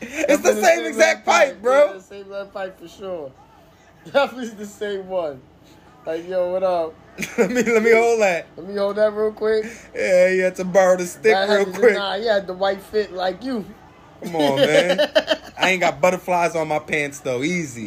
[0.00, 1.86] It's the same exact pipe, bro.
[1.86, 3.32] Yeah, the same pipe for sure.
[4.12, 5.40] Definitely the same one.
[6.04, 6.94] Like, yo, what up?
[7.38, 8.46] let me let me hold that.
[8.56, 9.64] Let me hold that real quick.
[9.94, 11.94] Yeah, you had to borrow the stick That real quick.
[11.94, 13.64] Nah, he had the white fit like you.
[14.24, 15.10] Come on, man.
[15.58, 17.42] I ain't got butterflies on my pants though.
[17.42, 17.86] Easy.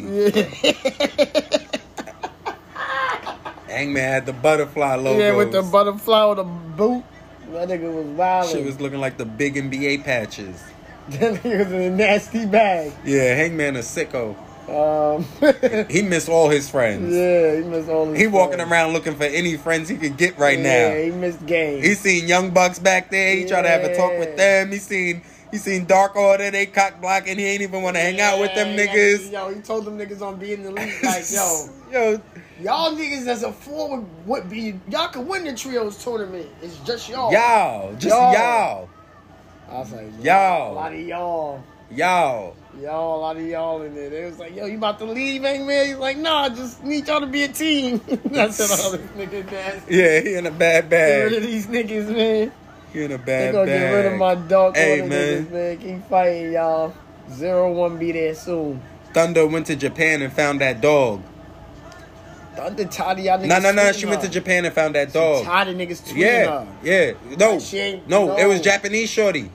[3.68, 5.18] Hangman had the butterfly logo.
[5.18, 7.04] Yeah, with the butterfly on the boot.
[7.52, 8.50] That nigga was wild.
[8.50, 10.62] Shit was looking like the big NBA patches.
[11.10, 12.92] that nigga was in a nasty bag.
[13.04, 14.36] Yeah, Hangman a sicko.
[14.68, 15.24] Um,
[15.90, 17.14] He missed all his friends.
[17.14, 18.70] yeah, he missed all his He walking friends.
[18.70, 20.94] around looking for any friends he could get right Yeah, now.
[20.94, 21.86] Yeah, he missed games.
[21.86, 23.34] He seen Young Bucks back there.
[23.36, 24.70] He tried to have a talk with them.
[24.70, 26.50] He seen he seen Dark Order.
[26.50, 27.30] They cock blocking.
[27.32, 29.30] And he ain't even want to hang out with them niggas.
[29.32, 32.20] Yo, he told them niggas on being the league, like, yo, Yo,
[32.60, 36.46] y'all niggas as a forward would be, y'all could win the trios tournament.
[36.60, 37.32] It's just y'all.
[37.32, 38.32] y'all, just Y'all.
[38.34, 38.88] y'all,
[39.70, 40.72] I was like, Y'all.
[40.72, 41.62] A lot of y'all.
[41.90, 42.56] y'all.
[42.80, 44.08] Y'all, a lot of y'all in there.
[44.08, 45.86] They was like, yo, you about to leave, ain't man?
[45.86, 48.00] He's like, nah, I just need y'all to be a team.
[48.26, 49.82] That's what all this nigga does.
[49.88, 52.52] Yeah, he in a bad Get rid of these niggas, man.
[52.92, 53.80] He in a They bad gonna bag.
[53.80, 55.46] get rid of my dog Hey, man.
[55.46, 55.78] niggas, man.
[55.78, 56.94] Keep fighting, y'all.
[57.30, 58.80] Zero one be there soon.
[59.12, 61.22] Thunder went to Japan and found that dog.
[62.56, 63.46] Thunder tired of y'all niggas.
[63.48, 63.82] No, no, no.
[63.82, 64.28] tweeting She went to.
[64.28, 65.44] Japan and found that She dog.
[65.44, 66.66] tired of niggas tweeting Yeah, her.
[66.82, 67.12] yeah.
[67.38, 68.60] No, She ain't- no, it was.
[68.60, 69.50] Japanese shorty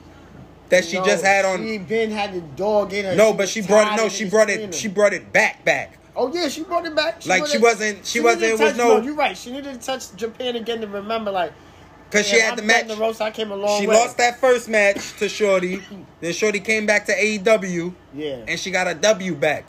[0.70, 1.66] that she No, just had on.
[1.66, 3.14] She been had the dog in her.
[3.14, 3.96] No, She but she brought it.
[4.02, 4.66] No, she brought it.
[4.66, 4.72] her.
[4.72, 5.98] She brought it back, back.
[6.16, 7.26] Oh yeah, she brought it back.
[7.26, 9.36] Like, she wasn't- she wasn't- needed it to was touch- no- You're right.
[9.36, 11.52] She needed to touch Japan again to remember, like,
[12.14, 12.86] Cause she had I'm the match.
[12.88, 13.94] The roast, I came a long She way.
[13.96, 15.82] lost that first match to Shorty.
[16.20, 17.92] then Shorty came back to AEW.
[18.14, 18.44] Yeah.
[18.48, 19.66] And she got a W back.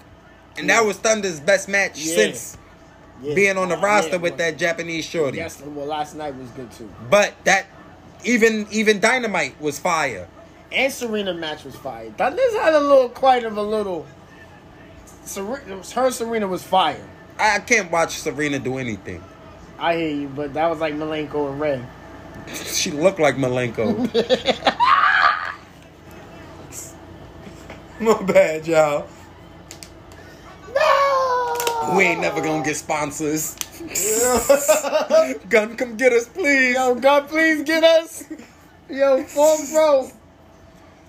[0.57, 2.15] And that was Thunder's best match Yeah.
[2.15, 2.57] since
[3.21, 3.33] Yeah.
[3.33, 5.37] being on the Oh, roster yeah, with that Japanese Shorty.
[5.37, 6.89] Yes, well, last night was good too.
[7.09, 7.65] But that
[8.23, 10.27] even even Dynamite was fire.
[10.71, 12.11] And Serena match was fire.
[12.17, 14.05] Thunder's had a little, quite of a little.
[15.23, 17.07] Serena, her Serena was fire.
[17.39, 19.23] I can't watch Serena do anything.
[19.79, 21.81] I hear you, but that was like Malenko and Rey.
[22.53, 23.95] She looked like Malenko.
[27.99, 29.07] My bad, y'all.
[30.73, 31.93] No!
[31.95, 33.55] We ain't never gonna get sponsors.
[35.49, 36.75] Gunn, come get us, please.
[36.75, 38.25] Yo, God, please get us.
[38.89, 40.11] Yo, form bro.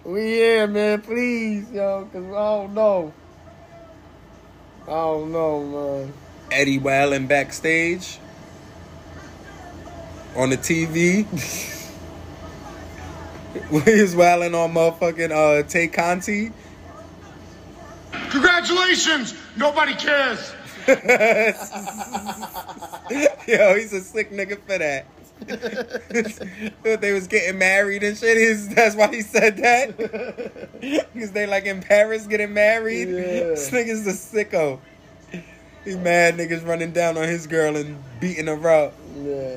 [0.04, 1.02] We here, man.
[1.02, 3.12] Please, yo, cause I don't know.
[4.84, 6.12] I don't know, man.
[6.52, 8.18] Eddie Wildin backstage
[10.36, 11.24] on the TV.
[13.84, 16.52] he was wilding on motherfucking uh, Tay Conti.
[18.30, 19.34] Congratulations!
[19.56, 20.52] Nobody cares.
[23.48, 25.06] Yo, he's a sick nigga for that.
[26.82, 28.36] Thought they was getting married and shit.
[28.36, 29.96] He's, that's why he said that.
[30.80, 33.08] Because they like in Paris getting married.
[33.08, 33.14] Yeah.
[33.14, 34.78] This nigga's a sicko.
[35.84, 38.94] He mad niggas running down on his girl and beating her up.
[39.16, 39.56] Yeah.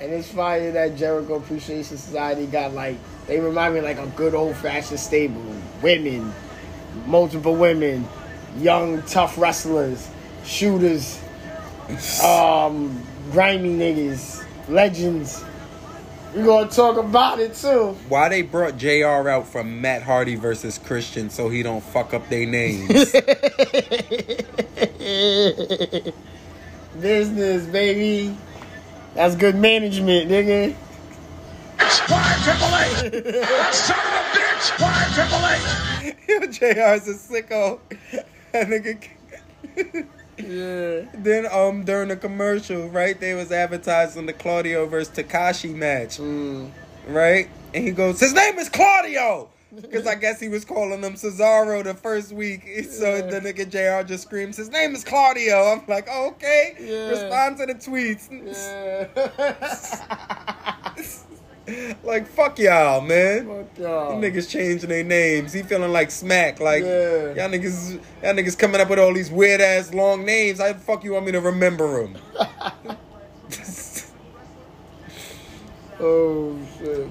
[0.00, 2.96] And it's fire that Jericho Appreciation Society got like
[3.26, 5.42] they remind me like a good old fashioned stable.
[5.82, 6.32] Women,
[7.06, 8.06] multiple women,
[8.58, 10.08] young tough wrestlers,
[10.44, 11.20] shooters,
[12.24, 13.02] um,
[13.32, 15.44] grimy niggas, legends.
[16.34, 17.96] We gonna talk about it too.
[18.08, 22.28] Why they brought JR out from Matt Hardy versus Christian so he don't fuck up
[22.28, 22.88] their names?
[27.00, 28.36] Business, baby.
[29.18, 30.74] That's good management, nigga.
[32.06, 33.74] Why Triple H?
[33.74, 34.80] Son of a bitch!
[34.80, 36.16] Why Triple H?
[36.28, 37.80] Yo, JR's a sicko.
[38.52, 40.06] That nigga.
[40.38, 41.10] Yeah.
[41.20, 46.70] Then um during the commercial, right, they was advertising the Claudio versus Takashi match, Mm.
[47.08, 47.48] right?
[47.74, 51.84] And he goes, his name is Claudio, because I guess he was calling him Cesaro
[51.84, 52.62] the first week.
[52.90, 54.06] So the nigga Jr.
[54.06, 55.72] just screams, his name is Claudio.
[55.72, 57.08] I'm like, oh, okay, Yeah.
[57.08, 58.28] respond to the tweets.
[61.68, 61.94] Yeah.
[62.02, 63.46] like fuck y'all, man.
[63.46, 64.20] Fuck y'all.
[64.20, 65.52] Niggas changing their names.
[65.52, 66.60] He feeling like smack.
[66.60, 67.34] Like Yeah.
[67.34, 70.60] y'all niggas, y'all niggas coming up with all these weird ass long names.
[70.60, 72.16] How the fuck you want me to remember them?
[76.00, 77.08] Oh shit.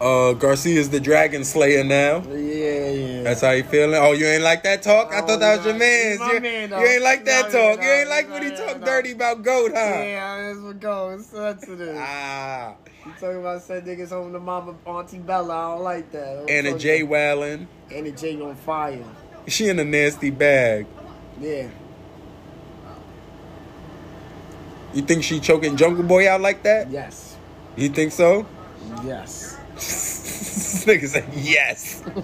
[0.00, 2.22] Uh, Garcia's the Dragon Slayer now.
[2.28, 3.22] Yeah, yeah.
[3.22, 3.94] That's how you feeling?
[3.94, 5.10] Oh, you ain't like that talk?
[5.12, 6.20] I Oh, thought that was nah, your man's.
[6.20, 6.80] my You, man, though.
[6.80, 7.82] you ain't like that talk.
[7.82, 9.78] You ain't like when he talk dirty about goat, huh?
[9.80, 11.20] Yeah, that's what goes.
[11.20, 11.96] It's sensitive.
[11.98, 12.74] Ah.
[13.06, 15.54] You talking about send niggas home to mama Auntie Bella?
[15.54, 16.40] I don't like that.
[16.40, 17.02] I'm Anna Jay.
[17.02, 17.66] Wallin.
[17.90, 19.02] Anna Jay on fire.
[19.46, 20.86] She in a nasty bag.
[21.40, 21.68] Yeah.
[24.92, 26.90] You think she choking Jungle Boy out like that?
[26.90, 27.36] Yes.
[27.76, 28.44] You think so?
[29.04, 29.45] Yes.
[29.76, 32.00] This nigga said yes.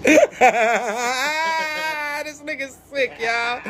[2.23, 3.61] this nigga nigga's sick, y'all.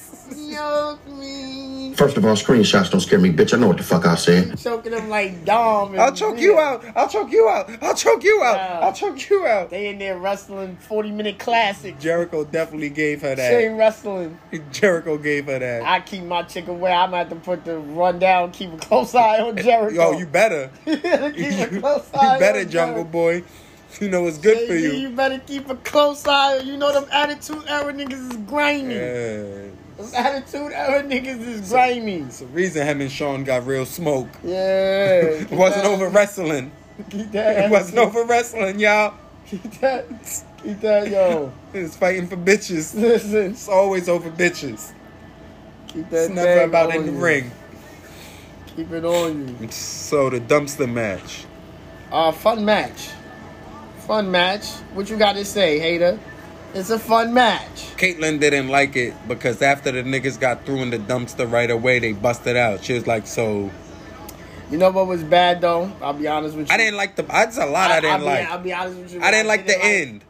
[0.54, 1.94] Choke me.
[1.94, 3.54] First of all, screenshots don't scare me, bitch.
[3.54, 4.58] I know what the fuck I said.
[4.58, 5.98] Choking them like Dom.
[5.98, 6.84] I'll choke you out.
[6.94, 7.70] I'll choke you out.
[7.82, 8.82] I'll choke you out.
[8.82, 9.70] I'll choke you out.
[9.70, 11.98] They in there wrestling 40 minute classic.
[11.98, 13.50] Jericho definitely gave her that.
[13.50, 14.38] Chain wrestling.
[14.72, 15.82] Jericho gave her that.
[15.84, 16.92] I keep my chick away.
[16.92, 20.12] I'm gonna have to put the rundown, keep a close eye on Jericho.
[20.12, 20.70] Yo, you better.
[20.84, 21.30] keep a
[21.80, 23.10] close eye You better, on Jungle Jericho.
[23.10, 23.44] Boy.
[24.00, 24.92] You know it's good for you.
[24.92, 26.58] You better keep a close eye.
[26.58, 28.94] You know them attitude era niggas is grimy.
[28.94, 29.70] Yeah.
[30.14, 32.16] Attitude era niggas is grimy.
[32.18, 34.28] It's the reason him and Shawn got real smoke.
[34.44, 35.22] Yeah.
[35.22, 36.70] It wasn't over wrestling.
[37.10, 37.64] Keep that.
[37.64, 39.14] It wasn't over wrestling, y'all.
[39.46, 40.06] Keep that.
[40.62, 41.52] Keep that, yo.
[41.72, 42.94] It's fighting for bitches.
[42.94, 43.52] Listen.
[43.52, 44.92] It's always over bitches.
[45.88, 46.24] Keep that.
[46.26, 47.18] It's never about in the you.
[47.18, 47.50] ring.
[48.76, 49.68] Keep it on you.
[49.70, 51.46] So the dumpster match.
[52.12, 53.10] Uh, fun match.
[54.06, 54.66] Fun match.
[54.94, 56.18] What you got to say, hater?
[56.76, 57.96] It's a fun match.
[57.96, 62.00] Caitlyn didn't like it because after the niggas got through in the dumpster right away,
[62.00, 62.84] they busted out.
[62.84, 63.70] She was like, so.
[64.70, 65.90] You know what was bad though?
[66.02, 66.74] I'll be honest with you.
[66.74, 67.22] I didn't like the.
[67.22, 68.48] That's a lot I, didn't I'll be, like.
[68.48, 69.22] I'll be honest with you.
[69.22, 70.22] I didn't like the end.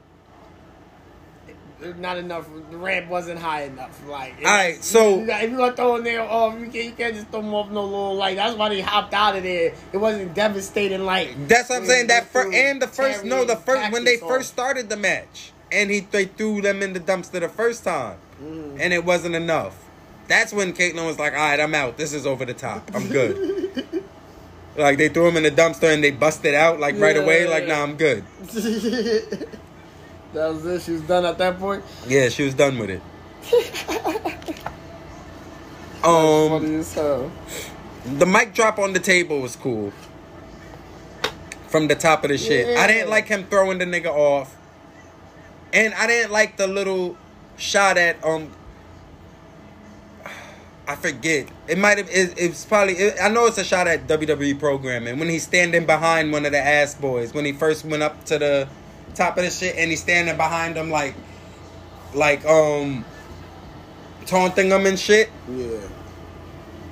[1.99, 2.49] Not enough.
[2.71, 4.01] The ramp wasn't high enough.
[4.07, 6.93] Like, All right, so- you if you gonna throw in there, oh, you can't, you
[6.93, 8.37] can't just throw them off no little like.
[8.37, 9.75] That's why they hopped out of there.
[9.93, 11.49] It wasn't devastating like.
[11.49, 12.07] That's what I'm saying.
[12.07, 15.53] That for first and the first no, the first when they first started the match,
[15.73, 18.77] and he they threw them in the dumpster the first time, Mm.
[18.81, 19.77] and it wasn't enough.
[20.29, 21.97] That's when Caitlyn was like, "All right, I'm out.
[21.97, 22.91] This is over the top.
[22.95, 23.75] I'm good."
[24.77, 27.49] like they threw him in the dumpster and they busted out like right away.
[27.49, 28.25] Like, nah, I'm good.
[28.43, 29.49] that
[30.35, 30.83] was it.
[30.83, 31.83] She was done at that point.
[32.07, 33.03] Yeah, she was done with it.
[36.05, 36.85] Um,
[38.19, 39.93] the mic drop on the table was cool.
[41.67, 44.57] From the top of the shit, I didn't like him throwing the nigga off,
[45.77, 47.17] and I didn't like the little
[47.59, 48.51] shot at um.
[50.89, 51.49] I forget.
[51.69, 52.09] It might have.
[52.09, 52.95] It, it's probably.
[52.95, 56.53] It, I know it's a shot at WWE programming when he's standing behind one of
[56.53, 58.69] the ass boys when he first went up to the
[59.15, 61.15] top of the shit and he's standing behind him like,
[62.15, 63.05] like um,
[64.27, 65.29] taunting him and shit.
[65.51, 65.81] Yeah.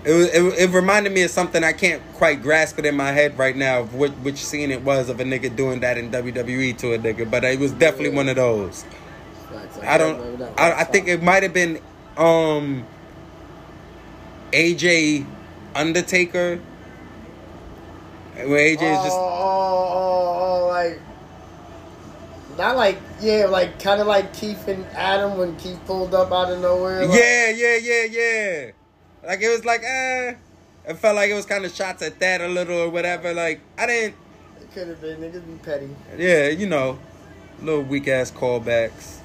[0.05, 3.10] It, was, it it reminded me of something I can't quite grasp it in my
[3.10, 6.10] head right now of which, which scene it was of a nigga doing that in
[6.10, 8.85] WWE to a nigga, but it was definitely one of those.
[9.82, 10.43] I don't.
[10.59, 10.72] I.
[10.81, 11.81] I think it might have been
[12.16, 12.86] um
[14.52, 15.26] AJ
[15.74, 16.60] Undertaker.
[18.35, 21.01] Where AJ is oh, just oh, oh, oh, like
[22.59, 26.51] not like yeah, like kind of like Keith and Adam when Keith pulled up out
[26.51, 27.06] of nowhere.
[27.06, 28.70] Like, yeah, yeah, yeah, yeah.
[29.26, 30.34] Like it was like eh.
[30.86, 33.32] It felt like it was kind of shots at that a little or whatever.
[33.32, 34.16] Like I didn't.
[34.60, 35.88] it could have been niggas be petty.
[36.18, 36.98] Yeah, you know,
[37.62, 39.20] little weak ass callbacks.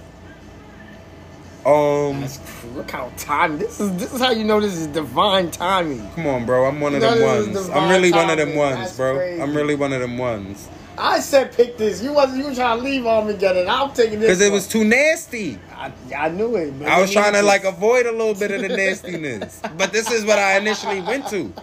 [1.65, 2.39] Um, That's
[2.73, 3.93] look how time this is.
[3.97, 6.09] This is how you know this is divine timing.
[6.11, 6.65] come on, bro.
[6.65, 7.69] I'm one of them know, this is ones.
[7.69, 9.15] I'm really one of them ones, That's bro.
[9.17, 9.41] crazy.
[9.41, 10.69] I'm really one of them ones.
[10.99, 12.01] I said pick this.
[12.01, 12.39] You wasn't.
[12.39, 13.69] You were trying to leave Armageddon.
[13.69, 14.27] I'm taking this.
[14.27, 15.57] Because it was too nasty.
[15.76, 16.73] I, I knew it.
[16.76, 16.89] Man.
[16.89, 19.61] I was trying to like avoid a little bit of the nastiness.
[19.77, 21.38] But this is what I initially went to.
[21.38, 21.53] You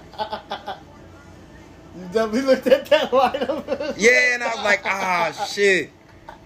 [2.13, 3.95] definitely looked at that lineup.
[3.99, 5.91] Yeah, and I was like, ah, shit.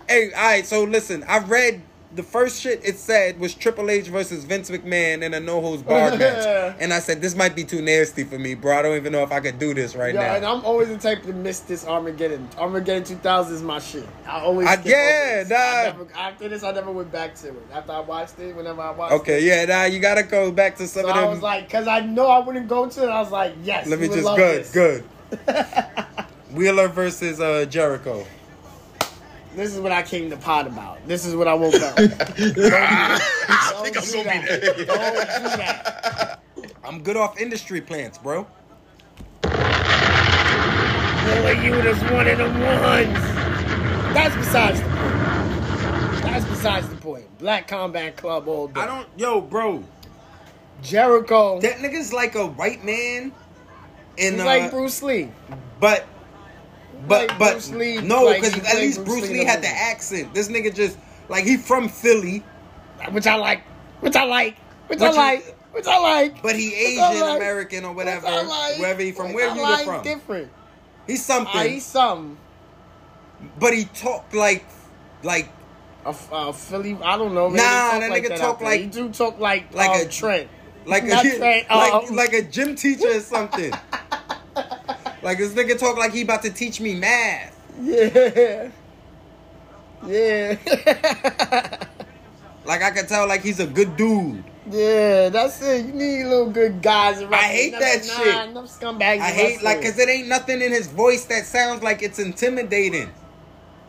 [0.09, 1.83] Hey, all right, so listen, I read
[2.13, 5.83] the first shit it said was Triple H versus Vince McMahon in a no holds
[5.83, 6.77] barred match.
[6.81, 8.77] And I said, this might be too nasty for me, bro.
[8.79, 10.45] I don't even know if I could do this right Yo, and.
[10.45, 12.49] I'm always the type to miss this Armageddon.
[12.59, 14.09] Armageddon 2000 is my shit.
[14.27, 14.67] I always.
[14.67, 15.57] I- yeah, nah.
[15.57, 17.55] I never, after this, I never went back to it.
[17.73, 19.17] After I watched it, whenever I watched it.
[19.21, 21.31] Okay, yeah, now you gotta go back to some So of I them.
[21.31, 23.09] was like, because I know I wouldn't go to it.
[23.09, 23.87] I was like, yes.
[23.87, 24.73] Let me just good, this.
[24.73, 25.05] good.
[26.53, 28.27] Wheeler versus uh, Jericho.
[29.55, 30.99] This is what I came to pot about.
[31.07, 31.97] This is what I woke up.
[31.97, 33.21] Don't do that.
[33.49, 34.61] I think I'm Don't do gonna be that.
[34.61, 34.85] there.
[34.85, 36.41] Don't do that.
[36.85, 38.47] I'm good off industry plants, bro.
[39.43, 39.51] Boy,
[41.63, 43.19] you was one of the ones.
[44.15, 46.23] That's besides the point.
[46.23, 47.39] That's besides the point.
[47.39, 48.81] Black Combat Club all day.
[48.81, 49.85] I don't, yo, bro.
[50.83, 51.61] Jericho.
[51.61, 53.33] That nigga's like a white man.
[54.17, 55.31] In, He's uh, like Bruce Lee.
[55.79, 56.07] But,
[57.07, 59.69] but, Like but, Bruce Lee, no, because he at least Bruce Lee Lee had the
[59.69, 60.35] accent.
[60.35, 60.99] This nigga just
[61.29, 62.43] like he from Philly,
[63.11, 63.63] Which I like.
[64.01, 64.57] Which I like.
[64.89, 65.57] Which, Which I is- like.
[65.73, 66.43] Which I like.
[66.43, 67.37] but he Asian like.
[67.37, 68.79] American or whatever, like.
[68.79, 69.33] wherever he from.
[69.33, 70.03] Where I you like from?
[70.03, 70.51] different.
[71.07, 72.39] He's something, Ah, he's some.
[73.59, 74.65] but he talked like,
[75.23, 75.49] like,
[76.05, 77.49] A, a Philly, I don't know.
[77.49, 80.09] Maybe Nah, that like nigga that talk like- he do talk like like like a-
[80.09, 80.49] Trent,
[80.87, 81.09] like a
[81.39, 83.73] Trent, like, um, like a gym teacher or something.
[85.23, 87.57] like this nigga talk like he about to teach me math.
[87.81, 88.71] Yeah,
[90.07, 90.57] yeah.
[92.65, 94.45] Like I can tell, like he's a good dude.
[94.71, 95.87] Yeah, that's it.
[95.87, 97.35] You need little good guys around.
[97.35, 98.51] I hate that shit.
[98.51, 99.21] Enough scumbags.
[99.21, 103.11] I hate like cause it ain't nothing in his voice that sounds like it's intimidating.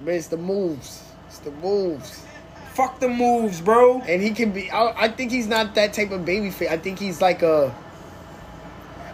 [0.03, 1.03] But it's the moves.
[1.27, 2.25] It's the moves.
[2.73, 4.01] Fuck the moves, bro.
[4.01, 4.71] And he can be.
[4.71, 6.69] I, I think he's not that type of baby face.
[6.69, 7.75] I think he's like a.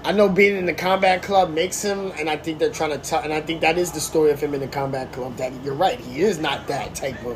[0.07, 2.97] I know being in the combat club makes him, and I think they're trying to
[2.97, 5.35] tell, and I think that is the story of him in the combat club.
[5.35, 7.35] That you're right, he is not that type of.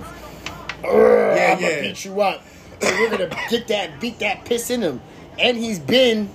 [0.81, 2.41] Yeah, Yeah, I'm gonna beat you up.
[2.81, 5.01] So we're gonna get that, beat that piss in him,
[5.37, 6.29] and he's been,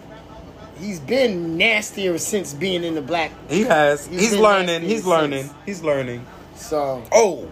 [0.79, 3.31] he's been nastier since being in the black.
[3.49, 4.07] He has.
[4.07, 4.83] He's He's, learning.
[4.83, 5.07] He's since.
[5.07, 5.51] learning.
[5.65, 6.27] He's learning.
[6.55, 7.49] So, Oh,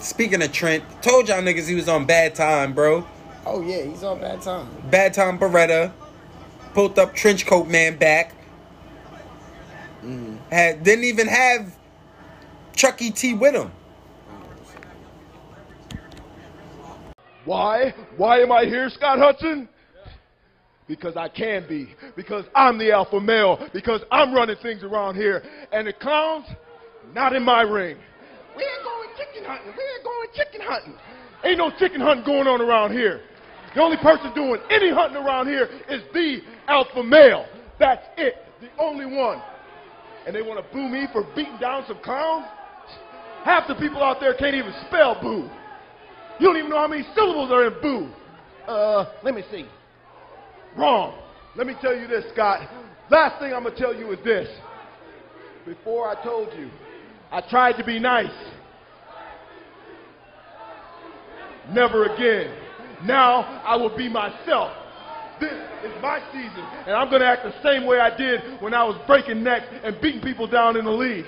[0.00, 3.06] speaking of Trent, told y'all niggas he was on bad time, bro.
[3.46, 4.68] oh yeah, he's on bad time.
[4.90, 5.92] Bad time Beretta.
[6.74, 8.34] Pulled up trench coat man back.
[10.02, 10.38] Mm.
[10.50, 11.74] Had didn't even have
[12.74, 13.70] Chucky T with him.
[17.44, 17.94] Why?
[18.16, 19.68] Why am I here, Scott Hudson?
[20.88, 21.94] Because I can be.
[22.16, 23.68] Because I'm the alpha male.
[23.72, 25.42] Because I'm running things around here.
[25.72, 26.46] And the clowns,
[27.14, 27.96] not in my ring.
[28.56, 29.72] We ain't going chicken hunting.
[29.76, 30.94] We ain't going chicken hunting.
[31.44, 33.22] Ain't no chicken hunting going on around here.
[33.74, 37.46] The only person doing any hunting around here is the alpha male.
[37.78, 38.34] That's it.
[38.60, 39.42] The only one.
[40.26, 42.46] And they want to boo me for beating down some clowns?
[43.44, 45.50] Half the people out there can't even spell boo.
[46.38, 48.10] You don't even know how many syllables are in boo.
[48.66, 49.66] Uh, let me see.
[50.76, 51.18] Wrong.
[51.56, 52.68] Let me tell you this, Scott.
[53.10, 54.48] Last thing I'm going to tell you is this.
[55.66, 56.70] Before I told you,
[57.30, 58.26] I tried to be nice.
[61.70, 62.63] Never again.
[63.02, 64.72] Now I will be myself.
[65.40, 65.52] This
[65.84, 68.84] is my season, and I'm going to act the same way I did when I
[68.84, 71.26] was breaking necks and beating people down in the league.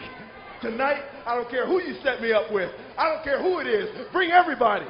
[0.62, 2.70] Tonight, I don't care who you set me up with.
[2.96, 3.88] I don't care who it is.
[4.12, 4.86] Bring everybody.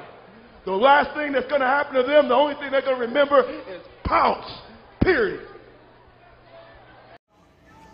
[0.67, 3.07] The last thing that's going to happen to them, the only thing they're going to
[3.07, 4.47] remember is pounce.
[5.01, 5.47] Period.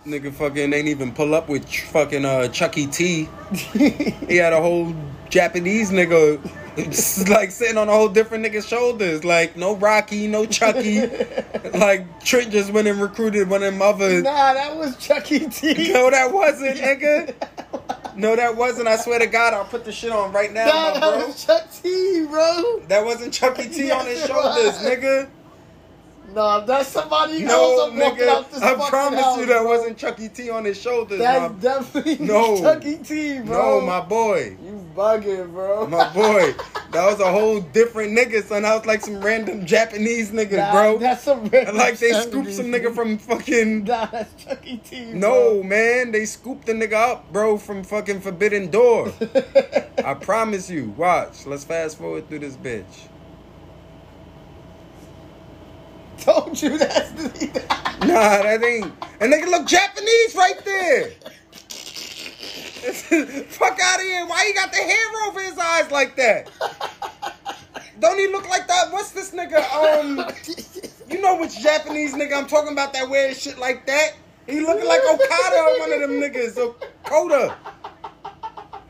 [0.07, 3.29] Nigga fucking ain't even pull up with fucking uh, Chucky T.
[3.73, 4.95] he had a whole
[5.31, 6.41] Japanese nigga
[6.77, 9.25] it's like sitting on a whole different nigga's shoulders.
[9.25, 11.01] Like no Rocky, no Chucky.
[11.75, 14.23] like Trent just went and recruited one of them other.
[14.23, 15.93] Nah, that was Chucky T.
[15.93, 17.35] No, that wasn't, nigga.
[18.17, 18.89] No, that wasn't.
[18.89, 21.27] I swear to God, I'll put the shit on right now, Nah, my that bro.
[21.27, 22.81] was Chuck T, bro.
[22.89, 24.85] That wasn't Chucky T on his shoulders, was.
[24.85, 25.29] nigga.
[26.35, 27.93] Nah, that's somebody No, else.
[27.93, 28.63] Nigga.
[28.63, 29.67] I promise house, you that bro.
[29.69, 31.19] wasn't Chucky T on his shoulders.
[31.19, 32.59] That's my, definitely No.
[32.61, 33.81] Chucky T, bro.
[33.81, 34.57] no, my boy.
[34.65, 35.87] You bugging, bro.
[35.87, 36.55] My boy,
[36.93, 38.63] that was a whole different nigga, son.
[38.63, 40.99] That was like some random Japanese nigga, Nah, bro.
[40.99, 43.85] That's some random like they scooped some nigga from fucking.
[43.93, 45.11] Nah, that's Chucky T.
[45.11, 45.19] bro.
[45.19, 49.13] No, man, they scooped the nigga up, bro, from fucking Forbidden Door.
[50.05, 50.95] I promise you.
[50.97, 51.47] Watch.
[51.47, 53.09] Let's fast forward through this bitch.
[56.23, 57.27] Told you that's the.
[58.07, 58.93] Nah, that ain't.
[59.21, 61.11] And they can look Japanese right there.
[62.83, 64.25] Fuck out of here.
[64.27, 66.49] Why he got the hair over his eyes like that?
[67.99, 68.93] Don't he look like that?
[68.93, 69.69] What's this nigga?
[69.73, 70.25] Um,
[71.11, 74.13] you know which Japanese nigga I'm talking about that wears shit like that?
[74.47, 76.57] He looking like Okada or one of them niggas.
[76.57, 77.57] Okada.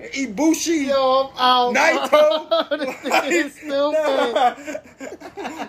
[0.02, 0.86] Ibushi.
[0.88, 2.10] Yo, I'm out.
[2.10, 2.68] Naito.
[2.78, 4.54] this nigga is still Nah.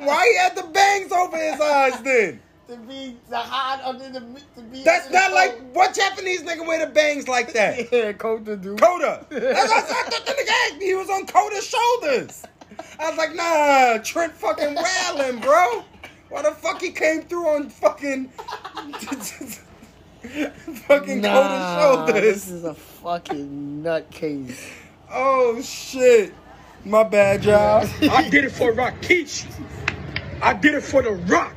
[0.05, 2.39] Why he had the bangs over his eyes then?
[2.67, 4.21] to be the hot under the
[4.55, 4.83] to be.
[4.83, 7.91] That's not like what Japanese nigga wear the bangs like that.
[7.91, 8.79] Yeah, Kota dude.
[8.81, 9.25] Kota.
[9.29, 10.81] That's what I thought the nigga.
[10.81, 12.43] He was on Kota's shoulders.
[12.99, 15.83] I was like, nah, Trent fucking wailing, bro.
[16.29, 18.29] Why the fuck he came through on fucking
[20.87, 22.21] fucking Nah, Kota's shoulders?
[22.21, 22.73] this is a
[23.03, 24.71] fucking nutcase.
[25.11, 26.33] Oh shit.
[26.85, 27.87] My bad, y'all.
[28.09, 29.45] I did it for Rakish.
[30.41, 31.53] I did it for the Rock.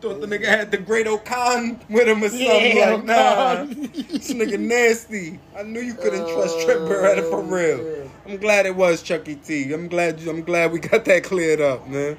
[0.00, 2.76] Thought the nigga had the great Okan with him or something.
[2.76, 5.38] Yeah, like, nah, this nigga nasty.
[5.56, 8.10] I knew you couldn't trust Trent Oh, Beretta for real.
[8.26, 9.72] I'm glad it was Chucky T.
[9.72, 12.16] I'm glad you, I'm glad we got that cleared up, man.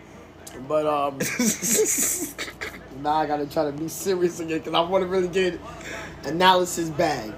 [0.68, 1.18] But um,
[3.02, 5.60] now I gotta try to be serious again because I want to really get
[6.24, 7.34] analysis bag.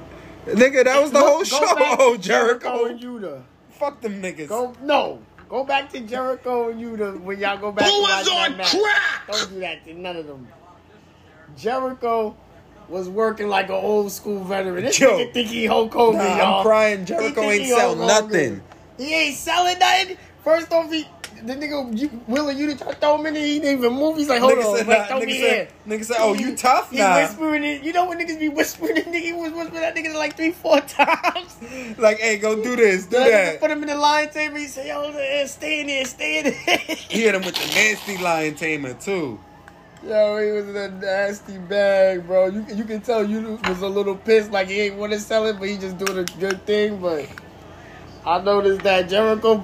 [0.46, 2.86] Nigga, that was the Go- whole go show, back to Jericho.
[2.86, 3.44] and Yuta.
[3.72, 4.48] Fuck them niggas.
[4.48, 5.20] Go no.
[5.50, 7.86] Go back to Jericho and Yuta when y'all go back.
[7.86, 8.72] Who to was watch that on match.
[8.72, 9.28] crack?
[9.40, 10.48] Don't do that to none of them.
[11.58, 12.36] Jericho
[12.90, 14.84] was working like an old school veteran.
[14.84, 15.10] This Yo.
[15.18, 17.06] nigga think he Hulk Hogan, Nah, I'm crying.
[17.06, 18.62] Jericho ain't he sell nothing.
[18.98, 20.18] He ain't selling nothing.
[20.44, 21.08] First off, he
[21.44, 23.46] the nigga you, Willa, you didn't try to throw him in there.
[23.46, 24.18] He didn't even move.
[24.18, 25.98] He's like, hold Nigga on, said, nah, throw nigga me said- here.
[25.98, 27.16] nigga said, oh, you tough He now.
[27.18, 27.84] whispering it.
[27.84, 29.06] You know when niggas be whispering it?
[29.06, 31.56] Nigga he was whispering that nigga like three, four times.
[31.98, 33.60] Like, hey, go do this, do That.
[33.60, 34.58] Put him in the lion tamer.
[34.58, 35.12] He say, yo,
[35.48, 36.78] stay in there, stay in there.
[36.78, 39.40] He hit him with the nasty lion tamer too.
[40.06, 42.48] Yo, he was in a nasty bag, bro.
[42.48, 45.48] You you can tell you was a little pissed, like he ain't want to sell
[45.48, 47.00] it, but he just doing a good thing.
[47.02, 47.28] But
[48.26, 49.64] I noticed that Jericho,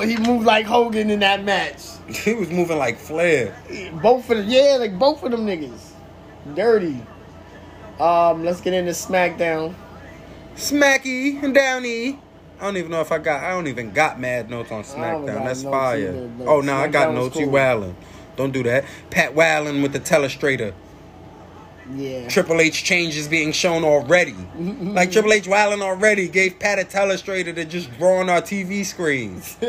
[0.00, 1.82] he moved like Hogan in that match.
[2.10, 3.54] He was moving like Flair.
[4.02, 5.90] Both of them, yeah, like both of them niggas,
[6.56, 7.00] dirty.
[8.00, 9.74] Um, let's get into SmackDown.
[10.56, 12.18] Smacky and Downy.
[12.58, 13.44] I don't even know if I got.
[13.44, 15.44] I don't even got mad notes on SmackDown.
[15.44, 15.98] That's fire.
[15.98, 17.36] either, oh no, I got notes.
[17.36, 17.54] You cool.
[17.54, 17.94] wildin'.
[18.36, 18.84] Don't do that.
[19.10, 20.74] Pat Wallin with the telestrator.
[21.96, 22.28] Yeah.
[22.28, 24.34] Triple H changes being shown already.
[24.58, 28.84] like Triple H wildin' already gave Pat a telestrator to just draw on our TV
[28.84, 29.56] screens.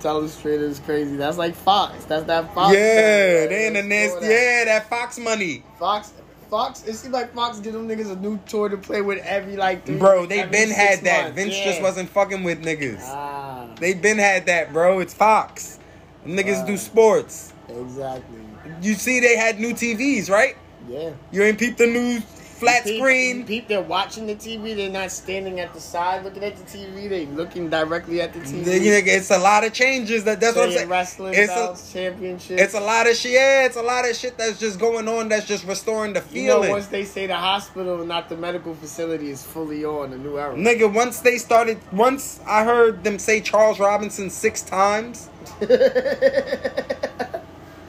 [0.00, 1.16] Telestrator is crazy.
[1.16, 2.04] That's like Fox.
[2.04, 2.74] That's that Fox.
[2.74, 4.18] yeah, they in the Let's nasty.
[4.20, 4.34] throw that.
[4.58, 5.62] Yeah, that Fox money.
[5.78, 6.12] Fox.
[6.50, 6.84] Fox.
[6.86, 9.84] It seems like Fox give them niggas a new toy to play with every like.
[9.86, 11.22] Three, Bro, they been had that.
[11.24, 11.36] months.
[11.36, 11.64] Vince Yeah.
[11.64, 13.00] just wasn't fucking with niggas.
[13.02, 14.98] Ah, They been had that, bro.
[15.00, 15.78] It's Fox.
[16.26, 17.52] Niggas do sports.
[17.68, 18.38] exactly.
[18.82, 20.56] You see, they had new TVs, right?
[20.88, 21.10] Yeah.
[21.32, 23.44] You ain't peep the new flat Peep- screen.
[23.44, 24.74] Peep, they're watching the TV.
[24.74, 27.06] They're not standing at the side looking at the TV.
[27.08, 28.64] They looking directly at the TV.
[29.06, 30.24] It's a lot of changes.
[30.24, 30.88] That that's what I'm Saying.
[30.88, 32.62] Wrestling It's a, belts, championships.
[32.62, 33.32] it's a lot of shit.
[33.32, 35.28] Yeah, it's a lot of shit that's just going on.
[35.28, 36.70] That's just restoring the You know, feeling.
[36.70, 40.54] once they say the hospital, not the medical facility, is fully on a new era.
[40.56, 45.28] Nigga, once they started, once I heard them say Charles Robinson six times,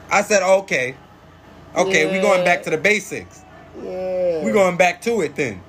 [0.09, 0.95] I said, okay,
[1.75, 3.43] okay, we going back to the basics.
[3.83, 4.43] Yeah.
[4.43, 5.61] We going back to it then.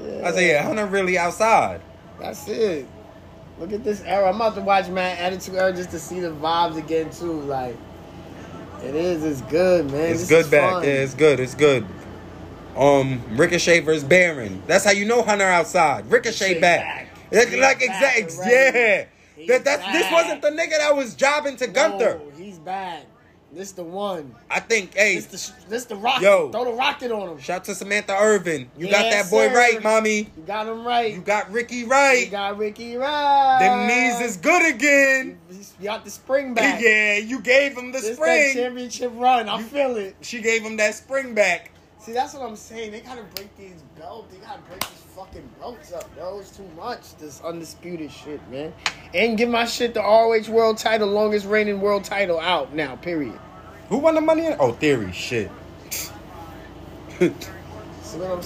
[0.00, 0.28] Yeah.
[0.28, 1.80] I said, yeah, Hunter really outside.
[2.18, 2.86] That's it.
[3.58, 4.28] Look at this era.
[4.28, 7.40] I'm about to watch Man Attitude Era just to see the vibes again too.
[7.42, 7.76] Like
[8.82, 9.22] it is.
[9.24, 10.10] It's good, man.
[10.12, 10.70] It's This good back.
[10.72, 10.82] fun.
[10.84, 11.38] Yeah, it's good.
[11.38, 11.86] It's good.
[12.76, 14.62] Um, Ricochet versus Baron.
[14.66, 16.10] That's how you know Hunter outside.
[16.10, 17.08] Ricochet, Ricochet back.
[17.30, 17.52] back.
[17.58, 18.38] Like, exact.
[18.38, 18.50] already.
[18.78, 19.04] Yeah.
[19.36, 22.20] He's That, that's this wasn't the nigga that was jobbing to Gunther.
[22.36, 23.06] He's bad.
[23.54, 24.34] This the one.
[24.50, 24.94] I think.
[24.94, 26.22] Hey, This the this the rocket.
[26.22, 26.50] Yo.
[26.50, 27.38] Throw the rocket on him.
[27.38, 28.70] shout to Samantha Irvin.
[28.78, 29.54] You got that boy sir.
[29.54, 30.30] right, mommy.
[30.36, 31.12] You got him right.
[31.14, 32.24] You got Ricky right.
[32.24, 33.58] You got Ricky right.
[33.60, 35.38] Them knees is good again.
[35.50, 36.80] You got the spring back.
[36.82, 38.54] Yeah, you gave him the This spring.
[38.54, 39.48] championship run.
[39.50, 40.16] I feel it.
[40.22, 41.70] She gave him that spring back.
[42.00, 42.90] See, that's what I'm saying.
[42.90, 44.32] They gotta break these belts.
[44.32, 46.38] They gotta break these fucking belts up, bro.
[46.40, 47.16] It's too much.
[47.16, 48.72] This undisputed shit, man.
[49.14, 52.96] And give my shit the ROH World Title, longest reigning world title out now.
[52.96, 53.38] Period.
[53.88, 54.46] Who won the money?
[54.46, 55.12] in- Oh, Theory.
[55.12, 55.50] Shit.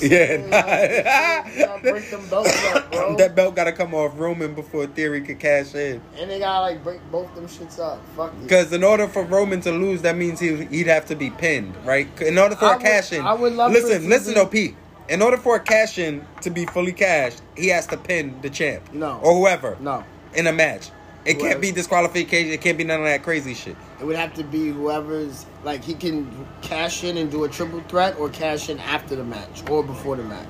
[0.00, 1.78] Yeah, nah.
[1.80, 3.16] Break them belts up, bro.
[3.16, 6.00] that belt got to come off Roman before Theory could cash in.
[6.16, 8.00] and they gotta like break both them shits up.
[8.16, 8.32] Fuck.
[8.42, 11.74] Because in order for Roman to lose, that means he, he'd have to be pinned,
[11.84, 12.06] right?
[12.22, 13.26] In order for I a would- cash in.
[13.26, 14.76] I would love Listen, to listen, be- though, Pete.
[15.08, 18.50] In order for a cash in to be fully cashed, he has to pin the
[18.50, 18.92] champ.
[18.92, 19.20] No.
[19.22, 19.76] Or whoever.
[19.80, 20.04] No.
[20.34, 20.90] In a match.
[21.24, 21.48] It Whoever.
[21.48, 22.52] can't be disqualification.
[22.52, 23.76] It can't be none of that crazy shit.
[24.00, 27.80] It would have to be whoever's like he can cash in and do a triple
[27.88, 30.46] threat or cash in after the match or before the match.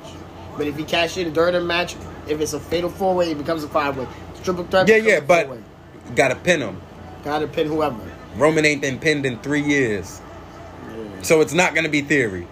[0.57, 1.97] But if he cash in during the match,
[2.29, 4.07] if it's a fatal four way, it becomes a five way.
[4.43, 4.89] Triple threat.
[4.89, 5.63] Yeah, yeah, but four-way.
[6.15, 6.81] got to pin him.
[7.25, 7.99] gotta pin whoever.
[8.37, 10.21] Roman ain't been pinned in three years.
[11.23, 12.47] So it's not to be Theory.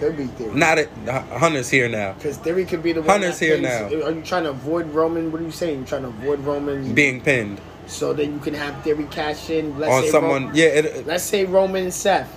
[0.00, 0.54] Could be theory.
[0.54, 0.90] Not it.
[1.06, 2.14] Hunter's here now.
[2.14, 3.10] Because theory could be the one.
[3.10, 3.84] Hunter's here now.
[3.84, 5.30] Are you trying to avoid Roman?
[5.30, 5.78] What are you saying?
[5.78, 7.60] You're trying to avoid Roman Being pinned
[7.90, 9.78] so then you can have theory cash in.
[9.78, 10.46] Let's on say someone.
[10.48, 12.36] Ro- yeah, it, let's say Roman and Seth.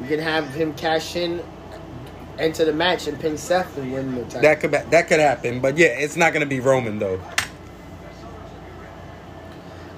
[0.00, 1.42] You can have him cash in,
[2.38, 4.42] enter the match, and pin Seth and win the title.
[4.42, 5.60] that could that could happen.
[5.60, 7.20] But yeah, it's not going to be Roman though.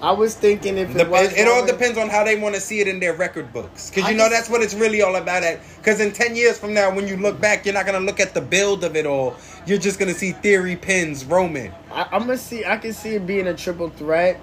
[0.03, 2.61] I was thinking if it, Dep- was it, all depends on how they want to
[2.61, 3.91] see it in their record books.
[3.91, 5.43] Because I you know just- that's what it's really all about.
[5.43, 8.21] At because in ten years from now, when you look back, you're not gonna look
[8.21, 9.37] at the build of it all.
[9.67, 11.73] You're just gonna see Theory pins Roman.
[11.93, 12.65] I, I'm gonna see.
[12.65, 14.41] I can see it being a triple threat,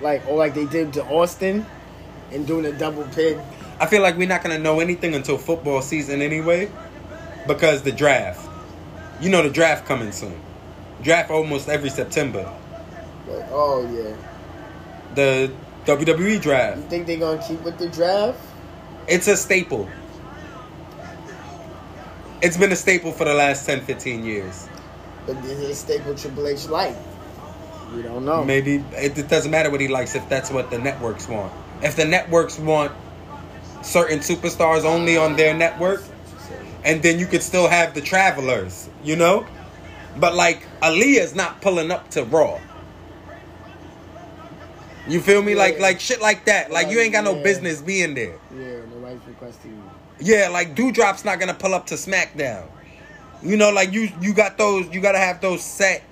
[0.00, 1.66] like or like they did to Austin,
[2.30, 3.40] and doing a double pin.
[3.80, 6.70] I feel like we're not gonna know anything until football season anyway,
[7.48, 8.48] because the draft.
[9.20, 10.40] You know the draft coming soon.
[11.02, 12.52] Draft almost every September.
[13.26, 14.14] Like, oh yeah,
[15.14, 15.52] The
[15.84, 16.78] WWE draft.
[16.78, 18.40] you think they're gonna keep with the draft?
[19.06, 19.88] It's a staple.
[22.40, 24.68] It's been a staple for the last 10, 15 years.
[25.26, 26.96] But is it a staple Triple H like?
[27.94, 28.44] We don't know.
[28.44, 31.52] Maybe it, it doesn't matter what he likes if that's what the networks want.
[31.82, 32.92] If the networks want
[33.82, 36.02] certain superstars only on their network,
[36.84, 39.46] and then you could still have the travelers, you know?
[40.16, 42.60] But like Aliyah's not pulling up to Raw.
[45.06, 45.54] You feel me?
[45.54, 45.82] Like Yeah.
[45.82, 46.70] like shit like that.
[46.70, 48.36] Like you ain't got no business being there.
[48.56, 49.82] Yeah, nobody's requesting you.
[50.20, 52.64] Yeah, like Doudrop's not gonna pull up to SmackDown.
[53.42, 56.02] You know, like you you got those you gotta have those set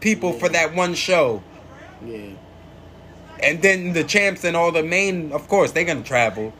[0.00, 1.42] people for that one show.
[2.04, 2.30] Yeah.
[3.42, 6.52] And then the champs and all the main of course they're gonna travel.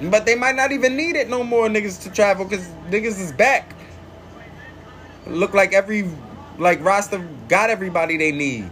[0.00, 3.32] But they might not even need it no more niggas to travel because niggas is
[3.32, 3.74] back.
[5.26, 6.08] Look like every
[6.62, 7.18] like roster
[7.48, 8.70] got everybody they need.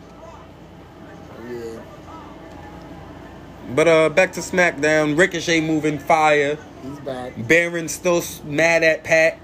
[1.49, 1.81] Yeah.
[3.75, 6.57] But uh back to SmackDown, Ricochet moving fire.
[6.83, 7.33] He's back.
[7.37, 9.39] Baron still mad at Pat.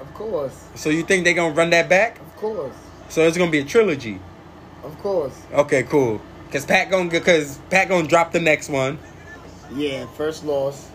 [0.00, 0.64] Of course.
[0.74, 2.18] So you think they gonna run that back?
[2.18, 2.74] Of course.
[3.10, 4.18] So it's gonna be a trilogy.
[4.82, 5.38] Of course.
[5.52, 6.20] Okay, cool.
[6.50, 8.98] Cause Pat gonna cause Pat gonna drop the next one.
[9.74, 10.88] Yeah, first loss.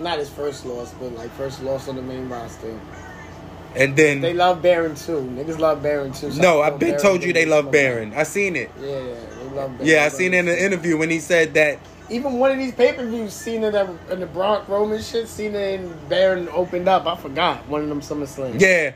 [0.00, 2.78] Not his first loss, but like first loss on the main roster.
[3.74, 5.20] And then They love Baron too.
[5.34, 6.30] Niggas love Baron too.
[6.30, 7.72] So no, I I've been Baron told you they love slow.
[7.72, 8.12] Baron.
[8.14, 8.70] I seen it.
[8.80, 9.78] Yeah, yeah, they love Baron.
[9.86, 11.78] Yeah, I seen it in the interview when he said that.
[12.10, 15.58] Even one of these pay per views, Cena that in the Bronx Roman shit, Cena
[15.58, 17.06] and Baron opened up.
[17.06, 18.60] I forgot one of them SummerSlam.
[18.60, 18.92] Yeah,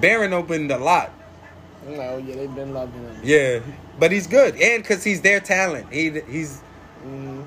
[0.00, 1.12] Baron opened a lot.
[1.86, 3.16] Like, oh yeah, they've been loving him.
[3.22, 3.60] Yeah,
[3.98, 5.90] but he's good, and cause he's their talent.
[5.92, 6.60] He he's
[7.02, 7.42] hmm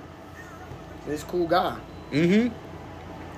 [1.05, 1.77] He's cool guy.
[2.11, 2.53] mm-hmm.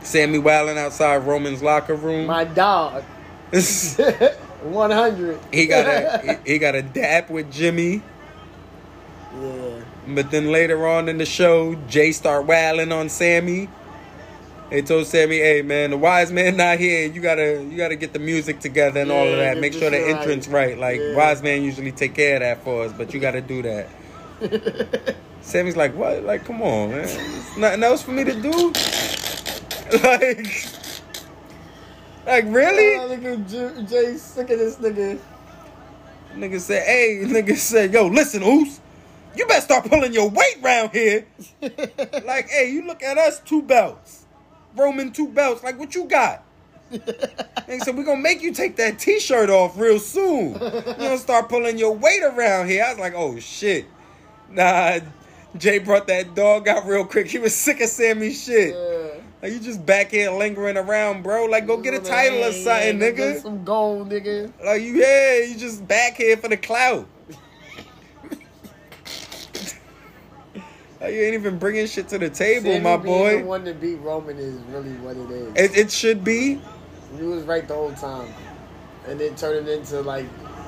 [0.04, 2.28] Sami Wilding outside Roman's locker room.
[2.28, 3.04] My dog.
[4.64, 5.40] 100.
[5.52, 8.02] he got a he, he got a dap with Jimmy.
[9.40, 9.82] Yeah.
[10.08, 13.70] But then later on in the show, Jey start wailing on Sami.
[14.70, 17.08] They told Sami, "Hey man, the wise man not here.
[17.08, 19.58] You gotta you gotta get the music together and all of that.
[19.58, 20.16] Make sure the right.
[20.16, 20.78] entrance right.
[20.78, 21.16] Like Yeah.
[21.16, 23.90] wise man usually take care of that for us, but you gotta do that."
[25.42, 26.24] Sami's like, "What?
[26.24, 27.06] Like, come on, man.
[27.06, 28.72] There's nothing else for me to do."
[30.04, 30.66] like,
[32.26, 32.96] like really?
[32.98, 35.20] Oh, look Jey sick of this nigga.
[36.34, 38.80] Nigga said, "Hey, nigga said, yo, listen, Oos,
[39.36, 41.26] you better start pulling your weight round here.
[41.62, 44.26] like, hey, you look at us, two belts,
[44.78, 45.62] Roman two belts.
[45.62, 46.46] Like, what you got?"
[46.92, 50.54] Nigga said, we're gonna make you take that T-shirt off real soon.
[50.54, 53.88] You gonna start pulling your weight around here." I was like, "Oh shit."
[54.50, 55.00] Nah,
[55.58, 57.28] Jey brought that dog out real quick.
[57.28, 58.74] He was sick of Sami's shit.
[59.42, 61.46] Like, you just back here lingering around, bro.
[61.46, 63.42] Like, go get a title or something, nigga.
[63.42, 64.52] Some gold, nigga.
[64.64, 67.08] Like you, yeah, you just back here for the clout.
[71.02, 73.40] like you ain't even bringing shit to the table, Sami my boy.
[73.40, 75.72] The one to beat Roman is really what it is.
[75.72, 76.62] It, it should be,
[77.18, 78.32] You was right the whole time,
[79.08, 80.28] and then turn it into like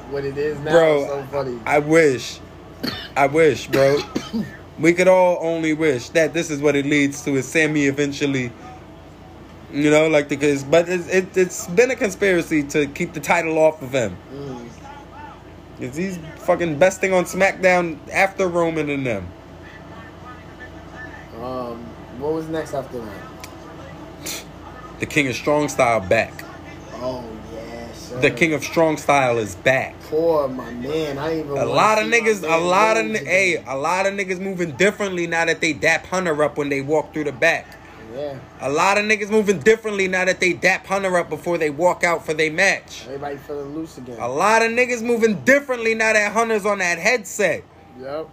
[0.10, 0.72] what it is now.
[0.72, 1.06] bro.
[1.06, 1.60] So funny.
[1.68, 2.40] I wish,
[3.16, 4.00] I wish, bro.
[4.80, 7.36] we could all only wish that this is what it leads to.
[7.36, 8.52] Is Sami eventually,
[9.72, 13.20] you know, like the because, but it, it, it's been a conspiracy to keep the
[13.20, 14.18] title off of him.
[14.34, 14.70] Mm.
[15.80, 19.28] Cause he's fucking besting on SmackDown after Roman and them.
[21.41, 21.80] Um,
[22.20, 24.44] what was next after that?
[25.00, 26.44] The King of Strong Style back.
[26.94, 27.26] Oh.
[28.22, 29.99] The King of Strong Style is back.
[30.02, 31.18] Poor my man.
[31.18, 31.52] I even.
[31.52, 35.45] A lot of niggas, a lot of hey, a lot of niggas moving differently now
[35.45, 37.80] that they dap Hunter up when they walk through the back.
[38.14, 41.72] Yeah, A lot of niggas moving differently now that they dap Hunter up before they
[41.72, 43.06] walk out for their match.
[43.07, 44.19] everybody feeling loose again.
[44.19, 47.64] A lot of niggas moving differently now that Hunter's on that headset.
[47.99, 48.30] Yep.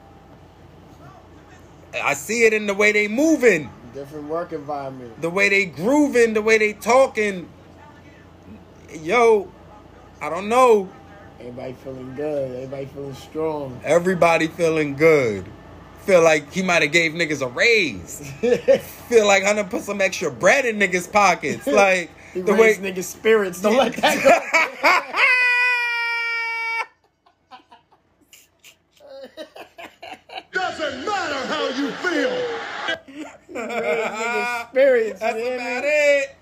[2.05, 5.19] I see it in the way they moving, Different work environment.
[5.23, 7.49] the way they grooving, the way they talking.
[9.03, 9.51] Yo,
[10.23, 10.89] I don't know.
[11.41, 12.51] Everybody feeling good.
[12.55, 13.81] Everybody feeling strong.
[13.85, 15.47] Everybody feeling good.
[16.01, 18.31] Feel like he might have gave niggas a raise.
[19.09, 21.67] Feel like Hunter put some extra bread in niggas' pockets.
[21.71, 23.63] Like He the way niggas' spirits.
[23.63, 24.31] Don't let that go.
[30.53, 32.37] Doesn't matter how you feel.
[33.55, 35.21] Niggas' spirits.
[35.21, 36.37] That's you about it.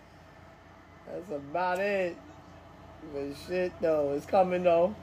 [1.07, 2.17] That's about it.
[3.13, 4.95] But shit though, it's coming though.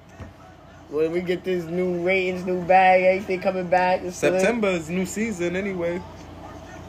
[0.90, 4.02] When we get this new ratings, new bag, everything coming back.
[4.12, 6.02] September is new season anyway.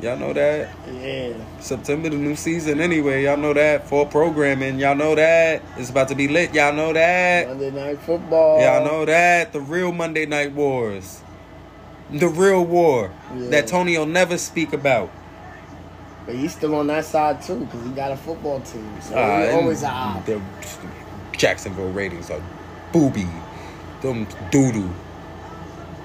[0.03, 0.69] Y'all know that.
[0.93, 1.33] Yeah.
[1.59, 3.25] September the new season anyway.
[3.25, 3.89] Y'all know that.
[3.89, 4.79] For programming.
[4.79, 5.63] Y'all know that.
[5.79, 6.53] It's about to be lit.
[6.53, 7.49] Y'all know that.
[7.49, 8.61] Monday night football.
[8.61, 9.55] Y'all know that.
[9.55, 11.23] The real Monday Night Wars.
[12.11, 13.49] The real war Yeah.
[13.49, 15.11] that Tony will never speak about.
[16.27, 18.91] But he's still on that side too, because he got a football team.
[19.01, 20.27] So Uh, always a op.
[21.37, 22.41] The Jacksonville ratings are
[22.95, 23.27] booby.
[24.01, 24.91] Them doo doo.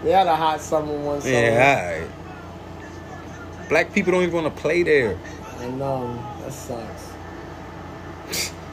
[0.03, 1.33] They had a hot summer one summer.
[1.33, 3.69] Yeah, alright.
[3.69, 5.17] Black people don't even want to play there.
[5.59, 7.13] I know that sucks.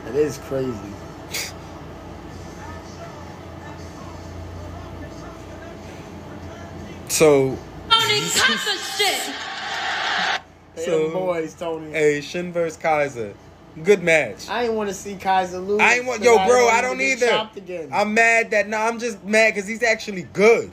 [0.08, 0.74] It is crazy.
[7.08, 7.56] So,
[7.90, 9.34] Tony, cut the shit.
[10.76, 11.90] Pay So- them boys, Tony.
[11.92, 13.32] hey, Shin versus Kaiser.
[13.84, 14.48] Good match.
[14.48, 15.80] I ain't want to see Kaiser lose.
[15.80, 17.48] I ain't want, yo, didn't bro, want I don't either.
[17.92, 20.72] I'm mad that, no, I'm just mad because he's actually good.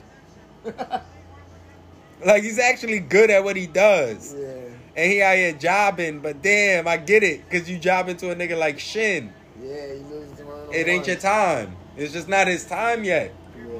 [2.24, 4.34] like, he's actually good at what he does.
[4.34, 4.52] yeah.
[4.96, 7.44] And he out here jobbing, but damn, I get it.
[7.48, 9.30] Because you jobbing to a nigga like Shin.
[9.60, 11.76] Yeah, he loses one It ain't your time.
[11.98, 13.34] It's just not his time yet.
[13.58, 13.78] Yeah.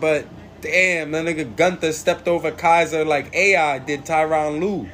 [0.00, 0.26] But
[0.60, 4.88] damn, that nigga Gunther stepped over Kaiser like AI did Tyronn Lue.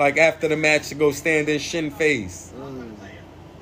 [0.00, 2.54] Like after the match to go stand in Shin face.
[2.56, 2.94] Mm.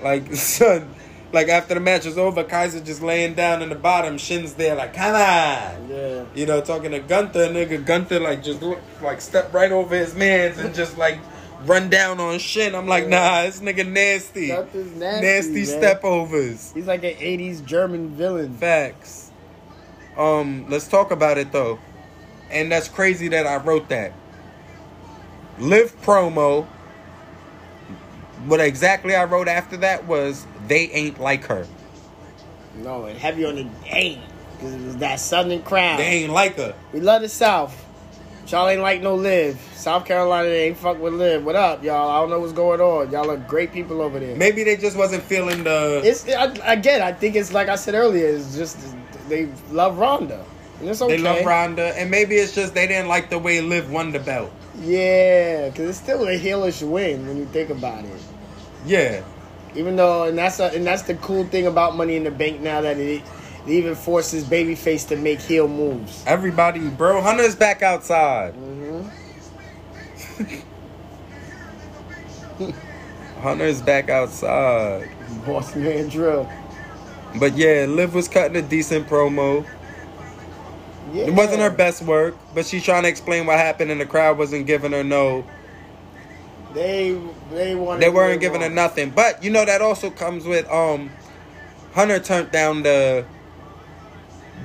[0.00, 0.88] Like son,
[1.32, 4.76] like after the match was over, Kaiser just laying down in the bottom, Shin's there
[4.76, 5.88] like, come on.
[5.90, 6.26] Yeah.
[6.36, 10.14] You know, talking to Gunther, nigga Gunther like just look like step right over his
[10.14, 11.18] mans and just like
[11.64, 12.76] run down on Shin.
[12.76, 14.46] I'm like, nah, this nigga nasty.
[14.46, 15.66] Gunther's nasty, nasty man.
[15.66, 16.70] step overs.
[16.72, 18.54] He's like an '80s German villain.
[18.54, 19.32] Facts.
[20.16, 21.80] Um, let's talk about it though.
[22.48, 24.12] And that's crazy that I wrote that.
[25.58, 26.66] Liv promo.
[28.46, 31.66] What exactly I wrote after that was they ain't like her.
[32.76, 34.22] No, and heavy on the ain't
[34.52, 35.98] because it was that Southern crowd.
[35.98, 36.74] They ain't like her.
[36.92, 37.84] We love the South.
[38.46, 39.60] Y'all ain't like no Liv.
[39.74, 41.44] South Carolina they ain't fuck with Liv.
[41.44, 42.08] What up, y'all?
[42.08, 43.10] I don't know what's going on.
[43.10, 44.36] Y'all are great people over there.
[44.36, 47.02] Maybe they just wasn't feeling the It's I, again.
[47.02, 48.26] I think it's like I said earlier.
[48.26, 48.78] It's just
[49.28, 50.44] they love Ronda,
[50.80, 51.16] and it's okay.
[51.16, 54.20] they love Ronda, and maybe it's just they didn't like the way Liv won the
[54.20, 54.50] belt.
[54.80, 58.20] Yeah, because it's still a heelish win when you think about it.
[58.86, 59.22] Yeah,
[59.74, 62.60] Even though, and that's a, and that's the cool thing about Money in the Bank
[62.60, 63.22] now that it,
[63.66, 66.22] it even forces babyface to make heel moves.
[66.26, 67.20] everybody, bro.
[67.20, 68.54] Hunter's back outside.
[68.54, 69.08] Mm-hmm.
[73.40, 75.08] Hunter's back outside.
[75.44, 76.48] Boss man drill.
[77.38, 79.66] But yeah, Liv was cutting a decent promo.
[81.12, 81.24] Yeah.
[81.24, 84.38] It wasn't her best work, but she's trying to explain what happened, and the crowd
[84.38, 85.44] wasn't giving her no.
[86.74, 87.18] They
[87.50, 88.02] they wanted.
[88.02, 89.10] They weren't giving her nothing.
[89.10, 91.10] But you know that also comes with um,
[91.94, 93.24] Hunter turned down the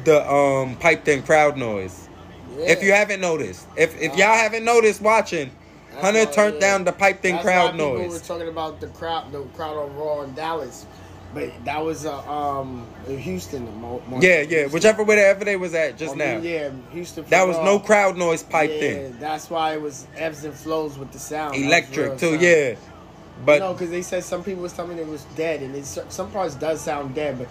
[0.03, 2.09] the um piped in crowd noise.
[2.57, 5.49] If you haven't noticed, if if y'all haven't noticed watching,
[5.95, 6.59] Hunter why, turned yeah.
[6.59, 10.21] down the piped in crowd people were talking about the crowd, the crowd on Raw
[10.21, 10.85] in Dallas,
[11.33, 13.65] but that was uh, um in Houston.
[13.81, 14.71] Mo- Mo- Yeah, yeah, Houston.
[14.71, 16.35] whichever wherever they was at just I now.
[16.35, 17.25] mean, Yeah, Houston.
[17.29, 19.19] That was no crowd noise piped yeah, in.
[19.19, 21.55] That's why it was ebbs and flows with the sound.
[21.55, 22.41] Electric too, sound.
[22.41, 22.75] yeah.
[23.45, 25.97] But no, because they said some people was telling me it was dead, and it's,
[26.09, 27.47] some parts does sound dead, but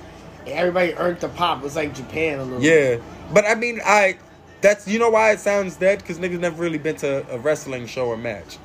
[0.47, 1.59] everybody earned the pop.
[1.59, 2.63] It was like Japan a little.
[2.63, 2.97] Yeah,
[3.33, 4.17] but I mean, I
[4.61, 7.87] that's you know why it sounds dead because niggas never really been to a wrestling
[7.87, 8.59] show or match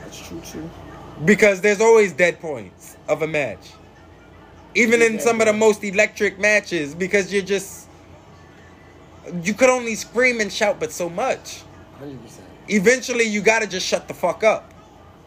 [0.00, 0.70] that's true too.
[1.24, 3.72] Because there's always dead points of a match,
[4.74, 7.88] even in some of the most electric matches because you're just
[9.42, 11.62] you could only scream and shout but so much.
[11.98, 12.46] Hundred percent.
[12.68, 14.72] Eventually, you gotta just shut the fuck up.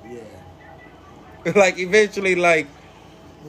[0.09, 0.19] Yeah.
[1.55, 2.67] like eventually, like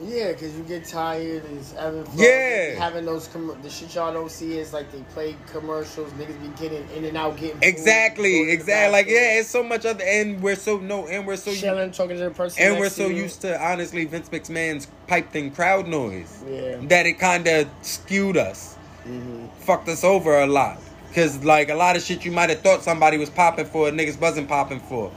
[0.01, 1.43] Yeah, because you get tired.
[1.51, 2.15] It's having fun.
[2.17, 2.75] Yeah.
[2.79, 6.11] Having those com- the shit y'all don't see is like they play commercials.
[6.13, 8.91] Niggas be getting in and out, getting exactly, exactly.
[8.91, 12.17] Like yeah, it's so much other, and we're so no, and we're so chilling, talking
[12.17, 13.23] to the person, And we're so you.
[13.23, 16.77] used to honestly Vince McMahon's pipe thing crowd noise Yeah.
[16.83, 18.75] that it kind of skewed us,
[19.07, 19.47] Mhm.
[19.59, 20.79] fucked us over a lot.
[21.13, 24.19] Cause like a lot of shit you might have thought somebody was popping for, niggas
[24.19, 25.11] wasn't popping for.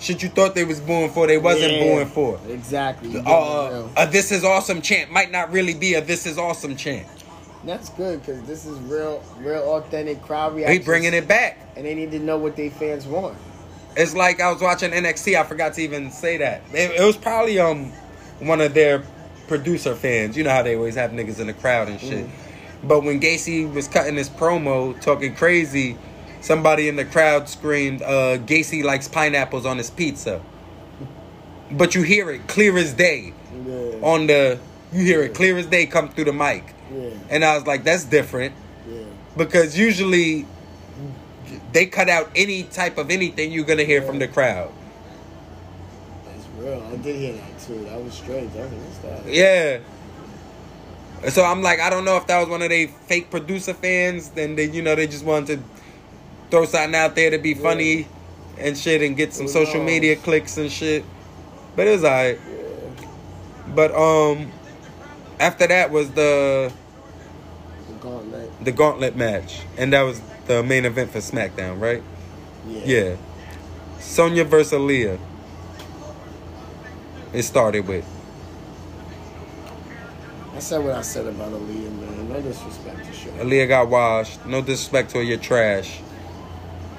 [0.00, 2.38] Shit you thought they was booing for, they wasn't Yeah, booing for.
[2.48, 3.20] Exactly.
[3.24, 7.06] Uh, a this is awesome chant might not really be a this is awesome chant.
[7.64, 10.84] That's good because this is real, real authentic crowd They reaction.
[10.84, 11.58] bringing it back.
[11.76, 13.38] and they need to know what they fans want.
[13.96, 15.38] It's like I was watching NXT.
[15.40, 16.62] I forgot to even say that.
[16.72, 17.92] It, it was probably um
[18.40, 19.02] one of their
[19.48, 20.36] producer fans.
[20.36, 22.26] You know how they always have niggas in the crowd and shit.
[22.82, 25.96] But when Gacy was cutting his promo, talking crazy,
[26.44, 30.40] somebody in the crowd screamed, uh, "Gacy likes pineapples on his pizza."
[31.70, 33.32] But you hear it clear as day
[33.66, 33.74] Yeah.
[34.02, 34.58] on the.
[34.92, 36.62] You hear it clear as day come through the mic,
[36.94, 37.08] Yeah.
[37.30, 38.54] and I was like, "That's different."
[38.88, 39.00] Yeah.
[39.36, 40.46] because usually
[41.72, 44.70] they cut out any type of anything you're gonna hear from the crowd.
[46.26, 46.82] That's real.
[46.92, 47.84] I did hear that too.
[47.90, 48.50] That was strange.
[48.54, 49.32] I was like, what's that?
[49.32, 49.78] Yeah.
[51.30, 54.28] So I'm like, I don't know if that was one of they fake producer fans.
[54.28, 55.62] Then they, you know, they just wanted to
[56.54, 58.06] throw something out there to be funny
[58.58, 61.04] and shit and get some social media clicks and shit.
[61.74, 62.38] But it was alright.
[63.74, 64.52] But um,
[65.40, 66.72] after that was the
[67.88, 68.64] The gauntlet.
[68.64, 72.04] the gauntlet match, and that was the main event for SmackDown, right?
[72.68, 72.82] Yeah.
[72.84, 73.16] Yeah.
[73.98, 75.18] Sonya versus Aliyah.
[77.32, 78.06] It started with.
[80.54, 82.28] I said what I said about Aliyah, man.
[82.28, 83.34] No disrespect to shit.
[83.38, 84.46] Aliyah got washed.
[84.46, 85.98] No disrespect to her, you're trash.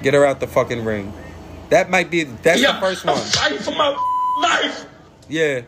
[0.06, 1.12] Get her out the fucking ring.
[1.70, 3.16] That might be that's the first one.
[3.16, 3.88] Fight for my
[4.40, 4.86] life.
[5.28, 5.62] Yeah.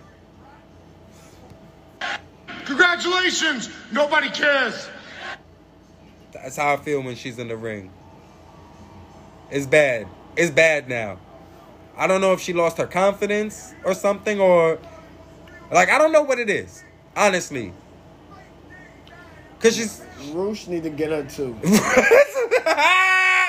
[2.65, 3.69] Congratulations.
[3.91, 4.89] Nobody cares.
[6.31, 7.91] That's how I feel when she's in the ring.
[9.51, 10.07] It's bad.
[10.37, 11.19] It's bad now.
[11.97, 14.79] I don't know if she lost her confidence or something or
[15.73, 16.85] like I don't know what it is.
[17.17, 17.73] Honestly.
[19.59, 20.01] Cause she's
[20.31, 21.59] Roosh need to get her too.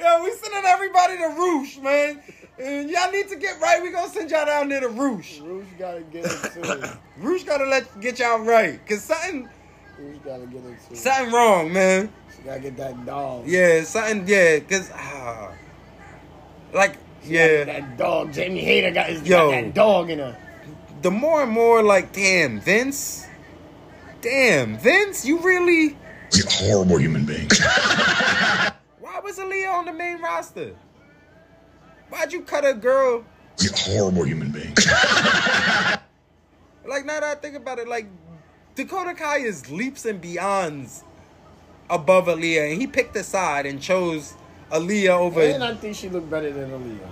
[0.00, 2.22] Yo, we sending everybody to Roosh, man.
[2.58, 3.82] And y'all need to get right.
[3.82, 5.40] We gonna send y'all down there to Roosh.
[5.40, 6.48] Roosh gotta get her
[6.78, 6.88] too.
[7.18, 8.84] Roosh gotta let get y'all right.
[8.86, 9.46] Cause something
[9.98, 10.96] Roosh gotta get her too.
[10.96, 12.10] something wrong, man.
[12.34, 13.46] She gotta get that dog.
[13.46, 15.52] Yeah, something yeah, cause ah,
[16.72, 17.64] like She gotta yeah.
[17.64, 18.32] get that dog.
[18.32, 19.50] Jamie Hayter got, his, Yo.
[19.50, 20.36] got that dog in her.
[21.02, 23.26] the more and more like, damn, Vince,
[24.22, 25.98] damn, Vince, you really.
[26.32, 27.48] You're a horrible human being.
[29.20, 30.74] Why was Aliyah on the main roster?
[32.08, 33.22] Why'd you cut a girl?
[33.60, 34.74] You're a horrible human being.
[36.86, 38.06] Like now that I think about it, like
[38.74, 41.04] Dakota Kai is leaps and beyonds
[41.88, 44.34] above Aliyah, and he picked a side and chose
[44.72, 45.42] Aliyah over.
[45.42, 47.10] And I think she looked better than Aliyah.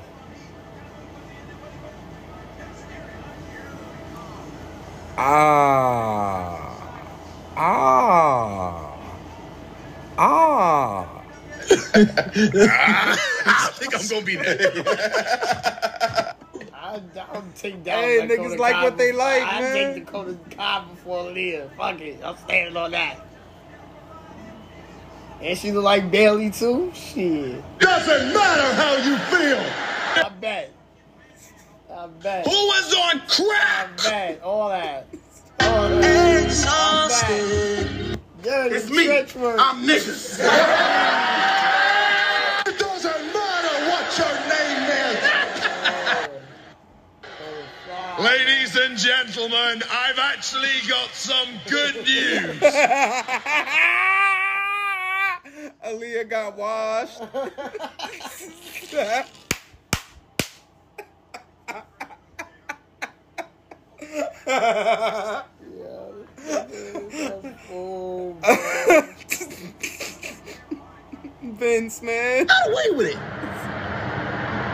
[5.18, 6.74] Ah.
[7.56, 8.98] Ah.
[10.18, 11.17] Ah.
[11.70, 14.58] I think I'm gonna be there.
[16.74, 17.00] I,
[17.32, 19.74] I'll take down Hey, Dakota niggas like Kai what they before- like, I man.
[19.94, 21.76] take Dakota Kai before Aliyah.
[21.76, 22.20] Fuck it.
[22.24, 23.18] I'm standing on that.
[25.42, 26.90] And she look like Bayley too?
[26.94, 27.62] Shit.
[27.78, 29.62] Doesn't matter how you feel.
[30.24, 30.72] I bet.
[31.92, 32.44] I bet.
[32.46, 33.96] Who was on I crack?
[33.98, 34.40] bet.
[34.42, 35.06] All that.
[35.60, 36.44] All that.
[36.44, 38.07] Exhausted.
[38.48, 39.04] Dirty It's me.
[39.04, 39.36] stretch.
[39.36, 40.38] I'm niggas.
[42.66, 45.20] it doesn't matter what your name is.
[48.24, 52.58] Ladies and gentlemen, I've actually got some good news.
[55.84, 57.20] Aliyah got washed.
[71.88, 72.46] Vince, man.
[72.46, 73.18] Got away with it.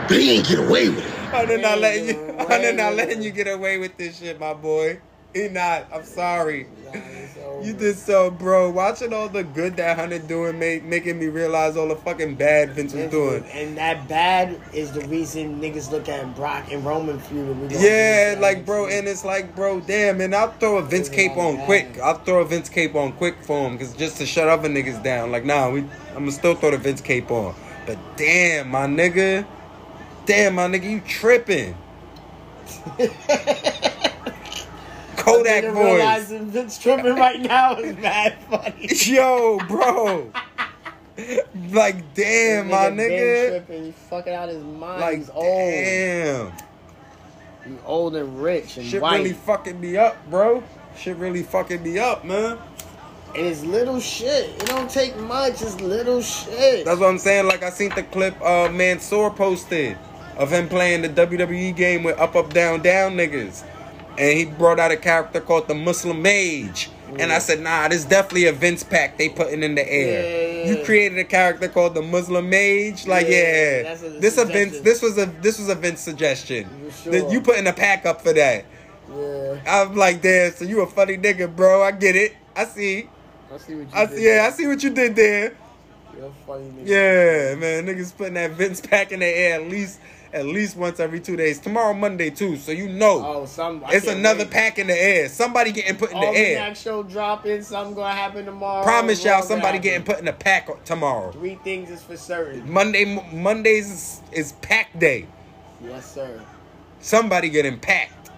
[0.09, 1.33] But he ain't get away with it.
[1.33, 2.37] I'm not letting you.
[2.37, 4.99] I'm not letting you get away with this shit, my boy.
[5.33, 5.87] He not.
[5.93, 6.67] I'm sorry.
[7.65, 8.69] You did so, bro.
[8.69, 12.73] Watching all the good that Hunter doing, make, making me realize all the fucking bad
[12.73, 13.43] Vince was doing.
[13.45, 17.71] And that bad is the reason niggas look at Brock and Roman feud.
[17.71, 21.55] Yeah, like bro, and it's like, bro, damn, and I'll throw a Vince cape on
[21.55, 21.65] yeah.
[21.65, 21.97] quick.
[21.97, 25.01] I'll throw a Vince cape on quick for him, cause just to shut other niggas
[25.01, 25.31] down.
[25.31, 27.55] Like, nah, we, I'm gonna still throw the Vince cape on.
[27.87, 29.43] But damn, my nigga,
[30.27, 31.75] damn, my nigga, you tripping?
[35.25, 38.87] Kodak Nigga voice, realizing Vince tripping right now is mad funny.
[39.05, 40.31] yo, bro.
[41.71, 43.49] like, damn, my been nigga.
[43.49, 43.83] tripping.
[43.85, 45.01] He's fucking out his mind.
[45.01, 45.43] Like, He's old.
[45.45, 46.51] damn.
[47.65, 49.17] He's old and rich and Shit white.
[49.17, 50.63] really fucking me up, bro.
[50.97, 52.57] Shit really fucking me up, man.
[53.35, 54.49] and it's little shit.
[54.61, 55.61] It don't take much.
[55.61, 56.85] It's little shit.
[56.85, 57.47] That's what I'm saying.
[57.47, 59.97] Like I seen the clip uh Mansoor posted
[60.37, 63.63] of him playing the WWE game with up up down down niggas.
[64.17, 66.89] And he brought out a character called the Muslim Mage.
[67.19, 67.41] And I mm.
[67.41, 70.23] said, nah, this is definitely a Vince pack they putting in the air.
[70.23, 73.07] Yeah, yeah, You created a character called the Muslim Mage?
[73.07, 73.93] Like, Yeah, yeah.
[73.93, 76.67] a this a Vince this was a this was a Vince suggestion.
[77.03, 77.31] Sure.
[77.31, 78.65] You putting a pack up for that.
[79.09, 79.61] yeah.
[79.65, 81.83] I'm like, damn, so you a funny nigga, bro.
[81.83, 82.35] I get it.
[82.55, 83.07] I see.
[83.53, 84.17] I see what you I did.
[84.17, 85.55] see yeah, I see what you did there.
[86.17, 86.87] You're a funny nigga.
[86.87, 89.99] Yeah, man, niggas putting that Vince pack in the air at least
[90.35, 91.59] at least once every two days.
[91.59, 93.81] Tomorrow Monday too, so you know Oh, some.
[93.85, 94.51] I it's another wait.
[94.51, 95.29] pack in the air.
[95.29, 96.29] Somebody getting put in the air.
[96.29, 96.57] All air.
[96.59, 97.61] Almanac show dropping.
[97.63, 98.83] Something gonna happen tomorrow.
[98.83, 101.31] Promise y'all, somebody getting put in a pack tomorrow.
[101.31, 102.69] Three things is for certain.
[102.69, 105.25] Monday Mondays is, is pack day.
[105.83, 106.41] Yes, sir.
[106.99, 108.29] Somebody getting packed.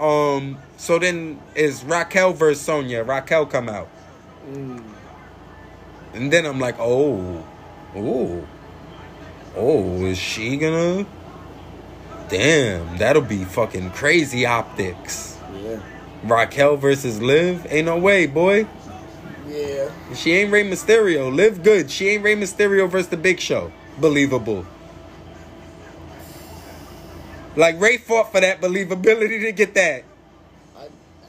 [0.00, 0.58] Um.
[0.76, 3.02] So then is Raquel versus Sonya.
[3.02, 3.88] Raquel come out,
[4.48, 4.82] Mm.
[6.14, 7.44] and then I'm like, oh,
[7.96, 8.46] oh,
[9.56, 11.06] oh, is she gonna?
[12.28, 15.38] Damn, that'll be fucking crazy optics.
[15.62, 15.80] Yeah.
[16.24, 18.66] Raquel versus Liv, ain't no way, boy.
[19.46, 19.90] Yeah.
[20.14, 21.32] She ain't Rey Mysterio.
[21.32, 21.90] Live good.
[21.90, 23.70] She ain't Rey Mysterio versus the Big Show.
[24.00, 24.66] believable.
[27.56, 30.02] Like Rey fought for that believability to get that.
[30.76, 30.88] I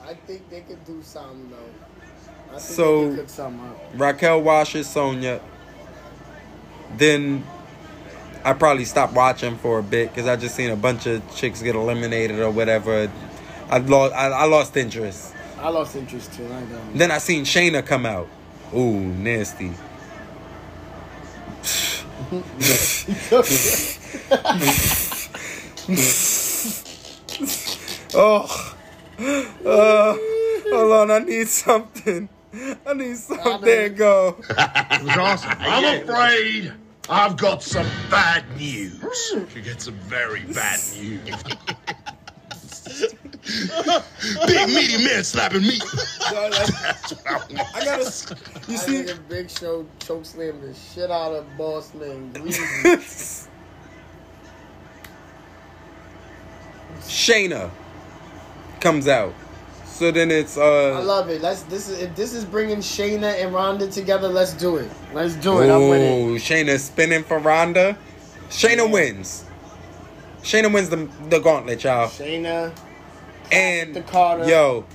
[0.10, 2.56] I think they could do something though.
[2.56, 3.80] I think So- they could something up.
[3.95, 5.39] Raquel washes Sonya.
[6.97, 7.43] Then
[8.45, 11.63] I probably stopped watching for a bit because I just seen a bunch of chicks
[11.63, 13.11] get eliminated or whatever.
[13.72, 14.13] I lost.
[14.13, 15.34] I, I lost interest.
[15.57, 16.45] I lost interest too.
[16.45, 16.80] I know.
[16.93, 18.27] Then I seen Shayna come out.
[18.72, 19.72] Ooh, nasty.
[28.13, 28.76] oh,
[29.65, 30.15] uh,
[30.69, 31.09] hold on.
[31.09, 32.30] I need something.
[32.85, 33.61] I need something.
[33.61, 34.35] There you go.
[34.39, 35.51] It was awesome.
[35.57, 36.73] I'm afraid
[37.10, 38.99] I've got some bad news.
[39.02, 39.44] Hmm.
[39.56, 41.19] You get some very bad news.
[44.48, 45.77] Big meaty man slapping me.
[46.32, 47.76] That's what I want.
[47.76, 48.36] I gotta.
[48.68, 52.34] You see, a Big Show choke slam the shit out of Boss Man.
[52.34, 53.48] Greasy.
[57.02, 57.69] Shayna
[58.82, 59.34] comes out.
[59.95, 61.41] So then it's uh I love it.
[61.41, 64.27] Let's this is if this is bringing Shayna and Ronda together.
[64.27, 64.91] Let's do it.
[65.13, 65.69] Let's do it.
[65.73, 66.41] I'm with it.
[66.41, 67.97] Shayna spinning for Ronda.
[68.49, 69.45] Shayna wins.
[70.41, 72.09] Shayna wins the the gauntlet, y'all.
[72.09, 72.73] Shayna,
[73.53, 74.43] And the Carter.
[74.49, 74.85] yo,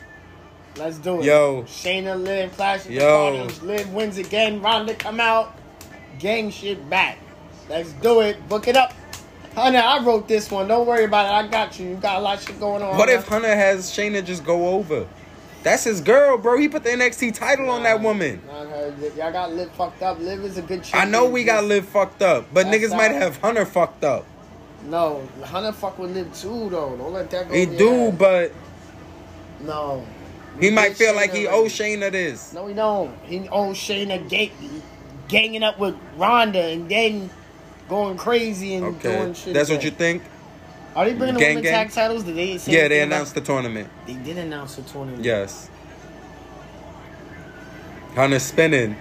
[0.77, 1.25] let's do it.
[1.25, 1.63] Yo.
[1.63, 3.01] Shayna Liv, Clash of Yo.
[3.01, 4.61] the Carters, Liv wins again.
[4.61, 5.57] Ronda come out,
[6.19, 7.17] gang shit back.
[7.71, 8.47] Let's do it.
[8.51, 8.93] Book it up.
[9.55, 10.69] Honey, I wrote this one.
[10.69, 11.47] Don't worry about it.
[11.47, 11.89] I got you.
[11.91, 12.97] You got a lot of shit going on.
[12.97, 15.07] what if Hunter has Shayna just go over?
[15.63, 16.57] That's his girl, bro.
[16.59, 18.41] He put the NXT title on that woman.
[18.47, 18.63] Nah,
[19.17, 20.19] Y'all got Liv fucked up.
[20.19, 20.95] Liv is a good chick.
[20.95, 24.25] I know we got Liv fucked up, but That's niggas might have Hunter fucked up.
[24.87, 26.97] No, Hunter fuck with Liv too, though.
[26.97, 27.55] Don't let that go.
[27.55, 28.53] He do, but
[29.61, 30.07] No.
[30.59, 31.65] he might feel like he already.
[31.67, 32.55] owes Shayna this.
[32.55, 33.15] No, he don't.
[33.25, 34.53] He owes Shayna ga-
[35.29, 37.29] ganging up with Ronda and then
[37.91, 39.53] going crazy and Okay, doing shit.
[39.53, 40.23] that's what you think?
[40.97, 41.87] Are they bringing the Gang, women's gang?
[41.89, 42.25] tag titles?
[42.25, 43.89] Did they Yeah, they anything about- announced the tournament.
[44.07, 45.25] They did announce the tournament.
[45.25, 45.69] Yes.
[48.15, 48.97] Hunter spinning.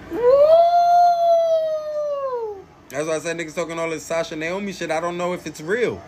[2.89, 4.89] That's why I said niggas talking all this Sasha Naomi shit.
[4.91, 6.01] I don't know if it's real.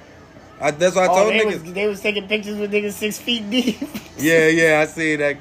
[0.60, 1.64] I, that's why I Oh, told they niggas.
[1.64, 3.78] was, they was taking pictures with niggas six feet deep.
[4.18, 5.38] Yeah, yeah, I see that.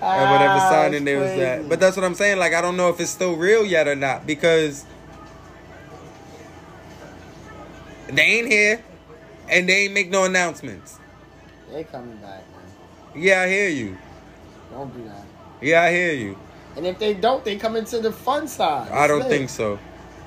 [0.00, 1.42] At whatever Ah, signing there was crazy.
[1.42, 1.68] at.
[1.68, 2.38] But that's what I'm saying.
[2.38, 4.84] Like, I don't know if it's still real yet or not because
[8.16, 8.82] they ain't here
[9.48, 10.98] and they ain't make no announcements.
[11.72, 13.22] they coming back, man.
[13.22, 13.98] Yeah, I hear you.
[14.70, 15.24] Don't do that.
[15.60, 16.38] Yeah, I hear you.
[16.76, 18.90] And if they don't, they come into the fun side.
[18.90, 19.28] I don't lit.
[19.28, 19.78] think so.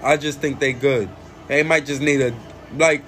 [0.01, 1.09] I just think they good.
[1.47, 2.33] They might just need a
[2.77, 3.03] like.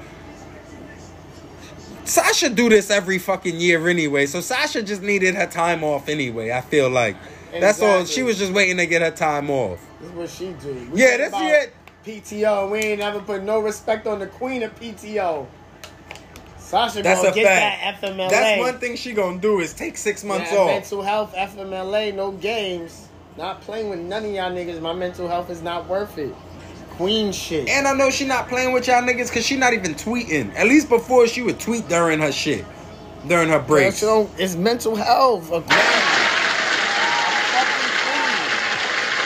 [2.06, 6.52] Sasha do this every fucking year anyway, so Sasha just needed her time off anyway.
[6.52, 7.18] I feel like
[7.52, 8.06] that's all.
[8.06, 9.84] She was just waiting to get her time off.
[10.00, 10.90] This is what she do.
[10.94, 11.74] Yeah, that's about it.
[12.06, 12.70] PTO.
[12.72, 15.46] We ain't never put no respect on the queen of PTO.
[16.60, 18.02] Sasha That's gonna a get fact.
[18.02, 18.30] that FMLA.
[18.30, 20.68] That's one thing she gonna do is take six months Yeah, off.
[20.68, 23.08] Mental health, FMLA, no games.
[23.38, 24.80] Not playing with none of y'all niggas.
[24.82, 26.34] My mental health is not worth it.
[26.92, 27.68] Queen shit.
[27.70, 30.56] And I know she not playing with y'all niggas because she not even tweeting.
[30.56, 32.64] At least before she would tweet during her shit,
[33.28, 34.00] during her breaks.
[34.02, 35.50] Girl, she don't- it's mental health.
[35.50, 35.76] Fucking queen.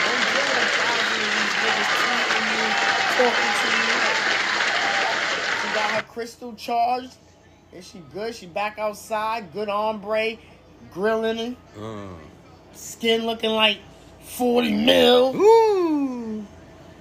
[0.04, 2.66] Don't get her following these niggas tweeting you,
[3.16, 3.94] talking to you.
[5.62, 7.16] She got her crystal charged.
[7.72, 8.36] Is she good?
[8.36, 9.54] She back outside.
[9.54, 10.36] Good ombre.
[10.94, 11.56] Grilling.
[11.82, 12.08] Uh.
[12.74, 13.78] Skin looking like
[14.24, 15.34] 40 mil.
[15.34, 16.46] Ooh.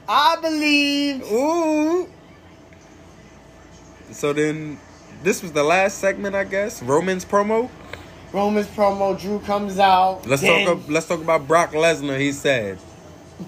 [0.08, 1.32] I believe.
[1.32, 2.08] Ooh.
[4.12, 4.78] So then,
[5.24, 6.80] this was the last segment, I guess.
[6.80, 7.68] Roman's promo.
[8.32, 9.20] Roman's promo.
[9.20, 10.28] Drew comes out.
[10.28, 10.88] Let's then- talk.
[10.88, 12.20] Let's talk about Brock Lesnar.
[12.20, 12.78] He said,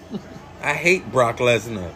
[0.63, 1.93] "I hate Brock Lesnar."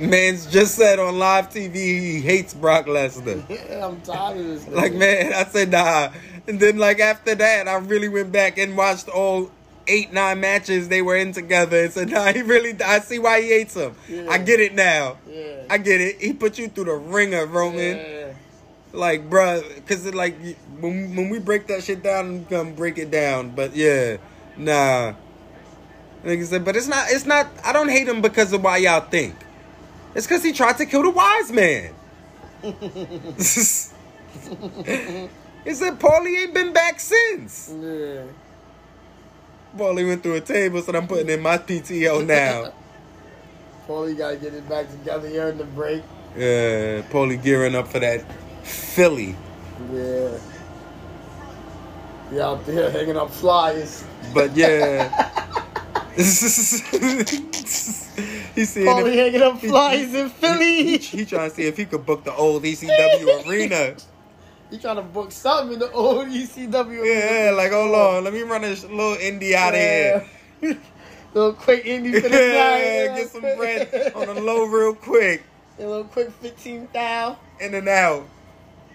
[0.00, 3.42] Man's just said on live TV he hates Brock Lesnar.
[3.68, 4.68] Yeah, I'm tired of this.
[4.68, 6.10] Like man, I said nah.
[6.46, 9.50] And then like after that, I really went back and watched all
[9.88, 13.42] eight, nine matches they were in together and said, nah, he really I see why
[13.42, 13.94] he hates him.
[14.08, 14.26] Yeah.
[14.30, 15.18] I get it now.
[15.28, 15.64] Yeah.
[15.68, 16.20] I get it.
[16.20, 17.96] He put you through the ringer, Roman.
[17.96, 18.32] Yeah.
[18.92, 20.36] Like, bruh, cause it like
[20.80, 23.50] when, when we break that shit down, we gonna break it down.
[23.50, 24.16] But yeah,
[24.56, 25.14] nah.
[26.24, 27.06] Like I said, but it's not.
[27.10, 27.48] It's not.
[27.64, 29.34] I don't hate him because of why y'all think.
[30.14, 31.94] It's because he tried to kill the wise man.
[32.62, 32.72] he
[35.74, 37.72] said Paulie ain't been back since.
[37.80, 38.24] Yeah.
[39.76, 42.72] Paulie went through a table, so I'm putting in my PTO now.
[43.86, 46.02] Paulie gotta get it back together here in the break.
[46.36, 48.24] Yeah, Paulie gearing up for that
[48.64, 49.34] Philly.
[49.92, 50.38] Yeah.
[52.30, 54.04] Be out there hanging up flyers.
[54.34, 55.30] But yeah.
[56.18, 56.24] he
[58.54, 60.98] He's seeing Paulie if- hanging up flyers in Philly.
[60.98, 63.94] He, he trying to see if he could book the old ECW arena.
[64.70, 67.04] He trying to book something in the old ECW.
[67.06, 70.26] Yeah, like hold on, let me run a little indie out of here.
[71.34, 72.82] little quick indie for the night.
[72.82, 75.44] Yeah, get some bread on the low real quick.
[75.78, 77.38] A little quick 15 thou.
[77.60, 78.26] In and out.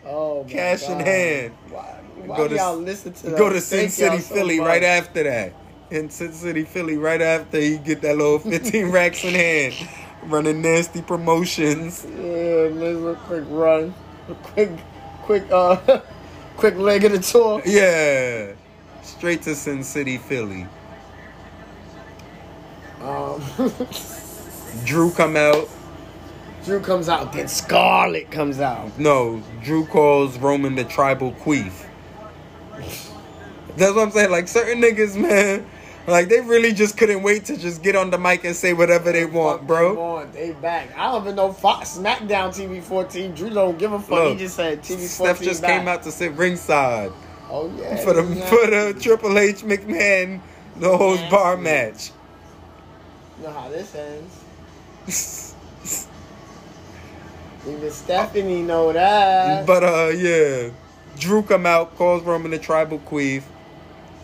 [0.05, 1.53] Oh, my Cash in hand.
[1.69, 1.81] Why,
[2.25, 3.37] why Go to- y'all listen to that?
[3.39, 4.67] Go to Sin City, so Philly much.
[4.67, 5.53] right after that.
[5.93, 9.75] In Sin City, Philly right after you get that little 15 racks in hand.
[10.23, 12.03] Running nasty promotions.
[12.03, 13.93] Yeah, let's a quick run.
[14.27, 14.71] A quick,
[15.21, 15.75] quick, uh,
[16.57, 17.61] quick leg of the tour.
[17.63, 18.53] Yeah.
[19.03, 20.65] Straight to Sin City, Philly.
[22.99, 23.43] Um,
[24.85, 25.69] Drew come out.
[26.65, 28.97] Drew comes out, then Scarlett comes out.
[28.97, 31.85] No, Drew calls Roman the tribal queef.
[33.77, 34.31] That's what I'm saying.
[34.31, 35.67] Like certain niggas, man,
[36.07, 39.11] like they really just couldn't wait to just get on the mic and say whatever
[39.11, 39.99] they want, bro.
[39.99, 40.95] on, they back.
[40.97, 43.34] I don't even know Fox SmackDown TV 14.
[43.34, 44.09] Drew don't give a fuck.
[44.09, 45.07] Look, he just said TV 14.
[45.07, 45.80] Steph just back.
[45.80, 47.11] came out to sit ringside
[47.49, 47.97] Oh yeah.
[47.97, 48.49] for the yeah.
[48.49, 50.41] for the Triple H McMahon
[50.77, 52.11] the whole bar match.
[53.38, 55.55] You know how this ends.
[57.67, 59.65] Even Stephanie know that.
[59.65, 60.69] But uh, yeah,
[61.17, 63.43] Drew come out, calls Roman the tribal queef.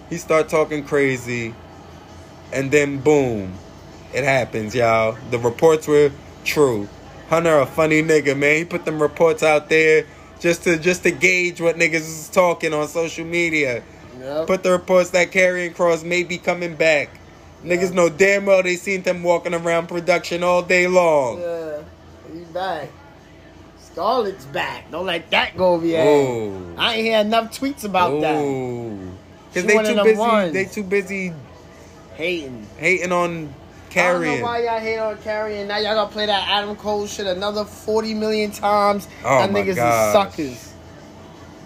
[0.09, 1.53] He start talking crazy,
[2.51, 3.53] and then boom,
[4.13, 5.17] it happens, y'all.
[5.31, 6.11] The reports were
[6.43, 6.87] true.
[7.29, 8.57] Hunter a funny nigga, man.
[8.57, 10.05] He put them reports out there
[10.39, 13.83] just to just to gauge what niggas is talking on social media.
[14.19, 14.47] Yep.
[14.47, 17.09] Put the reports that Karrion Kross may be coming back.
[17.63, 21.39] Niggas know damn well they seen them walking around production all day long.
[21.39, 21.81] Yeah,
[22.33, 22.89] he back.
[23.79, 24.89] Scarlett's back.
[24.91, 26.75] Don't let that go over your head.
[26.77, 28.41] I ain't hear enough tweets about that.
[29.53, 30.17] Because She they too busy.
[30.17, 30.53] ones.
[30.53, 31.33] They too busy
[32.19, 32.67] Hating.
[32.77, 33.53] hating on
[33.91, 35.67] I don't know why y'all hate on Karrion.
[35.67, 39.07] Now y'all gotta play that Adam Cole shit another 40 million times.
[39.25, 40.07] Oh That my niggas gosh.
[40.07, 40.73] is suckers.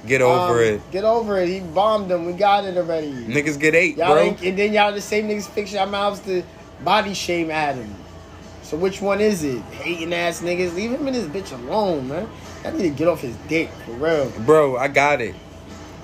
[0.07, 0.91] Get over Um, it.
[0.91, 1.49] Get over it.
[1.49, 2.25] He bombed them.
[2.25, 3.11] We got it already.
[3.11, 4.37] Niggas get eight, Y'all bro.
[4.43, 6.43] and then y'all the same niggas fix your mouths to
[6.83, 7.93] body shame Adam.
[8.61, 9.61] So which one is it?
[9.81, 10.75] Hating ass niggas.
[10.75, 12.29] Leave him and his bitch alone, man.
[12.63, 14.29] I need to get off his dick for real.
[14.45, 15.35] Bro, I got it.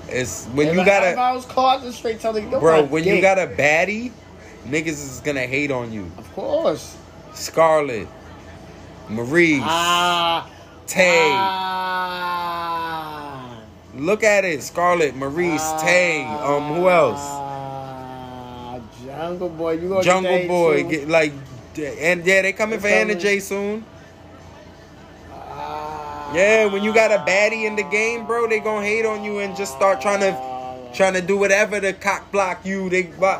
[0.08, 2.82] It's when If you I- got if a I was caught, straight tell the bro.
[2.82, 4.10] When you got a baddie,
[4.66, 6.10] niggas is gonna hate on you.
[6.18, 6.96] of course.
[7.34, 8.08] Scarlett,
[9.08, 10.48] Maurice, Ah,
[10.86, 11.30] Tay.
[11.32, 13.56] ah,
[13.94, 14.62] Look at it.
[14.62, 16.24] Scarlett, Maurice, Tay.
[16.24, 17.18] Um, who else?
[17.20, 19.72] ah, Jungle Boy.
[19.74, 20.84] You gonna Jungle Boy.
[20.84, 21.32] Get like,
[21.78, 23.14] and yeah, they coming for They Anna.
[23.14, 23.84] Jay soon.
[25.32, 29.24] Ah, Yeah, when you got a baddie in the game, bro, they gonna hate on
[29.24, 30.36] you and just start trying to
[30.94, 32.88] trying to do whatever to cock block you.
[32.90, 33.38] They but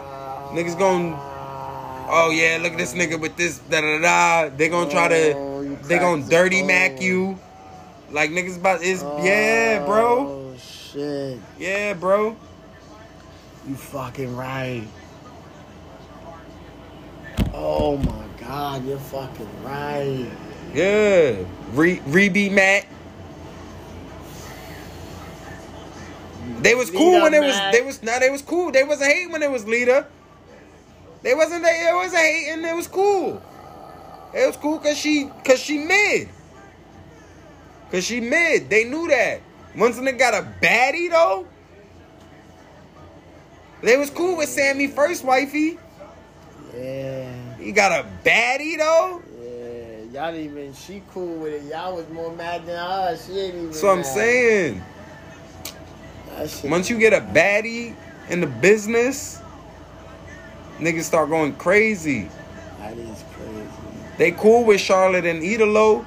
[0.52, 1.16] niggas gonna
[2.09, 4.56] oh yeah, look at this nigga with this da da da.
[4.56, 7.39] They gonna try Oh, to they gonna dirty mac you.
[8.10, 10.52] Like niggas about is yeah, bro.
[10.52, 11.39] Oh shit.
[11.59, 12.36] Yeah, bro.
[13.68, 14.86] You fucking right.
[17.52, 20.28] Oh my god, you're fucking right.
[20.74, 21.36] Yeah.
[21.72, 22.89] Re Rebe Mac.
[26.60, 28.70] They was cool when it was they was nah, they was cool.
[28.70, 30.06] They wasn't hate when it was Lita.
[31.22, 33.42] They wasn't they it wasn't hating, it was cool.
[34.34, 36.28] It was cool cause she cause she mid.
[37.90, 38.70] Cause she mid.
[38.70, 39.40] They knew that.
[39.76, 41.47] Once they got a baddie though.
[43.82, 45.78] They was cool with Sammy first, wifey.
[46.74, 47.32] Yeah.
[47.59, 49.22] You got a baddie though?
[49.42, 50.20] Yeah.
[50.22, 51.70] Y'all didn't even she cool with it.
[51.70, 53.16] Y'all was more mad than her.
[53.16, 54.82] She ain't even So what I'm saying.
[56.28, 57.94] That shit- Once you get a baddie
[58.28, 59.39] in the business,
[60.81, 62.28] niggas start going crazy.
[62.78, 63.69] That is crazy.
[64.19, 66.05] They cool with Charlotte and Idolo.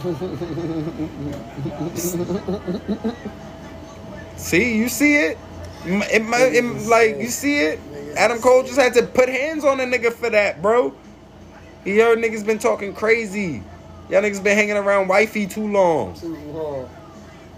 [4.36, 5.38] See, you see it?
[5.84, 7.80] It, it, like you see it?
[8.16, 10.94] Adam Cole just had to put hands on a nigga for that, bro.
[11.84, 13.62] He heard niggas been talking crazy.
[14.08, 16.14] Y'all niggas been hanging around wifey too long.
[16.14, 16.88] Too long.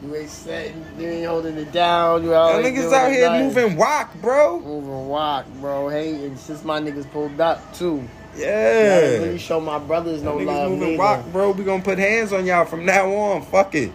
[0.03, 2.25] You ain't setting, you ain't holding it down.
[2.25, 3.55] You Y'all niggas out here nice.
[3.55, 4.59] moving wok, bro.
[4.59, 5.89] Moving walk, bro.
[5.89, 8.03] Hey, and since my niggas pulled up too.
[8.37, 8.47] Yeah.
[8.47, 8.99] Yeah.
[9.19, 11.03] Really show my brothers no Niggas love moving neither.
[11.03, 11.51] rock, bro.
[11.53, 13.43] We gonna put hands on y'all from now on.
[13.43, 13.93] Fuck it.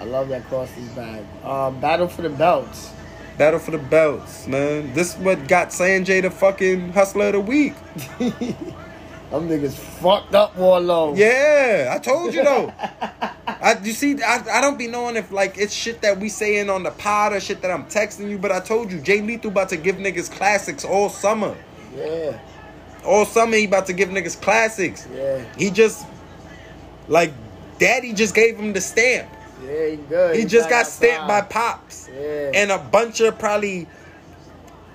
[0.00, 1.24] I love that Crosty's bag.
[1.44, 2.90] Uh, battle for the belts.
[3.36, 4.92] Battle for the belts, man.
[4.94, 7.74] This is what got Sonjay the fucking hustler of the week.
[9.32, 11.16] Them niggas fucked up Wardlow.
[11.16, 12.70] Yeah, I told you though.
[13.46, 16.68] I you see, I, I don't be knowing if like it's shit that we saying
[16.68, 19.50] on the pod or shit that I'm texting you, but I told you Jay Lethal
[19.50, 21.56] about to give niggas classics all summer.
[21.96, 22.38] Yeah.
[23.06, 25.08] All summer he about to give niggas classics.
[25.14, 25.42] Yeah.
[25.56, 26.06] He just
[27.08, 27.32] like
[27.78, 29.30] daddy just gave him the stamp.
[29.64, 30.34] Yeah, he good.
[30.34, 31.40] He He just got stamped by.
[31.40, 32.10] Pops.
[32.14, 32.50] Yeah.
[32.54, 33.86] And a bunch of probably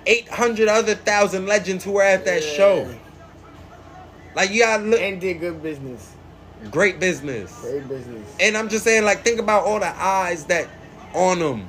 [0.06, 2.52] 800 other thousand legends who were at that Yeah.
[2.56, 2.94] show.
[4.34, 6.12] Like you gotta look And did good business.
[6.70, 7.52] great business.
[7.60, 8.36] Great business.
[8.40, 10.68] And I'm just saying, like, think about all the eyes that
[11.14, 11.68] on them.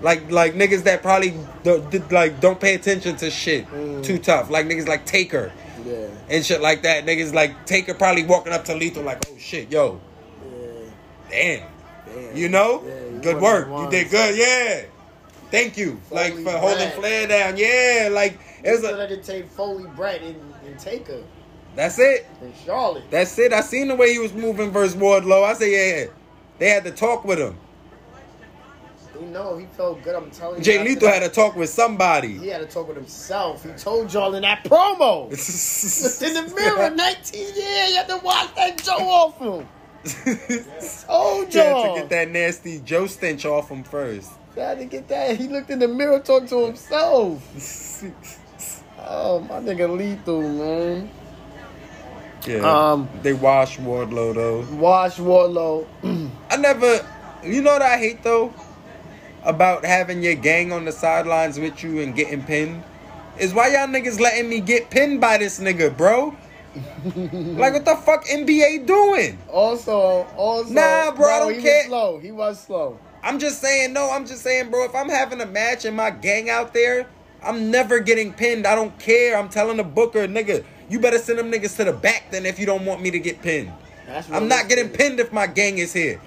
[0.00, 1.80] Like, like niggas that probably do,
[2.10, 4.02] like don't pay attention to shit mm.
[4.02, 4.50] too tough.
[4.50, 5.52] Like niggas like Taker
[5.86, 6.08] Yeah.
[6.28, 7.06] and shit like that.
[7.06, 10.00] Niggas like Taker probably walking up to Lethal like, oh shit, yo,
[11.30, 11.68] damn,
[12.34, 14.86] you know, you good work, you did good, yeah.
[15.52, 16.94] Thank you, like Foley for holding Brad.
[16.94, 18.08] Flair down, yeah.
[18.10, 21.22] Like it was It's a, like to take Foley Brett and, and Taker
[21.74, 22.26] that's it.
[22.40, 23.04] and Charlotte.
[23.10, 23.52] That's it.
[23.52, 25.44] I seen the way he was moving versus Wardlow.
[25.44, 26.10] I say, yeah,
[26.58, 27.56] they had to talk with him.
[29.18, 30.16] You know, he felt good.
[30.16, 30.64] I'm telling you.
[30.64, 32.38] Jay Lethal had to talk with somebody.
[32.38, 33.64] He had to talk with himself.
[33.64, 35.26] He told y'all in that promo.
[36.22, 37.90] In the mirror, 19 years.
[37.90, 39.68] You had to watch that Joe off him.
[41.06, 41.94] Told y'all.
[41.94, 44.30] to get that nasty Joe stench off him first.
[44.54, 45.36] Tried to get that.
[45.36, 47.40] He looked in the mirror, talked to himself.
[49.08, 51.10] Oh, my nigga Lethal, man.
[52.46, 52.90] Yeah.
[52.92, 54.76] Um, they washed Wardlow though.
[54.76, 55.86] Wash Wardlow.
[56.50, 57.06] I never.
[57.44, 58.52] You know what I hate though
[59.44, 62.82] about having your gang on the sidelines with you and getting pinned
[63.38, 66.36] is why y'all niggas letting me get pinned by this nigga, bro.
[67.04, 69.38] like what the fuck NBA doing?
[69.48, 71.82] Also, also, Nah, bro, I don't he care.
[71.82, 72.18] Was slow.
[72.18, 72.98] He was slow.
[73.22, 76.10] I'm just saying, no, I'm just saying, bro, if I'm having a match and my
[76.10, 77.06] gang out there,
[77.44, 78.66] I'm never getting pinned.
[78.66, 79.36] I don't care.
[79.36, 82.58] I'm telling the booker, nigga, you better send them niggas to the back than if
[82.58, 83.72] you don't want me to get pinned.
[84.30, 86.20] I'm not getting pinned if my gang is here.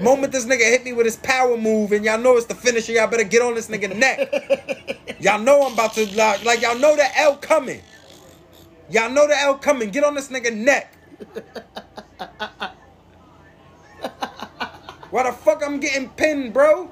[0.00, 2.92] Moment this nigga hit me with his power move and y'all know it's the finisher,
[2.92, 5.18] y'all better get on this nigga neck.
[5.20, 7.82] y'all know I'm about to like, like y'all know the L coming.
[8.88, 9.90] Y'all know the L coming.
[9.90, 10.96] Get on this nigga neck.
[15.10, 16.90] Why the fuck I'm getting pinned, bro?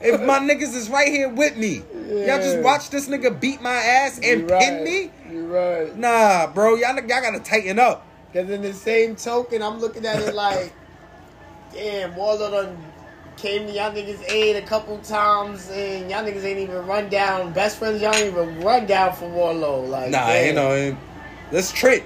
[0.00, 1.82] If my niggas is right here with me.
[2.08, 4.82] Y'all just watch this nigga beat my ass and You pin right.
[4.82, 5.10] me?
[5.30, 5.96] You right.
[5.96, 6.74] Nah, bro.
[6.74, 8.06] Y'all, y'all gotta tighten up.
[8.32, 10.72] Because in the same token, I'm looking at it like,
[11.72, 12.76] damn, Wardlow done
[13.36, 17.52] came to y'all niggas aid a couple times, and y'all niggas ain't even run down.
[17.52, 19.88] Best friends, y'all ain't even run down for Wardlow.
[19.88, 20.46] Like, Nah, damn.
[20.46, 20.96] you know,
[21.50, 22.02] that's Trent.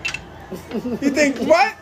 [0.72, 1.74] you think what?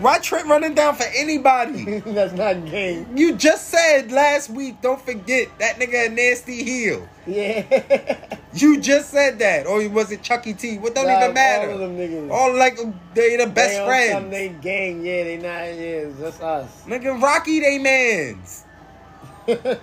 [0.00, 2.00] Why Trent running down for anybody?
[2.06, 3.06] That's not game.
[3.16, 7.06] You just said last week, don't forget, that nigga a nasty heel.
[7.26, 8.16] Yeah.
[8.54, 9.66] You just said that.
[9.66, 10.78] Or was it Chucky T?
[10.78, 11.68] What don't Nah, even matter.
[11.68, 12.30] All of them niggas.
[12.30, 12.78] All like
[13.14, 14.12] they the best they friends.
[14.12, 16.82] some They gang, yeah, they not, yeah, that's us.
[16.86, 18.64] Nigga, Rocky they mans.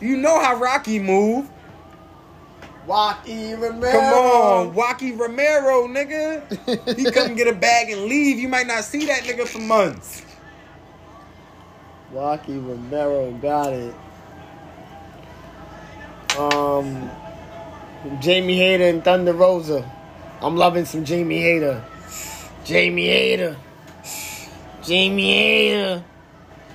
[0.00, 1.48] you know how Rocky move.
[2.86, 3.92] Wacky Romero.
[3.92, 6.96] Come on, Rocky Romero, nigga.
[6.96, 8.38] He come get a bag and leave.
[8.38, 10.22] You might not see that nigga for months.
[12.12, 13.94] Wacky Romero got it.
[16.38, 17.10] Um,
[18.20, 19.90] Jamie Hayter and Thunder Rosa.
[20.40, 21.84] I'm loving some Jamie Hayter.
[22.64, 23.56] Jamie Hayter.
[24.82, 26.04] Jamie Hayter.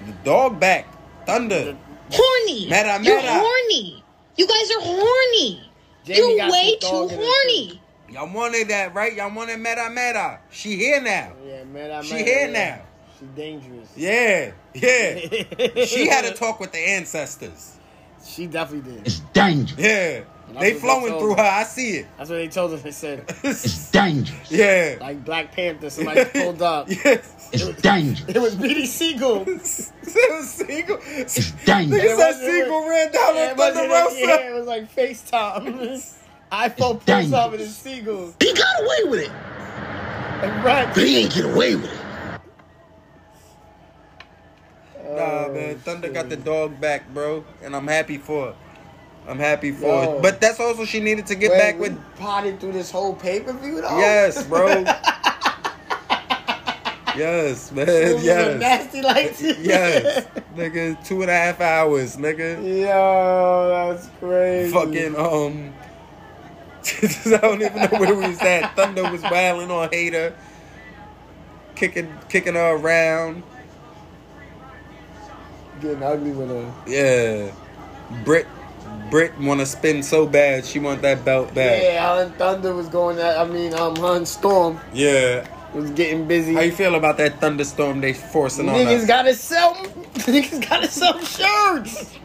[0.05, 0.87] The dog back.
[1.25, 1.75] Thunder.
[2.11, 2.69] Horny.
[2.69, 3.33] Meta, You're meta.
[3.33, 4.03] horny.
[4.37, 5.66] You guys are horny.
[6.07, 7.81] Jamie You're got way too dog in her, horny.
[8.09, 9.13] Y'all wanted that, right?
[9.13, 10.39] Y'all wanted Meta Meta.
[10.49, 11.33] She here now.
[11.45, 12.81] Yeah, man, I She met here her, now.
[13.19, 13.89] She dangerous.
[13.97, 15.83] Yeah, yeah.
[15.85, 17.77] she had to talk with the ancestors.
[18.25, 19.05] She definitely did.
[19.05, 19.79] It's dangerous.
[19.79, 20.21] Yeah.
[20.59, 21.43] That's They flowing told through her.
[21.43, 21.49] her.
[21.59, 22.07] I see it.
[22.17, 22.81] That's what they told us.
[22.81, 24.51] They said, It's dangerous.
[24.51, 24.97] Yeah.
[24.99, 26.89] like Black Panther, somebody pulled up.
[26.89, 27.49] Yes.
[27.53, 28.35] It's dangerous.
[28.35, 29.41] It was BD Siegel.
[29.47, 30.97] it was Siegel.
[31.03, 32.01] It's dangerous.
[32.01, 34.19] Nigga It said wasn't- Siegel ran down Yeah, on it wasn't- Thunder Rosa.
[34.19, 36.13] yeah, it was like FaceTime.
[36.51, 37.33] iPhone pulls dangerous.
[37.33, 38.33] up and it's Siegel.
[38.39, 40.87] He got away with it, And right.
[40.93, 41.99] but he ain't get away with it.
[45.03, 45.77] Nah, man.
[45.79, 47.43] Thunder got the oh, dog back, bro.
[47.63, 48.55] And I'm happy for her.
[49.27, 50.15] I'm happy for Yo.
[50.15, 50.21] her.
[50.21, 51.97] But that's also she needed to get Wait, back with.
[52.17, 53.97] potted through this whole pay per view though.
[53.97, 54.67] Yes, bro.
[57.15, 57.87] yes, man.
[57.89, 58.59] It Yes.
[58.59, 60.25] nasty like yes.
[60.55, 62.57] Nigga, two and a half hours, nigga.
[62.63, 64.71] Yo, that's crazy.
[64.71, 65.73] Fucking, um.
[67.03, 68.73] I don't even know where we was at.
[68.77, 70.33] Thunder was wailing on Hayter.
[71.75, 73.43] Kicking, kicking her around.
[75.81, 76.73] getting ugly with her.
[76.87, 77.51] Yeah.
[79.09, 81.81] Brit Brit wanna spin so bad, she want that belt back.
[81.81, 83.37] Yeah, Alan Thunder was going at.
[83.37, 85.47] I mean, um, Hun Storm Yeah.
[85.73, 86.53] was getting busy.
[86.53, 88.81] How you feel about that thunderstorm they forcing on us?
[88.81, 89.73] Niggas gotta sell.
[90.15, 92.17] Niggas gotta sell shirts.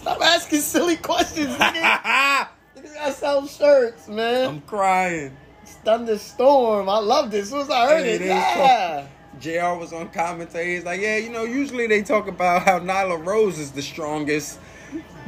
[0.00, 1.82] Stop asking silly questions, nigga.
[2.76, 4.48] niggas gotta sell shirts, man.
[4.48, 5.36] I'm crying.
[5.62, 6.88] It's thunderstorm.
[6.88, 7.44] I love this.
[7.44, 9.06] As soon as I heard Hey, it, it yeah.
[9.40, 10.74] JR was on commentary.
[10.76, 14.58] He's like, yeah, you know, usually they talk about how Nyla Rose is the strongest,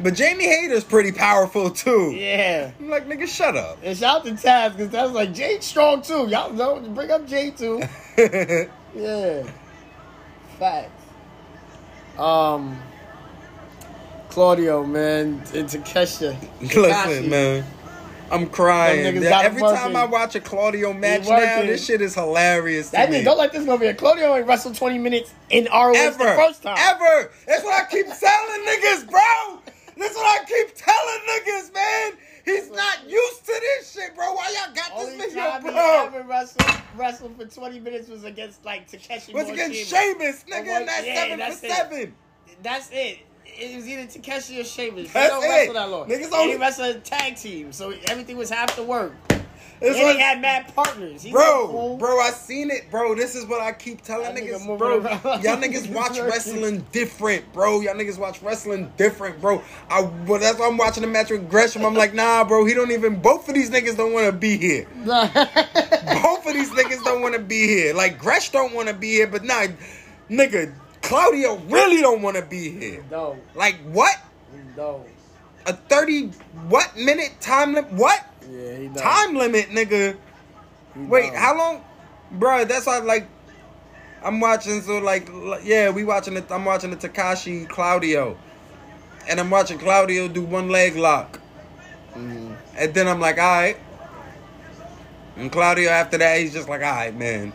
[0.02, 2.12] but Jamie Hayter's pretty powerful too.
[2.14, 2.70] Yeah.
[2.78, 3.78] I'm like, nigga, shut up.
[3.82, 6.26] And shout out to Taz because Taz was like Jade's strong too.
[6.28, 7.82] Y'all know, bring up Jade too.
[8.94, 9.42] yeah.
[10.58, 10.90] Facts.
[12.18, 12.80] Um.
[14.30, 16.36] Claudio, man, and Takesha.
[16.60, 17.64] Listen, man.
[18.30, 19.02] I'm crying.
[19.04, 19.96] Them niggas That- got Every time.
[19.96, 23.20] I watch a Claudio match now, this shit is hilarious That me.
[23.20, 26.18] nigga, don't let this go be a Claudio ain't wrestled 20 minutes in ROH Ever.
[26.18, 26.76] the first time.
[26.78, 27.30] Ever.
[27.46, 29.57] That's what I keep telling niggas, bro.
[29.98, 32.12] That's what I keep telling niggas, man.
[32.44, 34.32] He's not used to this shit, bro.
[34.32, 36.06] Why y'all got Only this video, time he bro?
[36.06, 40.86] ever wrestled, wrestled for 20 minutes was against like Takeshi Was against Sheamus, nigga, in
[40.86, 41.72] that yeah, seven that's for it.
[41.72, 42.14] seven.
[42.62, 43.18] That's it.
[43.44, 45.08] It was either Takeshi or Sheamus.
[45.12, 45.48] They That's don't it.
[45.48, 46.08] wrestle that long.
[46.08, 49.12] Niggas and only- he wrestled a tag team, so everything was half the work.
[49.80, 51.22] It's and like- he had mad partners.
[51.22, 53.14] He's Bro, bro, I seen it, bro.
[53.14, 54.98] This is what I keep telling That niggas, moving bro.
[55.00, 55.22] around.
[55.44, 57.80] Y'all niggas watch wrestling different, bro.
[57.80, 59.62] Y'all niggas watch wrestling different, bro.
[59.88, 61.84] I, well, that's why I'm watching the match with Gresham.
[61.84, 62.64] I'm like, nah, bro.
[62.64, 63.20] He don't even.
[63.20, 64.86] Both of these niggas don't want to be here.
[65.04, 67.94] both of these niggas don't want to be here.
[67.94, 69.66] Like Gresh don't want to be here, but nah,
[70.30, 73.04] nigga, Claudio really don't want to be here.
[73.10, 74.16] No, Like what?
[74.76, 75.04] no.
[75.66, 76.28] A thirty
[76.68, 77.92] what minute time limit?
[77.92, 78.24] What?
[78.50, 79.02] Yeah, he does.
[79.02, 80.16] Time limit, nigga.
[80.96, 81.36] Wait, don't.
[81.36, 81.84] how long,
[82.32, 82.64] bro?
[82.64, 83.28] That's why, like,
[84.24, 84.80] I'm watching.
[84.82, 85.28] So, like,
[85.62, 86.50] yeah, we watching it.
[86.50, 88.36] I'm watching the Takashi Claudio,
[89.28, 91.40] and I'm watching Claudio do one leg lock,
[92.14, 92.54] Mm-hmm.
[92.76, 93.76] and then I'm like, all right.
[95.36, 97.52] And Claudio after that, he's just like, all right, man.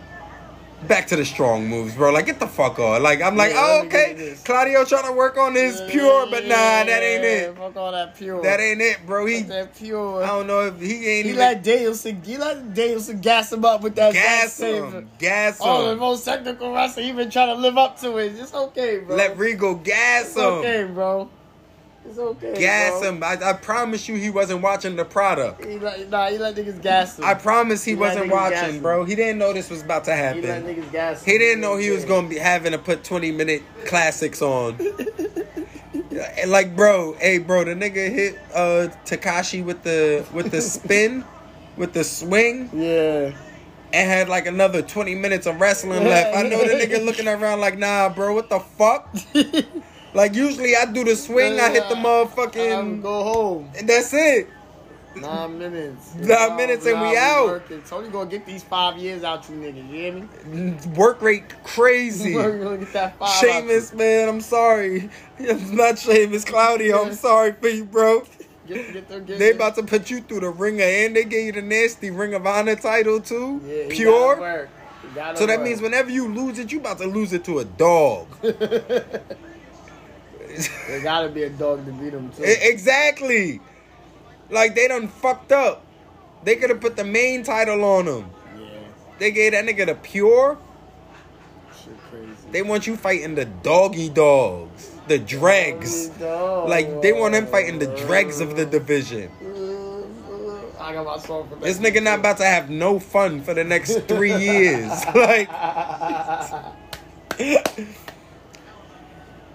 [0.88, 2.12] Back to the strong moves, bro.
[2.12, 3.02] Like, get the fuck on.
[3.02, 4.36] Like, I'm like, Yeah, oh, let me get okay.
[4.44, 7.56] Claudio trying to work on his pure, but nah, that ain't it.
[7.56, 8.42] Fuck all that pure.
[8.42, 9.26] That ain't it, bro.
[9.26, 10.24] He, that pure.
[10.24, 13.64] I don't know if he ain't He even let Danielson, he let Danielson gas him
[13.66, 15.68] up with that gas him, gas him.
[15.68, 18.34] Oh, the most technical wrestler, even trying to live up to it.
[18.38, 19.16] It's okay, bro.
[19.16, 20.44] Let Regal gas it's him.
[20.44, 21.30] okay, bro.
[22.06, 22.54] It's okay.
[22.60, 23.10] Gas bro.
[23.10, 23.24] him.
[23.24, 25.64] I, I promise you he wasn't watching the product.
[25.66, 27.26] He let, nah, he let niggas gas him.
[27.26, 29.06] I promise he, He wasn't watching, bro.
[29.06, 30.42] He didn't know this was about to happen.
[30.42, 31.32] he let niggas gas him.
[31.32, 34.78] He didn't know he was gonna be having to put 20 minute classics on.
[36.48, 41.24] Like, bro, hey, bro, the nigga hit uh Takashi with the with the spin,
[41.78, 43.32] with the swing, Yeah.
[43.94, 46.36] and had like another 20 minutes of wrestling left.
[46.36, 49.16] I know the nigga looking around like, nah, bro, what the fuck?
[50.14, 53.72] like usually I do the swing, I hit the motherfucking, um, go home.
[53.78, 54.48] and that's it.
[55.16, 56.16] Nine minutes.
[56.16, 57.62] Nine minutes and we out.
[57.88, 59.76] Tony gonna get these five years out you niggas.
[59.76, 60.14] You hear
[60.72, 60.76] me?
[60.96, 62.34] Work rate crazy.
[62.36, 65.12] We're gonna get that five Sheamus, man, I'm sorry.
[65.38, 67.04] It's not Sheamus, Claudio.
[67.06, 68.24] I'm sorry for you, bro.
[68.66, 71.46] Get, get, them- get, They about to put you through the ringer, and they gave
[71.48, 73.62] you the nasty Ring of Honor title too.
[73.68, 74.40] Yeah, Pure.
[74.40, 74.70] work.
[75.04, 75.68] He gotta So that work.
[75.68, 78.26] means whenever you lose it, you about to lose it to a dog.
[80.88, 82.44] There gotta be a dog to beat him too.
[82.46, 83.60] Exactly.
[84.50, 85.86] Like they done fucked up.
[86.44, 88.26] They could have put the main title on him.
[88.60, 88.66] yeah,
[89.18, 90.58] They gave that nigga the pure.
[91.84, 92.28] shit crazy.
[92.52, 96.10] They want you fighting the doggy dogs, the dregs.
[96.10, 96.70] Dog.
[96.70, 99.32] Like they want him fighting the dregs of the division.
[100.80, 101.64] I got my song for that.
[101.64, 104.92] This nigga not about to have no fun for the next three years.
[105.16, 105.50] like,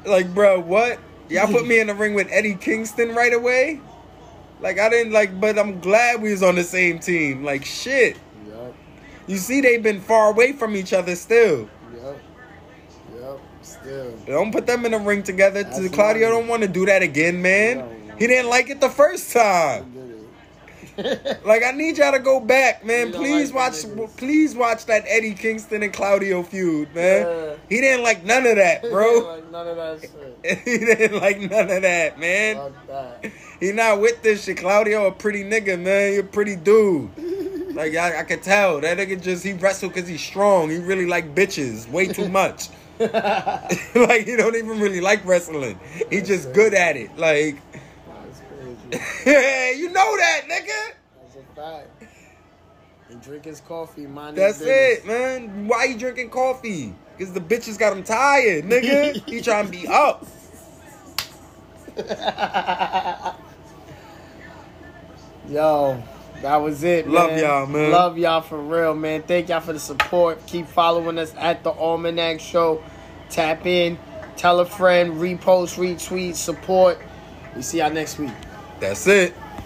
[0.09, 0.99] like, bro, what?
[1.29, 3.81] Y'all put me in the ring with Eddie Kingston right away?
[4.61, 7.45] Like, I didn't like, but I'm glad we was on the same team.
[7.45, 8.17] Like, shit.
[8.49, 8.75] Yup,
[9.29, 11.69] You see, they've been far away from each other still.
[11.95, 12.19] yup,
[13.15, 13.41] yup.
[13.63, 14.17] Still.
[14.27, 15.63] Don't put them in the ring together.
[15.63, 17.79] That's Claudio don't want to do that again, man.
[17.79, 18.15] No.
[18.19, 19.93] He didn't like it the first time.
[21.45, 23.13] Like I need y'all to go back, man.
[23.13, 27.27] Please like watch, please watch that Eddie Kingston and Claudio feud, man.
[27.27, 27.55] Yeah.
[27.69, 29.37] He didn't like none of that, bro.
[29.37, 30.59] like none of that shit.
[30.65, 32.73] he didn't like none of that, man.
[32.89, 33.33] That.
[33.61, 34.59] He not with this shit.
[34.59, 36.13] Claudio a pretty nigga, man.
[36.13, 37.11] He a pretty dude.
[37.69, 40.69] Like I, I could tell that nigga just he wrestled because he's strong.
[40.69, 42.71] He really like bitches way too much.
[42.99, 45.79] like he don't even really like wrestling.
[46.11, 47.17] He just good at it.
[47.17, 47.77] Like That's crazy.
[47.77, 47.88] yeah,
[49.77, 50.93] you know that, nigga.
[51.21, 51.89] That's a fact.
[53.11, 55.67] And drink his coffee, mind That's it, man.
[55.67, 56.95] Why you drinking coffee?
[57.17, 59.27] Because the bitches got him tired, nigga.
[59.29, 60.27] he trying to be up.
[65.49, 66.03] Yo,
[66.43, 67.39] That was it, Love man.
[67.39, 67.91] y'all, man.
[67.91, 69.23] Love y'all for real, man.
[69.23, 70.45] Thank y'all for the support.
[70.47, 72.83] Keep following us at the Almanac Show.
[73.31, 73.99] Tap in,
[74.37, 76.99] tell a friend, repost, retweet, support.
[77.57, 78.31] We see y'all next week.
[78.81, 79.35] That's it.